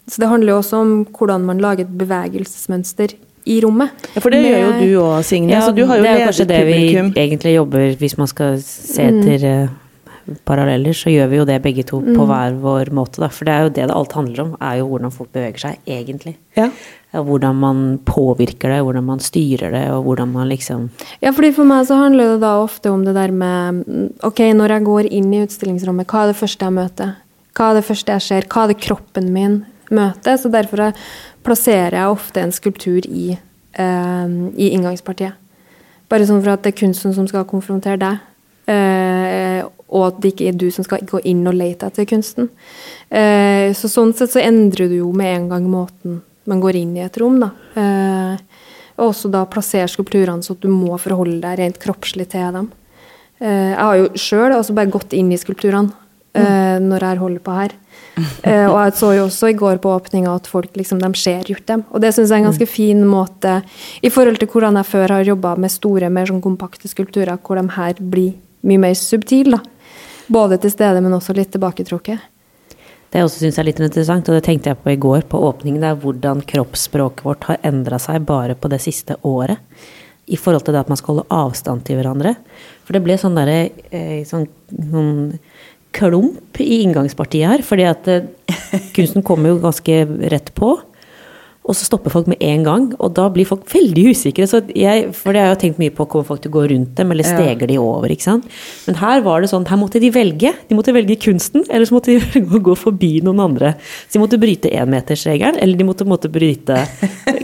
Så 0.09 0.20
det 0.22 0.28
handler 0.28 0.53
jo 0.53 0.59
også 0.59 0.76
om 0.80 1.05
hvordan 1.07 1.40
man 1.44 1.59
lager 1.61 1.80
et 1.84 1.99
bevegelsesmønster 1.99 3.12
i 3.46 3.61
rommet. 3.61 3.90
Ja, 4.14 4.20
For 4.20 4.30
det 4.30 4.42
Med- 4.42 4.55
gjør 4.55 4.64
jo 4.66 4.80
du 4.80 5.01
òg, 5.03 5.24
Signe. 5.24 5.51
Ja, 5.53 5.61
så 5.61 5.74
du 5.74 5.84
har 5.86 5.96
jo 5.99 6.03
det 6.03 6.11
er 6.11 6.18
jo 6.20 6.26
kanskje 6.30 6.46
det 6.49 6.66
vi 6.66 6.96
egentlig 7.16 7.55
jobber 7.55 7.96
Hvis 7.96 8.16
man 8.18 8.26
skal 8.26 8.59
se 8.62 9.03
Mm. 9.03 9.18
etter 9.20 9.44
eh, 9.64 9.68
paralleller, 10.44 10.92
så 10.96 11.10
gjør 11.10 11.28
vi 11.30 11.36
jo 11.38 11.44
det 11.48 11.62
begge 11.62 11.84
to 11.86 12.00
Mm. 12.00 12.14
på 12.16 12.26
hver 12.26 12.58
vår 12.60 12.90
måte. 12.92 13.18
Da. 13.20 13.28
For 13.28 13.44
det 13.44 13.54
er 13.54 13.62
jo 13.64 13.68
det 13.70 13.86
det 13.88 13.96
alt 13.96 14.12
handler 14.12 14.40
om, 14.44 14.56
er 14.60 14.78
jo 14.78 14.88
hvordan 14.88 15.12
folk 15.12 15.32
beveger 15.32 15.58
seg, 15.58 15.78
egentlig. 15.86 16.36
Ja. 16.56 16.70
Hvordan 17.12 17.54
man 17.56 17.98
påvirker 18.04 18.68
det, 18.68 18.82
hvordan 18.84 19.04
man 19.04 19.18
styrer 19.18 19.70
det, 19.72 19.90
og 19.90 20.04
hvordan 20.04 20.28
man 20.32 20.48
liksom 20.48 20.90
Ja, 21.22 21.30
fordi 21.32 21.52
For 21.54 21.64
meg 21.64 21.86
så 21.86 21.96
handler 21.96 22.34
det 22.34 22.40
da 22.42 22.52
ofte 22.62 22.90
om 22.92 23.04
det 23.04 23.14
der 23.14 23.32
med 23.32 24.12
Ok, 24.22 24.38
når 24.52 24.68
jeg 24.68 24.84
går 24.84 25.08
inn 25.10 25.32
i 25.32 25.40
utstillingsrommet, 25.46 26.06
hva 26.06 26.24
er 26.24 26.32
det 26.32 26.36
første 26.36 26.64
jeg 26.68 26.76
møter? 26.76 27.14
Hva 27.56 27.70
er 27.70 27.74
det 27.80 27.84
første 27.88 28.12
jeg 28.12 28.22
ser? 28.22 28.42
Hva 28.42 28.64
er 28.64 28.74
det 28.74 28.80
kroppen 28.84 29.32
min 29.32 29.64
møter? 29.90 30.36
Så 30.36 30.50
derfor 30.52 30.92
plasserer 31.42 31.96
jeg 31.96 32.12
ofte 32.12 32.42
en 32.44 32.52
skulptur 32.52 33.00
i, 33.08 33.38
eh, 33.74 34.26
i 34.58 34.68
inngangspartiet. 34.76 35.32
Bare 36.10 36.26
sånn 36.28 36.42
for 36.42 36.50
at 36.50 36.62
det 36.62 36.74
er 36.74 36.86
kunsten 36.86 37.14
som 37.14 37.26
skal 37.26 37.44
konfrontere 37.48 37.98
deg. 37.98 38.18
eh, 38.68 39.07
og 39.89 40.07
at 40.07 40.22
det 40.22 40.34
ikke 40.34 40.49
er 40.51 40.59
du 40.61 40.68
som 40.74 40.84
skal 40.86 41.05
gå 41.09 41.20
inn 41.28 41.47
og 41.49 41.57
lete 41.57 41.89
etter 41.89 42.09
kunsten. 42.09 42.51
Eh, 43.09 43.72
så 43.76 43.91
sånn 43.91 44.12
sett 44.16 44.34
så 44.34 44.43
endrer 44.43 44.91
du 44.91 44.99
jo 45.01 45.12
med 45.16 45.34
en 45.34 45.49
gang 45.55 45.68
måten 45.72 46.20
man 46.49 46.61
går 46.64 46.80
inn 46.80 46.97
i 46.97 47.05
et 47.05 47.16
rom, 47.20 47.39
da. 47.41 47.51
Eh, 47.76 48.66
og 48.99 49.12
også 49.12 49.30
da 49.30 49.45
plassere 49.49 49.89
skulpturene 49.91 50.45
så 50.45 50.57
at 50.57 50.64
du 50.64 50.68
må 50.72 50.97
forholde 51.01 51.41
deg 51.45 51.61
rent 51.61 51.80
kroppslig 51.82 52.28
til 52.32 52.53
dem. 52.57 52.70
Eh, 53.39 53.72
jeg 53.72 53.80
har 53.80 53.99
jo 54.01 54.09
sjøl 54.18 54.55
altså 54.57 54.74
bare 54.76 54.93
gått 54.93 55.14
inn 55.16 55.30
i 55.32 55.39
skulpturene 55.41 55.93
eh, 56.34 56.78
når 56.82 57.07
jeg 57.07 57.22
holder 57.22 57.45
på 57.45 57.59
her. 57.61 57.76
Eh, 58.18 58.66
og 58.66 58.76
jeg 58.80 58.97
så 58.99 59.12
jo 59.14 59.26
også 59.28 59.53
i 59.53 59.57
går 59.59 59.78
på 59.82 59.93
åpninga 59.95 60.32
at 60.34 60.49
folk 60.51 60.74
liksom, 60.78 60.99
de 61.03 61.12
ser 61.20 61.47
gjort 61.47 61.66
dem. 61.70 61.84
Og 61.95 62.03
det 62.03 62.11
syns 62.14 62.32
jeg 62.32 62.41
er 62.41 62.43
en 62.43 62.51
ganske 62.51 62.68
fin 62.70 63.05
måte 63.07 63.61
i 64.03 64.11
forhold 64.11 64.41
til 64.43 64.51
hvordan 64.51 64.80
jeg 64.80 64.91
før 64.91 65.14
har 65.14 65.30
jobba 65.30 65.55
med 65.61 65.72
store, 65.72 66.11
mer 66.11 66.26
sånn 66.30 66.43
kompakte 66.43 66.91
skulpturer, 66.91 67.39
hvor 67.39 67.61
de 67.61 67.78
her 67.78 68.03
blir 68.03 68.34
mye 68.66 68.82
mer 68.89 68.99
subtile. 68.99 69.59
da. 69.59 69.77
Både 70.28 70.58
til 70.60 70.72
stede, 70.72 71.00
men 71.04 71.14
også 71.16 71.34
litt 71.36 71.50
tilbaketrukket. 71.54 72.26
Det 73.08 73.22
jeg 73.22 73.24
også 73.24 73.40
syns 73.40 73.58
er 73.60 73.64
litt 73.64 73.78
interessant, 73.80 74.28
og 74.28 74.36
det 74.36 74.44
tenkte 74.44 74.68
jeg 74.68 74.80
på 74.82 74.92
i 74.92 75.00
går 75.00 75.24
på 75.32 75.40
åpningen, 75.48 75.80
det 75.80 75.92
er 75.94 76.02
hvordan 76.02 76.42
kroppsspråket 76.48 77.24
vårt 77.24 77.46
har 77.48 77.62
endra 77.64 77.96
seg 78.02 78.26
bare 78.28 78.56
på 78.58 78.68
det 78.68 78.82
siste 78.84 79.16
året. 79.24 79.62
I 80.28 80.36
forhold 80.36 80.66
til 80.66 80.76
det 80.76 80.82
at 80.82 80.90
man 80.92 81.00
skal 81.00 81.14
holde 81.14 81.32
avstand 81.32 81.86
til 81.88 81.96
hverandre. 81.96 82.34
For 82.84 82.92
det 82.92 83.00
ble 83.06 83.16
sånn 83.16 83.38
derre 83.38 83.70
eh, 83.88 84.26
sånn, 84.28 84.44
sånn 84.68 85.38
klump 85.96 86.60
i 86.60 86.82
inngangspartiet 86.82 87.48
her. 87.48 87.64
Fordi 87.64 87.86
at 87.88 88.10
eh, 88.12 88.28
kunsten 88.96 89.24
kommer 89.24 89.54
jo 89.54 89.62
ganske 89.62 90.02
rett 90.28 90.52
på. 90.58 90.74
Og 91.68 91.76
så 91.76 91.84
stopper 91.84 92.08
folk 92.14 92.26
med 92.32 92.40
en 92.40 92.62
gang, 92.64 92.84
og 92.96 93.10
da 93.12 93.26
blir 93.28 93.44
folk 93.44 93.66
veldig 93.68 94.06
usikre. 94.14 94.46
Så 94.48 94.62
jeg, 94.72 95.10
for 95.12 95.36
det 95.36 95.42
har 95.44 95.50
jeg 95.52 95.58
tenkt 95.66 95.80
mye 95.82 95.92
på, 95.92 96.06
kommer 96.08 96.24
folk 96.24 96.40
til 96.40 96.48
å 96.48 96.54
gå 96.54 96.62
rundt 96.70 96.94
dem, 96.96 97.10
eller 97.12 97.26
Ja. 97.28 97.34
steger 97.36 97.68
de 97.68 97.76
over? 97.78 98.08
ikke 98.08 98.24
sant? 98.24 98.46
Men 98.86 98.96
her 99.02 99.20
var 99.26 99.42
det 99.44 99.50
sånn, 99.50 99.66
her 99.68 99.76
måtte 99.76 100.00
de 100.00 100.08
velge. 100.10 100.54
De 100.70 100.74
måtte 100.78 100.94
velge 100.96 101.18
kunsten, 101.20 101.66
eller 101.68 101.84
så 101.84 101.92
måtte 101.98 102.08
de 102.14 102.22
velge 102.24 102.56
å 102.60 102.62
gå 102.70 102.76
forbi 102.76 103.10
noen 103.22 103.40
andre. 103.44 103.74
Så 104.08 104.16
de 104.16 104.22
måtte 104.24 104.40
bryte 104.40 104.72
énmetersregelen, 104.72 105.60
eller 105.60 105.76
de 105.76 105.84
måtte, 105.84 106.06
måtte 106.08 106.32
bryte 106.38 106.80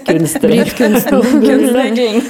kunsten. 0.09 0.49
Bryt 0.55 0.73
kunsten. 0.79 1.21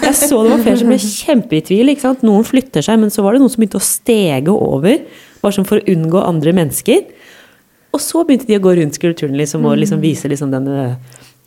Jeg 0.03 0.15
så 0.19 0.43
det 0.43 0.51
var 0.51 0.63
flere 0.67 0.79
som 0.83 0.91
ble 0.91 0.99
kjempe 0.99 1.59
i 1.59 1.63
tvil. 1.63 1.93
ikke 1.95 2.01
sant? 2.09 2.23
Noen 2.27 2.43
flytter 2.47 2.83
seg, 2.83 2.99
men 2.99 3.11
så 3.15 3.23
var 3.23 3.35
det 3.37 3.45
noen 3.45 3.53
som 3.55 3.63
begynte 3.63 3.79
å 3.79 3.87
stege 3.87 4.51
over, 4.55 4.99
bare 5.45 5.55
sånn 5.55 5.67
for 5.69 5.79
å 5.79 5.87
unngå 5.95 6.23
andre 6.27 6.53
mennesker. 6.59 7.05
Og 7.95 8.03
så 8.03 8.25
begynte 8.27 8.49
de 8.51 8.59
å 8.59 8.63
gå 8.65 8.73
rundt 8.81 8.97
skulpturen 8.99 9.37
liksom, 9.39 9.63
og 9.71 9.79
liksom 9.79 10.01
vise 10.03 10.27
liksom 10.27 10.51
denne 10.51 10.97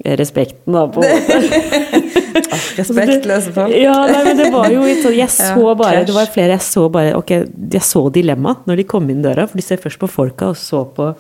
respekten. 0.04 0.74
Da, 0.74 0.86
på 0.88 1.04
en 1.04 1.10
måte. 1.16 2.04
Respektløse 2.78 3.52
folk. 3.56 3.74
Ja, 3.74 3.96
nei, 4.06 4.22
men 4.28 4.38
det 4.38 4.52
var 4.54 4.70
jo 4.72 4.86
sånn 5.02 5.16
Jeg 5.18 5.32
så 5.36 5.74
bare 5.80 6.04
Det 6.06 6.14
var 6.16 6.30
flere 6.32 6.54
jeg 6.54 6.66
så 6.66 6.86
bare 6.94 7.16
Ok, 7.18 7.34
jeg 7.74 7.84
så 7.86 8.04
dilemmaet 8.14 8.68
når 8.70 8.82
de 8.82 8.88
kom 8.90 9.10
inn 9.12 9.24
døra, 9.26 9.48
for 9.50 9.60
de 9.60 9.66
ser 9.66 9.82
først 9.82 10.02
på 10.02 10.10
folka 10.12 10.52
og 10.54 10.60
så 10.60 10.84
på 10.96 11.12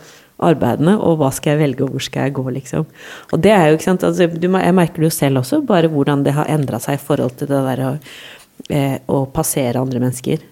arbeidene, 0.47 0.93
og 1.01 1.17
hva 1.17 1.31
skal 1.33 1.55
jeg 1.55 1.61
velge, 1.63 1.81
og 1.81 1.95
hvor 1.95 2.03
skal 2.05 2.27
jeg 2.27 2.35
gå, 2.37 2.43
liksom. 2.59 2.83
Og 3.33 3.39
det 3.41 3.53
er 3.55 3.71
jo, 3.71 3.77
ikke 3.79 3.87
sant, 3.87 4.03
altså, 4.05 4.27
du, 4.29 4.45
jeg 4.45 4.75
merker 4.77 5.01
det 5.01 5.07
jo 5.07 5.15
selv 5.15 5.41
også, 5.41 5.63
bare 5.65 5.89
hvordan 5.89 6.21
det 6.27 6.35
har 6.37 6.51
endra 6.53 6.77
seg 6.83 6.99
i 6.99 7.01
forhold 7.01 7.39
til 7.39 7.49
det 7.49 7.61
der 7.65 7.81
å, 7.87 7.93
eh, 8.69 8.99
å 9.09 9.23
passere 9.33 9.81
andre 9.81 10.03
mennesker. 10.03 10.43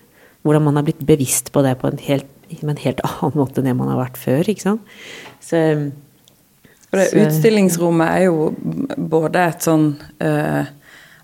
Hvordan 0.41 0.65
man 0.65 0.79
har 0.79 0.87
blitt 0.87 1.05
bevisst 1.05 1.53
på 1.53 1.61
det 1.65 1.75
på 1.81 1.91
en 1.91 2.01
helt, 2.01 2.25
en 2.55 2.81
helt 2.81 3.05
annen 3.05 3.37
måte 3.37 3.61
enn 3.61 3.69
det 3.69 3.77
man 3.77 3.93
har 3.93 4.01
vært 4.01 4.17
før, 4.17 4.49
ikke 4.49 4.65
sant. 4.65 4.97
Så 5.45 5.61
For 6.95 7.19
det 7.19 7.27
utstillingsrommet 7.27 8.07
er 8.15 8.23
jo 8.29 8.49
både 9.11 9.43
et 9.51 9.67
sånn 9.67 9.91
eh, 10.23 10.71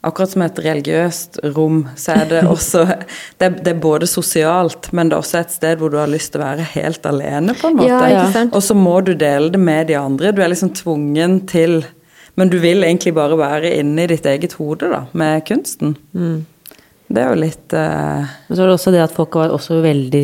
Akkurat 0.02 0.32
som 0.34 0.42
et 0.42 0.58
religiøst 0.66 1.36
rom, 1.54 1.84
så 1.94 2.16
er 2.24 2.30
det 2.32 2.40
også 2.56 2.80
det, 2.90 3.46
er- 3.46 3.58
det 3.62 3.68
er 3.76 3.82
både 3.84 4.08
sosialt, 4.10 4.88
men 4.98 5.12
det 5.12 5.14
er 5.14 5.22
også 5.22 5.38
et 5.44 5.52
sted 5.54 5.78
hvor 5.78 5.92
du 5.94 6.00
har 6.00 6.10
lyst 6.10 6.32
til 6.34 6.42
å 6.42 6.48
være 6.48 6.66
helt 6.72 7.06
alene, 7.06 7.54
på 7.54 7.70
en 7.70 7.78
måte. 7.78 7.90
Ja? 8.10 8.24
Og 8.58 8.64
så 8.66 8.74
må 8.74 8.96
du 9.06 9.12
dele 9.14 9.52
det 9.54 9.62
med 9.62 9.92
de 9.92 10.00
andre. 10.00 10.32
Du 10.34 10.42
er 10.42 10.50
liksom 10.50 10.72
tvungen 10.74 11.44
til 11.52 11.84
Men 12.40 12.50
du 12.50 12.58
vil 12.64 12.82
egentlig 12.88 13.14
bare 13.14 13.38
være 13.38 13.74
inne 13.78 14.06
i 14.06 14.08
ditt 14.08 14.26
eget 14.26 14.54
hode, 14.58 14.88
da, 14.90 15.04
med 15.14 15.44
kunsten. 15.46 15.94
Det 17.12 17.22
er 17.22 17.34
jo 17.36 17.42
litt 17.44 17.74
eh, 17.76 18.26
Men 18.48 18.56
så 18.58 18.64
er 18.64 18.70
det 18.72 18.78
også 18.80 18.94
det 18.96 19.02
at 19.04 19.12
folk 19.14 19.36
var 19.36 19.52
også 19.54 19.82
veldig 19.84 20.24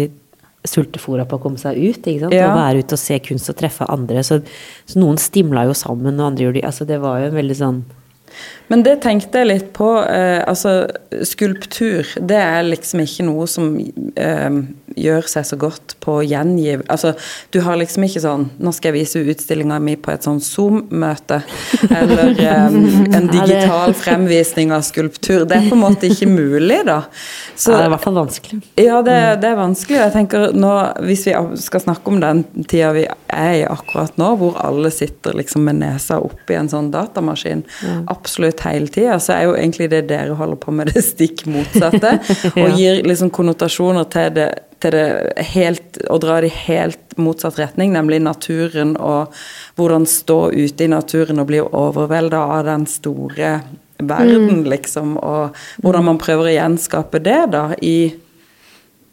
sultefòra 0.68 1.28
på 1.30 1.38
å 1.38 1.44
komme 1.44 1.62
seg 1.62 1.78
ut. 1.78 2.02
ikke 2.02 2.26
sant? 2.26 2.36
Ja. 2.36 2.50
Å 2.52 2.58
være 2.58 2.84
ute 2.84 2.98
og 2.98 3.02
se 3.02 3.20
kunst 3.24 3.52
og 3.54 3.60
treffe 3.60 3.88
andre. 3.92 4.24
Så, 4.26 4.42
så 4.88 5.00
noen 5.00 5.20
stimla 5.22 5.68
jo 5.70 5.78
sammen, 5.78 6.20
og 6.20 6.32
andre 6.32 6.48
gjorde 6.48 6.62
det. 6.62 6.68
Altså 6.70 6.88
det 6.90 7.00
var 7.04 7.22
jo 7.22 7.30
en 7.32 7.38
veldig 7.38 7.60
sånn 7.62 7.82
Men 8.68 8.84
det 8.84 8.98
tenkte 9.04 9.42
jeg 9.42 9.50
litt 9.50 9.70
på. 9.76 9.88
Eh, 10.04 10.42
altså, 10.48 10.88
skulptur, 11.28 12.08
det 12.20 12.40
er 12.40 12.68
liksom 12.68 13.02
ikke 13.04 13.26
noe 13.28 13.48
som 13.50 13.72
eh, 13.80 14.60
gjør 14.98 15.30
seg 15.32 15.48
så 15.48 15.58
godt 15.60 15.96
på 16.04 16.18
å 16.20 16.26
gjengi 16.26 16.78
Altså, 16.90 17.14
du 17.54 17.60
har 17.66 17.78
liksom 17.80 18.06
ikke 18.08 18.22
sånn 18.24 18.48
Nå 18.64 18.72
skal 18.76 18.90
jeg 18.90 19.04
vise 19.04 19.22
utstillinga 19.22 19.78
mi 19.84 19.94
på 20.00 20.12
et 20.14 20.26
sånn 20.26 20.40
Zoom-møte. 20.44 21.40
Eller 21.88 22.34
eh, 22.48 22.78
en 23.18 23.30
digital 23.32 23.96
fremvisning 23.98 24.74
av 24.76 24.84
skulptur. 24.88 25.46
Det 25.48 25.60
er 25.60 25.70
på 25.70 25.78
en 25.78 25.84
måte 25.84 26.10
ikke 26.12 26.30
mulig, 26.30 26.82
da. 26.88 27.02
Så, 27.56 27.72
ja, 27.72 27.78
det 27.78 27.86
er 27.86 27.90
i 27.90 27.94
hvert 27.96 28.08
fall 28.08 28.20
vanskelig. 28.20 28.60
Ja, 28.80 29.00
det, 29.06 29.18
det, 29.44 29.52
er 29.52 29.60
vanskelig. 29.60 30.00
Jeg 30.02 30.16
tenker 30.16 30.52
nå, 30.58 30.74
Hvis 31.08 31.28
vi 31.30 31.36
skal 31.62 31.84
snakke 31.84 32.12
om 32.12 32.20
den 32.24 32.44
tida 32.68 32.92
vi 32.98 33.08
er 33.08 33.54
i 33.62 33.64
akkurat 33.68 34.18
nå, 34.20 34.34
hvor 34.40 34.60
alle 34.62 34.92
sitter 34.94 35.38
liksom 35.38 35.66
med 35.68 35.80
nesa 35.82 36.20
oppi 36.24 36.58
en 36.58 36.70
sånn 36.72 36.90
datamaskin 36.94 37.64
ja. 37.84 37.98
absolutt 38.12 38.57
hele 38.66 38.88
tida, 38.92 39.18
så 39.22 39.36
er 39.36 39.48
jo 39.48 39.56
egentlig 39.58 39.90
det 39.94 40.06
dere 40.10 40.38
holder 40.38 40.60
på 40.62 40.74
med, 40.76 40.92
det 40.94 41.04
stikk 41.06 41.46
motsatte. 41.50 42.18
Og 42.64 42.78
gir 42.78 43.04
liksom 43.08 43.32
konnotasjoner 43.36 44.08
til 44.14 44.32
det, 44.38 44.48
til 44.84 44.94
det 44.94 45.46
helt 45.54 46.00
Å 46.10 46.20
dra 46.22 46.40
det 46.42 46.52
i 46.52 46.62
helt 46.68 47.18
motsatt 47.18 47.58
retning, 47.58 47.96
nemlig 47.96 48.20
naturen 48.22 48.94
og 49.02 49.34
hvordan 49.80 50.06
stå 50.06 50.52
ute 50.54 50.86
i 50.86 50.92
naturen 50.92 51.42
og 51.42 51.48
bli 51.50 51.64
overvelda 51.66 52.44
av 52.60 52.68
den 52.68 52.86
store 52.90 53.56
verden, 53.98 54.62
mm. 54.62 54.68
liksom. 54.70 55.16
Og 55.18 55.58
hvordan 55.82 56.06
man 56.12 56.22
prøver 56.22 56.52
å 56.52 56.56
gjenskape 56.56 57.22
det, 57.26 57.40
da, 57.54 57.64
i, 57.82 58.12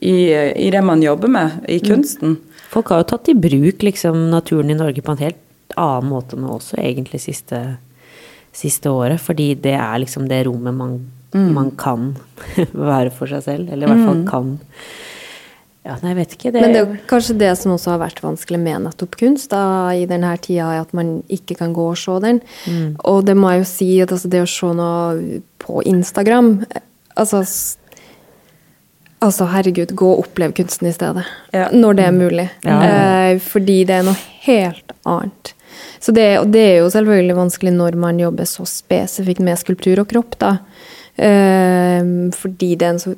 i, 0.05 0.17
i 0.35 0.69
det 0.73 0.83
man 0.85 1.03
jobber 1.03 1.33
med, 1.33 1.63
i 1.65 1.81
mm. 1.81 1.87
kunsten. 1.89 2.37
Folk 2.75 2.93
har 2.93 3.03
jo 3.03 3.11
tatt 3.15 3.33
i 3.33 3.39
bruk 3.39 3.85
liksom, 3.87 4.29
naturen 4.35 4.73
i 4.73 4.79
Norge 4.79 5.05
på 5.05 5.15
en 5.15 5.25
helt 5.25 5.41
annen 5.81 6.11
måte 6.11 6.39
nå 6.39 6.57
også, 6.59 6.79
egentlig, 6.83 7.23
siste, 7.25 7.63
siste 8.55 8.93
året. 8.93 9.23
Fordi 9.23 9.53
det 9.55 9.77
er 9.79 10.03
liksom 10.03 10.29
det 10.31 10.45
rommet 10.49 10.77
man, 10.77 11.01
mm. 11.35 11.51
man 11.57 11.73
kan 11.81 12.13
være 12.93 13.13
for 13.15 13.31
seg 13.31 13.45
selv. 13.47 13.73
Eller 13.73 13.89
i 13.89 13.93
hvert 13.93 14.07
fall 14.07 14.23
mm. 14.23 14.31
kan 14.31 14.55
ja, 15.85 15.99
nei, 16.01 16.15
jeg 16.15 16.17
vet 16.17 16.35
ikke. 16.39 16.51
Det 16.55 16.61
Men 16.65 16.73
det 16.73 16.81
er 16.81 16.93
kanskje 17.11 17.35
det 17.43 17.51
som 17.61 17.75
også 17.75 17.91
har 17.93 17.99
vært 18.01 18.23
vanskelig 18.25 18.57
med 18.63 18.87
nettopp 18.87 19.19
kunst 19.21 19.51
da, 19.53 19.93
i 19.93 20.07
denne 20.09 20.31
tida, 20.41 20.71
er 20.73 20.81
at 20.81 20.95
man 20.97 21.19
ikke 21.29 21.59
kan 21.59 21.75
gå 21.77 21.91
og 21.91 21.99
se 22.01 22.15
den. 22.25 22.41
Mm. 22.65 22.95
Og 23.05 23.21
det 23.29 23.35
må 23.37 23.51
jeg 23.53 23.61
jo 23.61 23.67
si, 23.69 23.89
at 24.01 24.15
altså, 24.17 24.31
det 24.33 24.41
å 24.41 24.49
se 24.49 24.71
noe 24.79 25.43
på 25.61 25.85
Instagram 25.93 26.55
altså, 27.21 27.43
altså, 29.21 29.49
herregud, 29.53 29.93
gå 29.97 30.09
og 30.15 30.25
opplev 30.25 30.55
kunsten 30.57 30.89
i 30.89 30.95
stedet. 30.95 31.27
Ja. 31.53 31.69
Når 31.73 32.01
det 32.01 32.09
er 32.09 32.17
mulig. 32.17 32.49
Ja. 32.65 32.79
Eh, 32.89 33.35
fordi 33.45 33.83
det 33.89 34.01
er 34.01 34.09
noe 34.09 34.17
helt 34.47 34.97
annet. 35.05 35.54
Så 36.03 36.15
det, 36.17 36.27
og 36.41 36.51
det 36.55 36.65
er 36.69 36.77
jo 36.83 36.91
selvfølgelig 36.93 37.39
vanskelig 37.39 37.75
når 37.77 37.99
man 38.01 38.21
jobber 38.21 38.49
så 38.49 38.67
spesifikt 38.69 39.43
med 39.45 39.61
skulptur 39.61 40.03
og 40.03 40.11
kropp, 40.11 40.39
da. 40.43 40.57
Eh, 41.17 42.03
fordi 42.35 42.75
det 42.75 42.89
er 42.89 42.97
en 42.97 43.03
så 43.03 43.15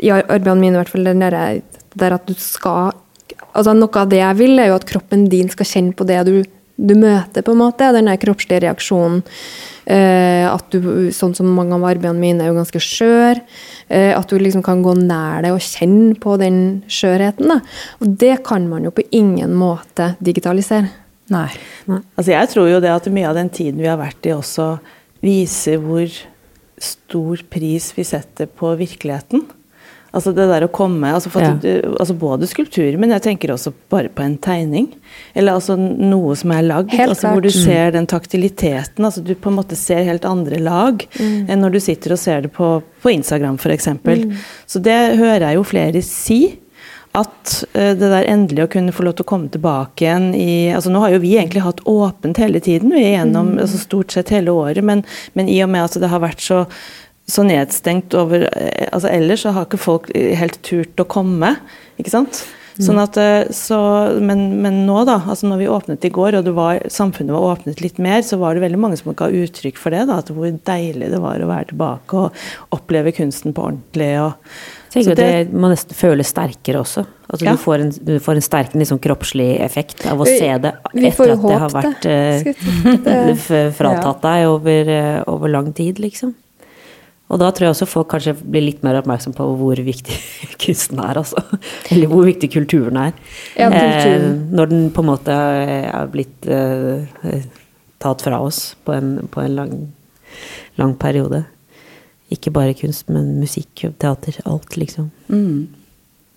I 0.00 0.08
arbeidene 0.16 0.60
mine, 0.62 0.72
i 0.72 0.80
hvert 0.80 0.92
fall, 0.92 1.04
den 1.04 1.20
der, 1.20 1.60
der 1.92 2.14
at 2.16 2.24
du 2.28 2.32
skal 2.40 2.94
Altså 3.56 3.72
noe 3.72 4.00
av 4.00 4.08
det 4.08 4.20
jeg 4.20 4.36
vil, 4.36 4.58
er 4.60 4.70
jo 4.70 4.76
at 4.76 4.84
kroppen 4.88 5.24
din 5.32 5.48
skal 5.48 5.68
kjenne 5.68 5.96
på 5.96 6.04
det 6.08 6.18
du, 6.28 6.34
du 6.76 6.92
møter, 6.92 7.40
på 7.40 7.54
en 7.54 7.62
måte. 7.62 7.88
Den 7.94 8.10
der 8.10 8.18
kroppslige 8.20 8.66
reaksjonen. 8.66 9.22
Eh, 9.86 10.44
at 10.44 10.74
du, 10.74 11.08
sånn 11.14 11.32
som 11.38 11.48
mange 11.54 11.76
av 11.76 11.86
arbeidene 11.86 12.20
mine, 12.20 12.42
er 12.42 12.50
jo 12.50 12.58
ganske 12.58 12.82
skjør. 12.82 13.40
Eh, 13.88 14.12
at 14.12 14.28
du 14.28 14.36
liksom 14.42 14.64
kan 14.66 14.82
gå 14.84 14.96
nær 14.98 15.46
det 15.46 15.54
og 15.54 15.62
kjenne 15.62 16.16
på 16.20 16.36
den 16.42 16.60
skjørheten. 16.90 17.48
Da. 17.54 17.60
Og 18.02 18.16
det 18.20 18.34
kan 18.46 18.68
man 18.68 18.84
jo 18.88 18.92
på 18.94 19.06
ingen 19.14 19.54
måte 19.56 20.14
digitalisere. 20.20 20.90
Nei. 21.32 21.50
Nei. 21.90 22.00
Altså 22.14 22.32
jeg 22.32 22.52
tror 22.52 22.70
jo 22.70 22.80
det 22.82 22.92
at 22.92 23.10
mye 23.12 23.28
av 23.28 23.36
den 23.38 23.50
tiden 23.50 23.82
vi 23.82 23.90
har 23.90 23.98
vært 24.00 24.28
i, 24.28 24.34
også 24.36 24.76
viser 25.24 25.80
hvor 25.82 26.10
stor 26.76 27.42
pris 27.50 27.90
vi 27.96 28.04
setter 28.06 28.50
på 28.50 28.74
virkeligheten. 28.78 29.46
Altså 30.16 30.32
det 30.32 30.46
der 30.48 30.64
å 30.64 30.70
komme 30.72 31.10
altså, 31.12 31.28
ja. 31.42 31.50
du, 31.60 31.68
altså 31.98 32.14
Både 32.16 32.46
skulpturer, 32.48 32.96
men 33.00 33.10
jeg 33.12 33.24
tenker 33.26 33.52
også 33.52 33.72
bare 33.92 34.08
på 34.08 34.24
en 34.24 34.36
tegning. 34.40 34.88
Eller 35.36 35.58
altså 35.58 35.76
noe 35.76 36.36
som 36.38 36.54
er 36.56 36.64
lagd, 36.64 36.94
altså 37.04 37.34
hvor 37.34 37.44
du 37.44 37.50
ser 37.52 37.92
den 37.96 38.08
taktiliteten. 38.08 39.04
altså 39.04 39.24
Du 39.24 39.34
på 39.34 39.52
en 39.52 39.58
måte 39.58 39.76
ser 39.76 40.06
helt 40.08 40.24
andre 40.28 40.60
lag 40.62 41.04
mm. 41.18 41.50
enn 41.50 41.60
når 41.60 41.76
du 41.76 41.80
sitter 41.84 42.16
og 42.16 42.22
ser 42.22 42.46
det 42.46 42.52
på, 42.56 42.70
på 43.02 43.12
Instagram 43.12 43.58
f.eks. 43.60 43.90
Mm. 44.06 44.32
Så 44.64 44.80
det 44.84 45.00
hører 45.20 45.50
jeg 45.50 45.58
jo 45.60 45.66
flere 45.68 46.04
si 46.06 46.40
at 47.16 47.54
eh, 47.72 47.94
det 47.98 48.10
der 48.12 48.28
endelig 48.28 48.66
å 48.66 48.72
kunne 48.76 48.94
få 48.94 49.06
lov 49.06 49.16
til 49.16 49.26
å 49.26 49.30
komme 49.30 49.50
tilbake 49.52 50.04
igjen 50.06 50.28
i 50.36 50.50
altså 50.74 50.92
Nå 50.92 51.02
har 51.04 51.14
jo 51.14 51.22
vi 51.24 51.36
egentlig 51.38 51.64
hatt 51.64 51.82
åpent 51.88 52.40
hele 52.42 52.60
tiden, 52.62 52.94
vi 52.94 53.04
er 53.04 53.18
gjennom 53.18 53.54
mm. 53.54 53.62
altså 53.64 53.80
stort 53.82 54.14
sett 54.14 54.34
hele 54.34 54.54
året, 54.54 54.84
men, 54.84 55.04
men, 55.38 55.50
i 55.52 55.58
og 55.64 55.72
med 55.72 55.86
at 55.86 55.98
det 56.02 56.12
har 56.12 56.24
vært 56.24 56.44
så, 56.44 56.64
så 57.30 57.46
nedstengt 57.46 58.14
over 58.18 58.48
eh, 58.50 58.86
altså 58.92 59.10
Ellers 59.12 59.46
så 59.46 59.56
har 59.56 59.68
ikke 59.68 59.82
folk 59.82 60.12
helt 60.12 60.60
turt 60.66 61.02
å 61.02 61.08
komme, 61.16 61.56
ikke 62.00 62.14
sant? 62.14 62.44
Sånn 62.82 62.98
at, 63.00 63.16
eh, 63.16 63.48
så, 63.56 63.78
men, 64.20 64.60
men, 64.60 64.82
nå, 64.88 64.98
da, 65.08 65.16
altså 65.24 65.48
når 65.48 65.60
vi 65.62 65.68
åpnet 65.72 66.04
i 66.04 66.12
går, 66.12 66.36
og 66.40 66.50
var, 66.56 66.82
samfunnet 66.92 67.32
var 67.32 67.54
åpnet 67.54 67.80
litt 67.80 68.00
mer, 68.02 68.20
så 68.26 68.38
var 68.40 68.54
det 68.54 68.64
veldig 68.66 68.80
mange 68.80 68.98
som 69.00 69.14
ga 69.16 69.30
uttrykk 69.32 69.80
for 69.80 69.96
det. 69.96 70.04
da, 70.10 70.20
at 70.20 70.32
Hvor 70.34 70.50
deilig 70.68 71.08
det 71.12 71.22
var 71.22 71.40
å 71.40 71.48
være 71.48 71.70
tilbake 71.72 72.20
og 72.20 72.76
oppleve 72.76 73.14
kunsten 73.16 73.56
på 73.56 73.64
ordentlig. 73.70 74.10
og 74.20 74.36
tenker 74.92 75.18
det, 75.18 75.26
det 75.50 75.60
må 75.60 75.70
nesten 75.72 75.96
føles 75.96 76.30
sterkere 76.32 76.80
også. 76.82 77.04
Altså, 77.26 77.44
ja. 77.46 77.52
du, 77.52 77.60
får 77.60 77.82
en, 77.82 77.92
du, 78.06 78.14
får 78.22 78.38
en, 78.38 78.44
sterk 78.44 78.74
liksom, 78.78 79.00
kroppslig 79.02 79.48
effekt 79.64 80.04
av 80.06 80.20
å 80.22 80.26
vi, 80.28 80.36
se 80.38 80.50
det 80.62 80.72
etter 80.94 81.32
at 81.34 81.44
det 81.44 81.60
har 81.62 81.74
vært 81.74 82.08
uh, 82.08 83.70
fratatt 83.80 84.20
deg 84.22 84.48
over, 84.50 84.90
uh, 84.90 85.22
over, 85.34 85.50
lang 85.50 85.72
tid, 85.76 85.98
liksom. 86.02 86.36
Og 87.26 87.40
da 87.42 87.48
tror 87.50 87.66
jeg 87.66 87.74
også 87.74 87.88
folk 87.90 88.08
kanskje 88.12 88.36
blir 88.38 88.62
litt 88.62 88.84
mer 88.86 89.00
oppmerksom 89.00 89.34
på 89.34 89.48
hvor 89.58 89.80
viktig 89.88 90.14
kunsten 90.62 91.02
er, 91.02 91.18
altså. 91.18 91.42
Eller 91.90 92.10
hvor 92.12 92.22
viktig 92.28 92.52
kulturen 92.54 93.00
er. 93.08 93.16
Ja, 93.58 93.66
kulturen. 93.72 94.28
Eh, 94.30 94.54
når 94.54 94.70
den 94.70 94.88
på 94.94 95.02
en 95.02 95.10
måte 95.10 95.34
er 95.34 96.12
blitt 96.12 96.46
eh, 96.46 97.42
tatt 98.02 98.22
fra 98.22 98.38
oss 98.44 98.76
på 98.86 98.94
en, 98.94 99.16
på 99.32 99.42
en 99.42 99.58
lang, 99.58 99.74
lang 100.78 100.94
periode. 101.02 101.42
Ikke 102.32 102.50
bare 102.54 102.74
kunst, 102.74 103.06
men 103.12 103.36
musikk, 103.40 103.86
teater, 104.02 104.40
alt, 104.48 104.76
liksom. 104.80 105.10
Mm. 105.30 105.68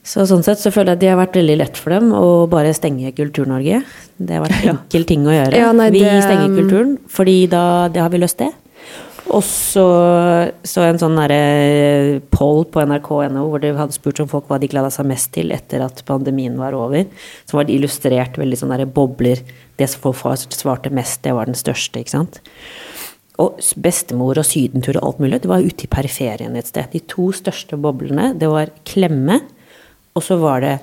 Så 0.06 0.24
sånn 0.30 0.46
sett 0.46 0.62
så 0.62 0.72
føler 0.74 0.94
jeg 0.94 0.98
at 0.98 1.02
det 1.02 1.10
har 1.12 1.20
vært 1.20 1.38
veldig 1.38 1.58
lett 1.60 1.78
for 1.78 1.94
dem 1.94 2.14
å 2.16 2.48
bare 2.50 2.72
stenge 2.78 3.12
Kultur-Norge. 3.18 3.82
Det 4.18 4.38
har 4.38 4.46
vært 4.46 4.64
en 4.64 4.78
enkel 4.78 5.06
ting 5.10 5.28
å 5.28 5.36
gjøre. 5.36 5.60
Ja, 5.60 5.74
nei, 5.76 5.90
det... 5.94 6.02
Vi 6.06 6.24
stenger 6.24 6.56
kulturen, 6.56 6.96
fordi 7.12 7.36
da 7.52 7.64
har 7.94 8.10
vi 8.14 8.22
løst 8.22 8.42
det. 8.42 8.50
Og 9.30 9.44
så, 9.46 9.86
så 10.66 10.86
en 10.88 10.98
sånn 10.98 11.20
poll 12.34 12.64
på 12.74 12.82
nrk.no 12.82 13.44
hvor 13.52 13.62
de 13.62 13.76
hadde 13.78 13.94
spurt 13.94 14.22
om 14.24 14.30
folk 14.32 14.48
hva 14.50 14.58
de 14.62 14.70
gleda 14.72 14.90
seg 14.94 15.06
mest 15.12 15.30
til 15.36 15.54
etter 15.54 15.84
at 15.86 16.02
pandemien 16.08 16.56
var 16.58 16.78
over. 16.78 17.06
Så 17.46 17.60
var 17.60 17.68
det 17.68 17.76
illustrert 17.78 18.40
veldig 18.42 18.58
sånne 18.58 18.88
bobler. 18.90 19.44
Det 19.78 19.90
som 19.92 20.02
folk 20.08 20.42
svarte 20.50 20.94
mest, 20.94 21.22
det 21.28 21.36
var 21.38 21.50
den 21.50 21.60
største, 21.60 22.02
ikke 22.02 22.16
sant. 22.16 22.42
Og 23.40 23.60
bestemor 23.80 24.42
og 24.42 24.48
sydentur 24.48 24.98
og 25.00 25.06
alt 25.08 25.24
mulig. 25.24 25.42
Det 25.44 25.52
var 25.52 25.64
ute 25.64 25.86
i 25.86 25.92
periferien 25.92 26.56
et 26.60 26.68
sted. 26.68 26.90
De 26.92 27.00
to 27.08 27.30
største 27.36 27.80
boblene, 27.80 28.34
det 28.36 28.50
var 28.52 28.74
klemme, 28.88 29.40
og 30.16 30.26
så 30.26 30.36
var 30.42 30.66
det 30.66 30.78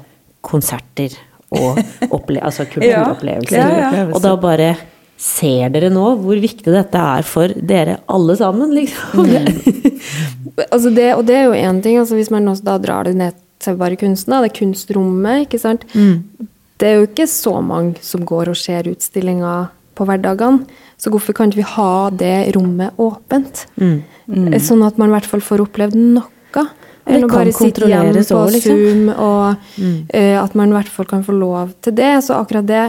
konserter 0.47 1.13
og 1.53 1.79
opple 2.17 2.41
altså 2.43 2.67
kulturopplevelser. 2.71 3.61
Ja, 3.61 3.69
ja, 3.69 3.91
ja. 4.01 4.11
Og 4.13 4.23
da 4.25 4.37
bare 4.41 4.75
Ser 5.17 5.71
dere 5.73 5.89
nå 5.89 6.03
hvor 6.21 6.37
viktig 6.37 6.69
dette 6.69 7.01
er 7.01 7.25
for 7.25 7.49
dere 7.49 7.95
alle 8.13 8.35
sammen, 8.37 8.75
liksom? 8.77 9.25
Mm. 9.25 10.03
altså 10.75 10.91
det, 10.93 11.07
og 11.17 11.23
det 11.25 11.39
er 11.39 11.47
jo 11.47 11.55
én 11.57 11.79
ting, 11.81 11.97
altså 11.97 12.19
hvis 12.19 12.29
man 12.35 12.51
også 12.53 12.67
da 12.67 12.75
drar 12.83 13.09
det 13.09 13.15
ned 13.17 13.39
til 13.65 13.79
bare 13.81 13.97
kunsten, 13.97 14.35
da, 14.35 14.43
det 14.45 14.53
kunstrommet, 14.59 15.47
ikke 15.47 15.63
sant. 15.63 15.87
Mm. 15.97 16.51
Det 16.77 16.89
er 16.89 16.99
jo 16.99 17.09
ikke 17.09 17.29
så 17.33 17.55
mange 17.65 17.97
som 18.05 18.27
går 18.29 18.53
og 18.53 18.61
ser 18.61 18.91
utstillinger 18.93 19.71
på 19.97 20.05
hverdagene. 20.05 20.69
Så 20.97 21.13
hvorfor 21.13 21.37
kan 21.37 21.51
ikke 21.51 21.61
vi 21.61 21.71
ha 21.75 22.09
det 22.11 22.37
rommet 22.57 22.97
åpent? 23.01 23.67
Mm. 23.77 24.01
Mm. 24.27 24.57
Sånn 24.65 24.85
at 24.87 24.99
man 25.01 25.13
i 25.13 25.17
hvert 25.17 25.29
fall 25.29 25.45
får 25.45 25.67
opplevd 25.67 25.99
noe. 26.01 26.67
Eller 27.07 27.31
bare 27.31 27.53
sitte 27.55 27.87
igjen 27.87 28.17
på 28.17 28.41
liksom. 28.51 28.81
Zoom, 28.81 29.03
og 29.13 29.77
mm. 29.79 29.99
uh, 30.11 30.37
at 30.41 30.57
man 30.59 30.73
i 30.73 30.75
hvert 30.75 30.91
fall 30.91 31.07
kan 31.07 31.23
få 31.27 31.37
lov 31.37 31.77
til 31.85 31.95
det. 31.95 32.13
Så 32.27 32.35
akkurat 32.35 32.67
det, 32.67 32.89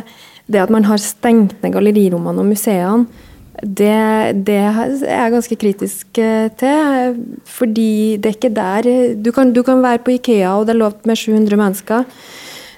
det 0.50 0.64
at 0.64 0.74
man 0.74 0.88
har 0.90 1.02
stengt 1.04 1.60
ned 1.62 1.76
gallerirommene 1.76 2.42
og 2.42 2.50
museene, 2.50 3.26
det, 3.58 4.46
det, 4.46 4.58
er 4.58 4.92
jeg 5.02 5.34
ganske 5.34 5.56
kritisk 5.58 6.20
eh, 6.22 6.50
til. 6.62 7.16
Fordi 7.50 8.18
det 8.22 8.30
er 8.30 8.36
ikke 8.36 8.54
der 8.54 8.90
Du 9.18 9.32
kan, 9.34 9.54
du 9.54 9.64
kan 9.66 9.82
være 9.82 10.04
på 10.06 10.14
Ikea, 10.14 10.52
og 10.60 10.68
det 10.68 10.76
er 10.76 10.84
lov 10.84 11.00
med 11.10 11.18
700 11.18 11.58
mennesker. 11.58 12.04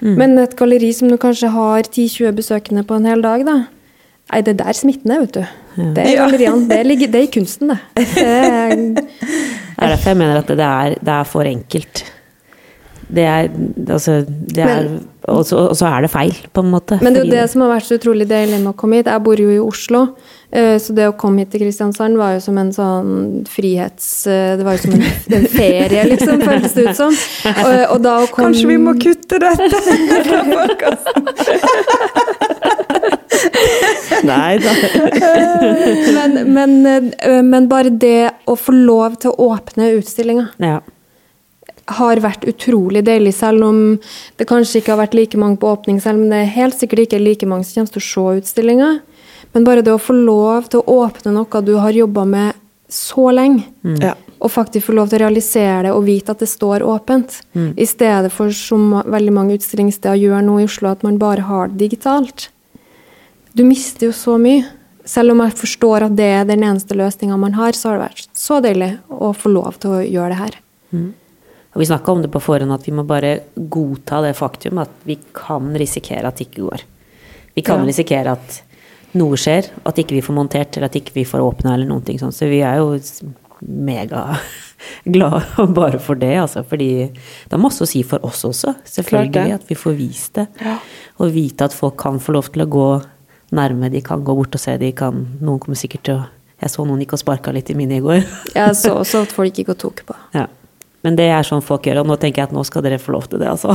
Mm. 0.00 0.14
Men 0.16 0.38
et 0.40 0.56
galleri 0.56 0.92
som 0.96 1.10
du 1.12 1.18
kanskje 1.20 1.52
har 1.52 1.84
10-20 1.84 2.32
besøkende 2.32 2.84
på 2.84 2.96
en 2.96 3.04
hel 3.04 3.20
dag, 3.20 3.44
da, 3.44 3.58
Nei, 4.30 4.40
det 4.46 4.52
er 4.54 4.60
der 4.64 4.76
smitten 4.78 5.10
er, 5.10 5.20
vet 5.24 5.34
du. 5.34 5.40
Ja. 5.80 5.88
Det 5.96 6.02
er 6.06 6.16
galleriene. 6.20 6.68
Det, 6.70 6.80
ligger, 6.86 7.10
det 7.10 7.18
er 7.20 7.26
i 7.26 7.32
kunsten, 7.34 7.68
det. 7.72 7.78
Det 9.80 9.86
er, 9.86 9.94
derfor 9.94 10.10
jeg 10.12 10.18
mener 10.20 10.36
at 10.42 10.48
det 10.52 10.60
er, 10.66 10.94
det 11.00 11.12
er 11.14 11.24
for 11.24 11.42
enkelt. 11.48 12.02
Det 13.10 13.24
er 13.26 13.48
Altså, 13.90 14.20
det 14.28 14.58
er 14.62 14.82
Men- 14.86 15.06
Og 15.30 15.44
så 15.46 15.56
og 15.70 15.76
så 15.76 15.86
er 15.86 16.00
det 16.04 16.10
feil, 16.10 16.34
på 16.52 16.60
en 16.64 16.70
måte. 16.72 16.98
Men 17.02 17.12
det 17.14 17.20
er 17.20 17.24
jo 17.26 17.30
det 17.32 17.50
som 17.50 17.60
har 17.62 17.68
vært 17.72 17.84
så 17.88 17.94
utrolig 17.98 18.26
deilig 18.28 18.58
med 18.60 18.70
å 18.72 18.76
komme 18.76 18.96
hit. 19.00 19.06
Jeg 19.06 19.22
bor 19.22 19.36
jo 19.40 19.48
i 19.52 19.58
Oslo, 19.60 20.00
eh, 20.52 20.76
så 20.80 20.94
det 20.96 21.06
å 21.08 21.12
komme 21.16 21.38
hit 21.42 21.50
til 21.52 21.60
Kristiansand 21.64 22.16
var 22.20 22.32
jo 22.36 22.40
som 22.44 22.58
en 22.58 22.72
sånn 22.72 23.44
frihets... 23.48 24.26
eh, 24.26 24.56
Det 24.56 24.64
var 24.66 24.72
jo 24.76 24.82
som 24.84 24.92
en, 24.96 25.02
en 25.40 25.46
ferie, 25.52 26.04
liksom, 26.12 26.40
føltes 26.44 26.72
det 26.76 26.86
ut 26.88 26.96
som. 26.96 27.12
Og, 27.52 27.74
og 27.96 28.00
da 28.04 28.14
å 28.24 28.26
komme 28.32 28.48
Kanskje 28.50 28.66
vi 28.72 28.78
må 28.80 28.92
kutte 29.00 29.38
dette 29.42 29.76
fra 30.28 30.40
podkasten? 30.54 31.22
Nei 34.30 34.58
da. 34.60 34.72
men, 36.16 36.38
men, 36.52 37.12
eh, 37.18 37.42
men 37.42 37.68
bare 37.70 37.90
det 37.90 38.30
å 38.50 38.56
få 38.58 38.74
lov 38.76 39.16
til 39.22 39.32
å 39.32 39.50
åpne 39.54 39.90
utstillinga 39.98 40.48
Ja. 40.62 40.80
har 41.96 42.20
vært 42.22 42.44
utrolig 42.46 43.02
deilig, 43.06 43.32
selv 43.34 43.64
om 43.66 43.78
det 44.38 44.46
kanskje 44.50 44.80
ikke 44.80 44.94
har 44.94 45.00
vært 45.06 45.16
like 45.18 45.38
mange 45.40 45.58
på 45.62 45.70
åpning, 45.72 46.00
selv 46.02 46.20
om 46.22 46.30
det 46.30 46.42
er 46.44 46.52
helt 46.54 46.76
sikkert 46.78 47.06
ikke 47.08 47.22
like 47.22 47.46
mange 47.50 47.64
som 47.66 47.80
kommer 47.80 47.94
til 47.96 48.02
å 48.02 48.08
se 48.10 48.40
utstillinga. 48.42 48.90
Men 49.54 49.64
bare 49.66 49.82
det 49.82 49.90
å 49.94 49.98
få 49.98 50.14
lov 50.14 50.68
til 50.70 50.82
å 50.84 51.00
åpne 51.08 51.32
noe 51.34 51.62
du 51.66 51.72
har 51.82 51.90
jobba 51.96 52.24
med 52.26 52.54
så 52.90 53.30
lenge, 53.34 53.64
Ja. 54.00 54.14
og 54.40 54.50
faktisk 54.50 54.86
få 54.86 54.94
lov 54.94 55.08
til 55.10 55.18
å 55.18 55.24
realisere 55.26 55.82
det 55.88 55.92
og 55.94 56.04
vite 56.06 56.30
at 56.30 56.38
det 56.38 56.48
står 56.48 56.82
åpent, 56.86 57.40
i 57.76 57.86
stedet 57.86 58.30
for 58.32 58.50
som 58.50 59.02
veldig 59.06 59.32
mange 59.34 59.58
utstillingssteder 59.58 60.18
gjør 60.18 60.42
nå 60.46 60.60
i 60.60 60.64
Oslo, 60.64 60.90
at 60.90 61.02
man 61.02 61.18
bare 61.18 61.42
har 61.42 61.68
det 61.68 61.78
digitalt. 61.90 62.48
Du 63.56 63.64
mister 63.66 64.06
jo 64.06 64.12
så 64.16 64.36
mye. 64.40 64.64
Selv 65.10 65.32
om 65.32 65.40
jeg 65.42 65.56
forstår 65.58 66.04
at 66.06 66.14
det 66.18 66.26
er 66.36 66.44
den 66.46 66.62
eneste 66.62 66.94
løsninga 66.94 67.38
man 67.40 67.56
har, 67.56 67.72
så 67.74 67.88
har 67.90 67.98
det 67.98 68.04
vært 68.08 68.28
så 68.38 68.60
deilig 68.62 68.90
å 69.10 69.32
få 69.34 69.50
lov 69.50 69.78
til 69.82 69.96
å 69.96 70.02
gjøre 70.04 70.28
det 70.34 70.38
her. 70.42 70.58
Og 71.70 71.78
vi 71.82 71.86
snakka 71.88 72.12
om 72.12 72.22
det 72.22 72.30
på 72.34 72.42
forhånd, 72.42 72.74
at 72.74 72.86
vi 72.86 72.92
må 72.94 73.04
bare 73.06 73.40
godta 73.56 74.20
det 74.22 74.34
faktum 74.38 74.78
at 74.82 74.90
vi 75.06 75.16
kan 75.34 75.70
risikere 75.78 76.26
at 76.28 76.38
det 76.38 76.48
ikke 76.48 76.66
går. 76.68 76.84
Vi 77.56 77.62
kan 77.66 77.80
Ja. 77.80 77.86
risikere 77.90 78.32
at 78.36 78.62
noe 79.14 79.34
skjer, 79.36 79.66
at 79.86 79.96
ikke 79.98 80.14
vi 80.14 80.22
får 80.22 80.34
montert, 80.36 80.76
eller 80.76 80.86
at 80.86 80.94
ikke 80.94 81.14
vi 81.14 81.24
får 81.24 81.40
åpna, 81.42 81.74
eller 81.74 81.86
noen 81.90 82.04
ting 82.04 82.18
sånn. 82.18 82.32
Så 82.34 82.46
vi 82.50 82.60
er 82.62 82.76
jo 82.78 82.98
megaglade 83.62 84.38
bare 85.74 85.98
for 85.98 86.14
det, 86.14 86.36
altså. 86.40 86.62
Fordi 86.66 86.90
det 87.10 87.52
er 87.56 87.62
masse 87.62 87.82
å 87.82 87.88
si 87.88 88.02
for 88.06 88.22
oss 88.26 88.44
også, 88.44 88.76
selvfølgelig. 88.86 89.54
At 89.54 89.66
vi 89.70 89.74
får 89.78 89.96
vist 89.98 90.34
det. 90.38 90.46
Ja. 90.62 90.78
Og 91.18 91.32
vite 91.34 91.66
at 91.66 91.74
folk 91.76 91.96
kan 92.00 92.20
få 92.22 92.32
lov 92.36 92.50
til 92.52 92.62
å 92.64 92.70
gå 92.70 92.88
nærme, 93.54 93.90
de 93.90 94.00
kan 94.04 94.22
gå 94.24 94.34
bort 94.38 94.54
og 94.54 94.62
se, 94.62 94.76
de 94.80 94.92
kan 94.96 95.24
Noen 95.40 95.58
kommer 95.62 95.78
sikkert 95.78 96.06
til 96.06 96.20
å 96.20 96.28
Jeg 96.60 96.70
så 96.74 96.84
noen 96.84 97.00
gikk 97.00 97.14
og 97.16 97.22
sparka 97.22 97.52
litt 97.56 97.70
i 97.72 97.74
mine 97.74 97.96
i 97.96 98.02
går. 98.04 98.18
Jeg 98.58 98.74
så 98.76 98.98
også 99.00 99.22
at 99.24 99.30
folk 99.32 99.56
gikk 99.56 99.72
og 99.74 99.78
tok 99.80 100.02
på. 100.10 100.16
Ja. 100.38 100.46
Men 101.00 101.14
det 101.16 101.30
er 101.32 101.46
sånn 101.48 101.62
folk 101.64 101.86
gjør, 101.88 102.02
og 102.02 102.10
nå 102.10 102.16
tenker 102.20 102.42
jeg 102.42 102.50
at 102.50 102.52
nå 102.52 102.60
skal 102.68 102.82
dere 102.84 102.98
få 103.00 103.14
lov 103.14 103.24
til 103.32 103.40
det, 103.40 103.48
altså. 103.48 103.72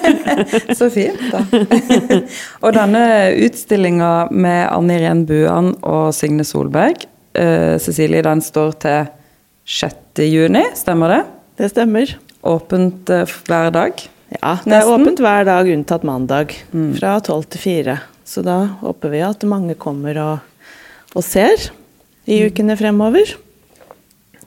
Så 0.78 0.90
fint, 0.92 1.16
da. 1.32 1.40
og 2.60 2.74
denne 2.76 3.04
utstillinga 3.40 4.10
med 4.28 4.66
Anne 4.66 4.98
Irén 4.98 5.22
Buan 5.24 5.72
og 5.80 6.10
Signe 6.12 6.44
Solberg, 6.44 7.06
uh, 7.40 7.80
Cecilie, 7.80 8.20
den 8.28 8.44
står 8.44 8.76
til 8.84 9.08
6. 9.64 10.26
juni, 10.28 10.66
stemmer 10.76 11.16
det? 11.16 11.22
Det 11.62 11.72
stemmer. 11.72 12.12
Åpent 12.44 13.16
uh, 13.16 13.24
hver 13.48 13.72
dag. 13.72 14.04
Ja, 14.36 14.52
det 14.60 14.76
er 14.76 14.76
Nesten. 14.76 14.92
åpent 14.92 15.24
hver 15.24 15.48
dag 15.48 15.72
unntatt 15.72 16.04
mandag. 16.04 16.52
Fra 17.00 17.16
tolv 17.24 17.48
til 17.52 17.64
fire. 17.64 17.96
Så 18.24 18.42
da 18.46 18.58
håper 18.82 19.12
vi 19.12 19.22
at 19.26 19.42
mange 19.48 19.74
kommer 19.80 20.18
og, 20.22 20.68
og 21.16 21.24
ser 21.26 21.70
i 22.30 22.42
ukene 22.46 22.76
fremover. 22.78 23.34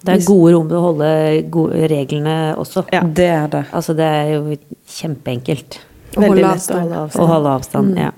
Det 0.06 0.14
er 0.20 0.26
gode 0.28 0.54
rom 0.54 0.68
til 0.70 0.78
å 0.78 0.84
holde 0.84 1.10
gode 1.54 1.88
reglene 1.90 2.36
også. 2.62 2.86
Ja. 2.94 3.02
Det 3.02 3.26
er 3.26 3.48
det. 3.52 3.64
Altså, 3.74 3.96
det 3.98 4.06
er 4.06 4.28
jo 4.36 4.58
kjempeenkelt 5.00 5.80
Å 6.16 6.22
Veldig 6.22 6.30
holde 6.30 6.44
lett 6.46 6.70
å 6.70 6.78
avstand. 7.02 7.16
å 7.18 7.26
holde 7.32 7.54
avstand. 7.58 7.98
Ja. 8.00 8.12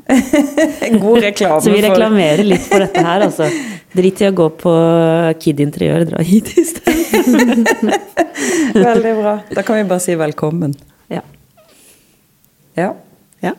God 1.05 1.21
reklame 1.23 1.61
Så 1.63 1.71
vi 1.73 1.79
reklamerer 1.85 2.43
litt 2.45 2.67
for 2.67 2.83
dette 2.83 3.05
her, 3.07 3.23
altså. 3.29 3.47
Drit 3.97 4.19
i 4.21 4.27
å 4.27 4.33
gå 4.35 4.49
på 4.59 4.73
Kid 5.41 5.63
Interiør, 5.63 6.03
dra 6.11 6.21
hit 6.27 6.51
i 6.59 6.65
stedet. 6.67 7.71
Veldig 8.75 9.15
bra. 9.21 9.33
Da 9.55 9.63
kan 9.65 9.79
vi 9.79 9.87
bare 9.89 10.03
si 10.03 10.13
velkommen. 10.19 10.75
Ja. 11.09 11.23
Ja. 12.77 12.91
Ja. 13.41 13.55